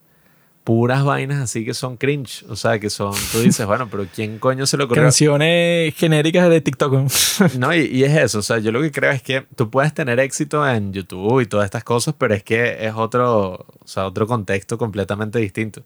[0.69, 2.45] Puras vainas así que son cringe.
[2.47, 5.01] O sea, que son, tú dices, bueno, pero ¿quién coño se le ocurrió?
[5.01, 6.93] Canciones genéricas de TikTok.
[7.57, 9.95] No, y, y es eso, o sea, yo lo que creo es que tú puedes
[9.95, 14.05] tener éxito en YouTube y todas estas cosas, pero es que es otro, o sea,
[14.05, 15.81] otro contexto completamente distinto.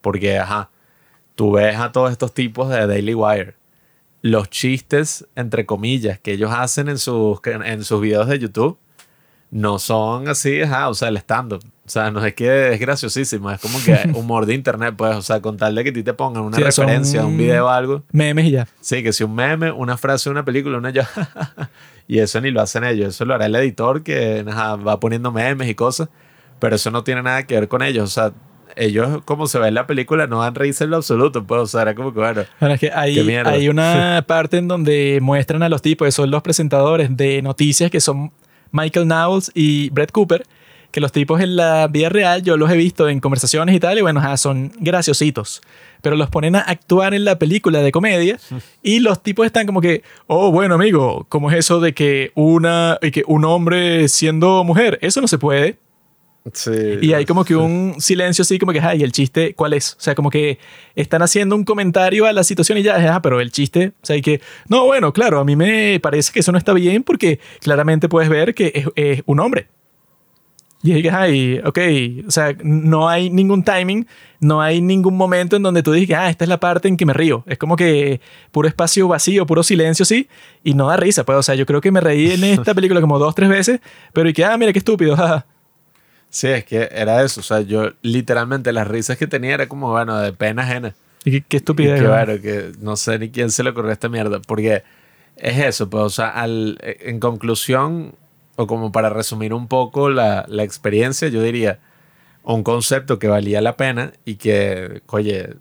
[0.00, 0.70] Porque, ajá,
[1.36, 3.54] tú ves a todos estos tipos de Daily Wire,
[4.22, 8.76] los chistes, entre comillas, que ellos hacen en sus, en sus videos de YouTube,
[9.52, 11.62] no son así, ajá, o sea, el stand-up.
[11.86, 15.22] O sea, no es que es graciosísimo, es como que humor de internet, pues, o
[15.22, 17.68] sea, con tal de que a ti te pongan una Sí, referencia, un video o
[17.68, 18.02] algo.
[18.10, 18.66] Memes y ya.
[18.80, 21.08] Sí, que si un meme, una frase, una película, una ya.
[22.08, 25.30] y eso ni lo hacen ellos, eso lo hará el editor que ajá, va poniendo
[25.30, 26.08] memes y cosas,
[26.58, 28.04] pero eso no tiene nada que ver con ellos.
[28.04, 28.32] O sea,
[28.74, 31.66] ellos, como se ve en la película, no dan risa en lo absoluto, pues, o
[31.66, 35.62] sea, era como que, bueno, Bueno, es que hay, hay una parte en donde muestran
[35.62, 38.32] a los tipos que son los presentadores de noticias que son
[38.72, 40.44] Michael Knowles y Brett Cooper,
[40.96, 43.98] que los tipos en la vida real yo los he visto en conversaciones y tal,
[43.98, 45.60] y bueno, ajá, son graciositos.
[46.00, 48.38] Pero los ponen a actuar en la película de comedia
[48.82, 52.98] y los tipos están como que, oh, bueno, amigo, ¿cómo es eso de que, una,
[53.02, 54.98] y que un hombre siendo mujer?
[55.02, 55.76] Eso no se puede.
[56.54, 56.70] sí.
[57.02, 59.96] Y hay como que un silencio así, como que, ay, ¿el chiste cuál es?
[59.98, 60.58] O sea, como que
[60.94, 64.16] están haciendo un comentario a la situación y ya, ah, pero el chiste, o sea,
[64.16, 64.40] y que,
[64.70, 68.30] no, bueno, claro, a mí me parece que eso no está bien porque claramente puedes
[68.30, 69.68] ver que es, es un hombre.
[70.86, 71.78] Y que, ay, ok,
[72.28, 74.06] o sea, no hay ningún timing,
[74.40, 77.04] no hay ningún momento en donde tú digas, ah, esta es la parte en que
[77.04, 77.42] me río.
[77.46, 78.20] Es como que
[78.52, 80.28] puro espacio vacío, puro silencio, sí,
[80.62, 83.00] y no da risa, pues, o sea, yo creo que me reí en esta película
[83.00, 83.80] como dos, tres veces,
[84.12, 85.46] pero y que, ah, mira qué estúpido, jaja.
[86.30, 87.40] Sí, es que era eso.
[87.40, 90.94] O sea, yo literalmente las risas que tenía era como, bueno, de pena ajena.
[91.24, 92.02] Y qué, qué estupidez.
[92.02, 92.10] ¿no?
[92.10, 94.40] bueno, que no sé ni quién se le ocurrió esta mierda.
[94.40, 94.82] Porque
[95.36, 98.14] es eso, pues, o sea, al, en conclusión,
[98.56, 101.78] o como para resumir un poco la, la experiencia, yo diría
[102.42, 105.56] un concepto que valía la pena y que, oye,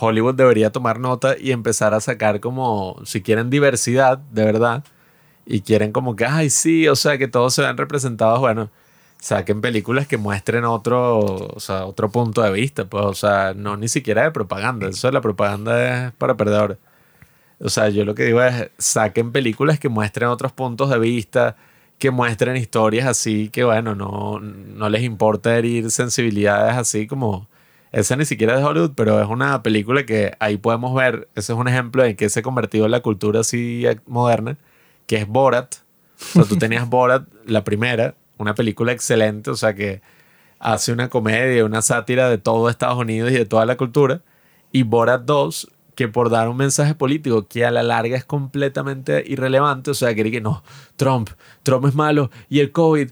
[0.00, 4.84] Hollywood debería tomar nota y empezar a sacar como, si quieren diversidad, de verdad,
[5.46, 8.70] y quieren como que, ay, sí, o sea, que todos se vean representados, bueno,
[9.20, 13.76] saquen películas que muestren otro, o sea, otro punto de vista, pues, o sea, no
[13.76, 16.78] ni siquiera de propaganda, eso de la propaganda es para perdedores.
[17.60, 21.56] O sea, yo lo que digo es, saquen películas que muestren otros puntos de vista,
[21.98, 27.48] que muestren historias así, que bueno, no, no les importa herir sensibilidades así como...
[27.90, 31.54] Esa ni siquiera es de Hollywood, pero es una película que ahí podemos ver, ese
[31.54, 34.58] es un ejemplo de que se ha convertido en la cultura así moderna,
[35.06, 35.76] que es Borat.
[36.20, 40.02] O sea, tú tenías Borat, la primera, una película excelente, o sea que
[40.58, 44.20] hace una comedia, una sátira de todo Estados Unidos y de toda la cultura.
[44.70, 49.24] Y Borat 2, que por dar un mensaje político que a la larga es completamente
[49.26, 50.62] irrelevante, o sea, que que no,
[50.94, 51.30] Trump,
[51.64, 53.10] Trump es malo y el COVID.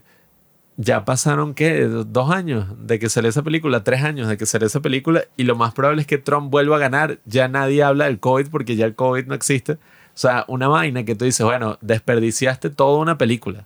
[0.77, 1.81] Ya pasaron, ¿qué?
[1.83, 5.43] Dos años de que salió esa película, tres años de que salió esa película, y
[5.43, 7.19] lo más probable es que Trump vuelva a ganar.
[7.25, 9.73] Ya nadie habla del COVID porque ya el COVID no existe.
[9.73, 9.77] O
[10.13, 13.65] sea, una vaina que tú dices, bueno, desperdiciaste toda una película.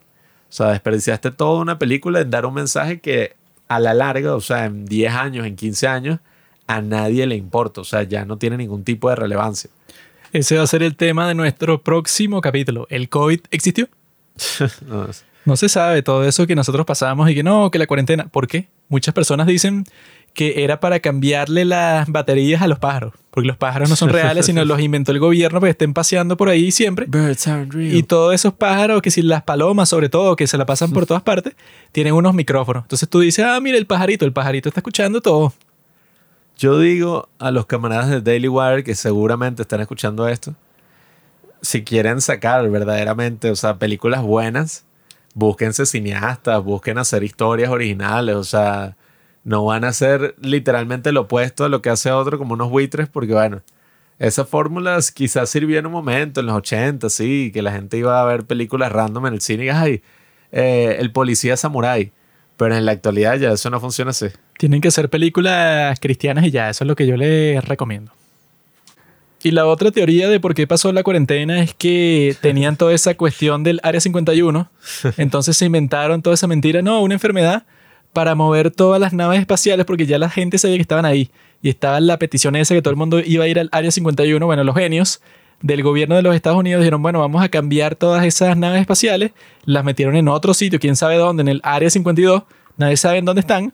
[0.49, 3.35] O sea, desperdiciaste toda una película en dar un mensaje que
[3.67, 6.19] a la larga, o sea, en 10 años, en 15 años,
[6.75, 7.81] a nadie le importa.
[7.81, 9.69] O sea, ya no tiene ningún tipo de relevancia.
[10.33, 12.87] Ese va a ser el tema de nuestro próximo capítulo.
[12.89, 13.87] ¿El COVID existió?
[15.43, 18.27] No, se sabe todo eso que nosotros pasamos y que no, que la cuarentena.
[18.27, 18.67] ¿Por qué?
[18.89, 19.85] Muchas personas dicen
[20.35, 24.45] que era para cambiarle las baterías a los pájaros, porque los pájaros no son reales,
[24.45, 27.07] sino los inventó el gobierno para que estén paseando por ahí siempre.
[27.07, 27.95] Birds aren't real.
[27.95, 31.05] Y todos esos pájaros, que si las palomas sobre todo, que se la pasan por
[31.07, 31.55] todas partes,
[31.91, 32.83] tienen unos micrófonos.
[32.83, 35.53] Entonces tú dices, ah, mira el pajarito, el pajarito está escuchando todo.
[36.61, 40.53] Yo digo a los camaradas de Daily Wire que seguramente están escuchando esto,
[41.63, 44.85] si quieren sacar verdaderamente, o sea, películas buenas,
[45.33, 48.95] búsquense cineastas, busquen hacer historias originales, o sea,
[49.43, 53.09] no van a hacer literalmente lo opuesto a lo que hace otro como unos buitres,
[53.09, 53.63] porque bueno,
[54.19, 58.21] esas fórmulas quizás sirvió en un momento, en los 80, sí, que la gente iba
[58.21, 60.03] a ver películas random en el cine y, ay,
[60.51, 62.11] eh, el policía samurái,
[62.61, 64.27] pero en la actualidad ya eso no funciona así.
[64.59, 68.11] Tienen que ser películas cristianas y ya, eso es lo que yo les recomiendo.
[69.41, 73.15] Y la otra teoría de por qué pasó la cuarentena es que tenían toda esa
[73.15, 74.69] cuestión del Área 51,
[75.17, 77.63] entonces se inventaron toda esa mentira, no, una enfermedad
[78.13, 81.31] para mover todas las naves espaciales porque ya la gente sabía que estaban ahí
[81.63, 84.45] y estaba la petición esa que todo el mundo iba a ir al Área 51,
[84.45, 85.19] bueno, los genios
[85.61, 89.31] del gobierno de los Estados Unidos dijeron, bueno, vamos a cambiar todas esas naves espaciales,
[89.65, 92.43] las metieron en otro sitio, quién sabe dónde, en el Área 52,
[92.77, 93.73] nadie sabe en dónde están,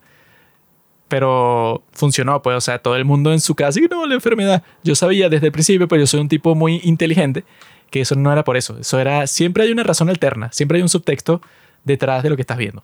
[1.07, 4.63] pero funcionó, pues, o sea, todo el mundo en su casa, y no, la enfermedad.
[4.83, 7.45] Yo sabía desde el principio, pero yo soy un tipo muy inteligente,
[7.89, 8.77] que eso no era por eso.
[8.77, 11.41] Eso era, siempre hay una razón alterna, siempre hay un subtexto
[11.85, 12.83] detrás de lo que estás viendo.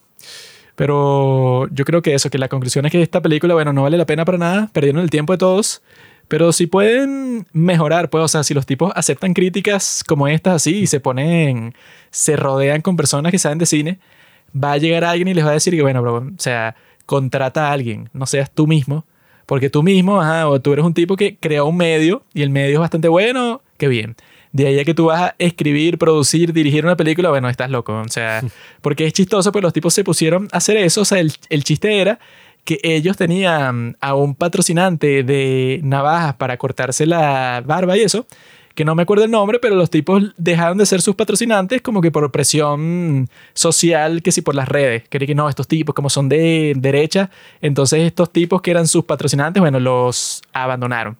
[0.76, 3.98] Pero yo creo que eso, que la conclusión es que esta película, bueno, no vale
[3.98, 5.84] la pena para nada, perdieron el tiempo de todos,
[6.28, 10.80] pero si pueden mejorar, pues, o sea, si los tipos aceptan críticas como estas así
[10.80, 11.74] y se ponen,
[12.12, 14.00] se rodean con personas que saben de cine,
[14.56, 16.76] va a llegar alguien y les va a decir que, bueno, bro, o sea,
[17.06, 19.06] contrata a alguien, no seas tú mismo,
[19.46, 22.50] porque tú mismo, ajá, o tú eres un tipo que crea un medio y el
[22.50, 24.16] medio es bastante bueno, qué bien.
[24.54, 27.94] De ahí a que tú vas a escribir, producir, dirigir una película, bueno, estás loco.
[27.94, 28.44] O sea,
[28.82, 31.02] porque es chistoso, pues los tipos se pusieron a hacer eso.
[31.02, 32.20] O sea, el, el chiste era
[32.64, 38.26] que ellos tenían a un patrocinante de navajas para cortarse la barba y eso,
[38.76, 42.02] que no me acuerdo el nombre, pero los tipos dejaron de ser sus patrocinantes como
[42.02, 45.04] que por presión social, que si por las redes.
[45.10, 47.30] Que no, estos tipos como son de derecha,
[47.62, 51.18] entonces estos tipos que eran sus patrocinantes, bueno, los abandonaron.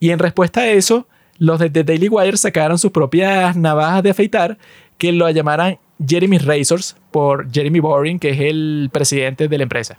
[0.00, 1.06] Y en respuesta a eso,
[1.38, 4.58] los de The Daily Wire sacaron sus propias navajas de afeitar
[4.98, 9.98] que lo llamaran Jeremy Razors por Jeremy Boring, que es el presidente de la empresa.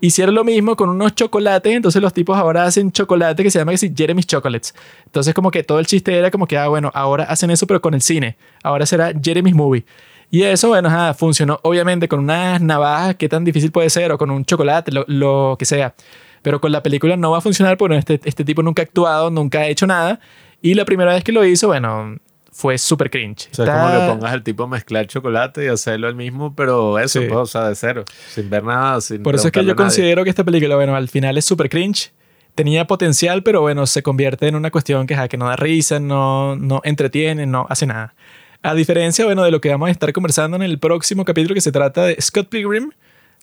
[0.00, 3.72] Hicieron lo mismo con unos chocolates, entonces los tipos ahora hacen chocolate que se llama
[3.76, 4.74] Jeremy's Chocolates.
[5.06, 7.80] Entonces como que todo el chiste era como que, ah, bueno, ahora hacen eso pero
[7.80, 8.36] con el cine.
[8.62, 9.84] Ahora será Jeremy's Movie.
[10.30, 14.30] Y eso, bueno, funcionó obviamente con unas navajas, qué tan difícil puede ser, o con
[14.30, 15.94] un chocolate, lo, lo que sea.
[16.42, 19.30] Pero con la película no va a funcionar porque este, este tipo nunca ha actuado,
[19.30, 20.20] nunca ha hecho nada.
[20.60, 22.16] Y la primera vez que lo hizo, bueno,
[22.58, 23.48] fue súper cringe.
[23.52, 26.56] O sea, es como que pongas al tipo a mezclar chocolate y hacerlo el mismo,
[26.56, 29.64] pero eso, pues, o sea, de cero, sin ver nada, sin Por eso es que
[29.64, 32.10] yo considero que esta película, bueno, al final es súper cringe.
[32.56, 36.56] Tenía potencial, pero bueno, se convierte en una cuestión que, que no da risa, no,
[36.56, 38.16] no entretiene, no hace nada.
[38.64, 41.60] A diferencia, bueno, de lo que vamos a estar conversando en el próximo capítulo que
[41.60, 42.90] se trata de Scott Pilgrim,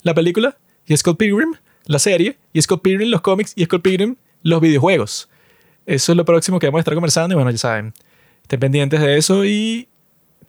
[0.04, 1.54] la película, y Scott Pilgrim,
[1.86, 5.30] la serie, y Scott Pilgrim, los cómics, y Scott Pilgrim, los videojuegos.
[5.86, 7.94] Eso es lo próximo que vamos a estar conversando y bueno, ya saben,
[8.46, 9.88] Estén pendientes de eso y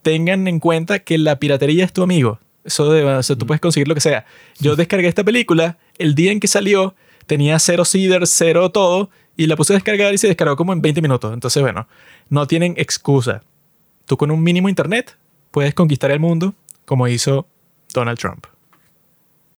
[0.03, 2.39] tengan en cuenta que la piratería es tu amigo.
[2.63, 4.27] Eso de, o sea, tú puedes conseguir lo que sea.
[4.61, 6.95] Yo descargué esta película el día en que salió,
[7.25, 10.83] tenía cero seeder, cero todo, y la puse a descargar y se descargó como en
[10.83, 11.33] 20 minutos.
[11.33, 11.89] Entonces, bueno,
[12.29, 13.45] no tienen excusa.
[14.05, 15.17] Tú con un mínimo internet
[15.51, 16.55] puedes conquistar el mundo
[16.85, 17.49] como hizo
[17.95, 18.45] Donald Trump.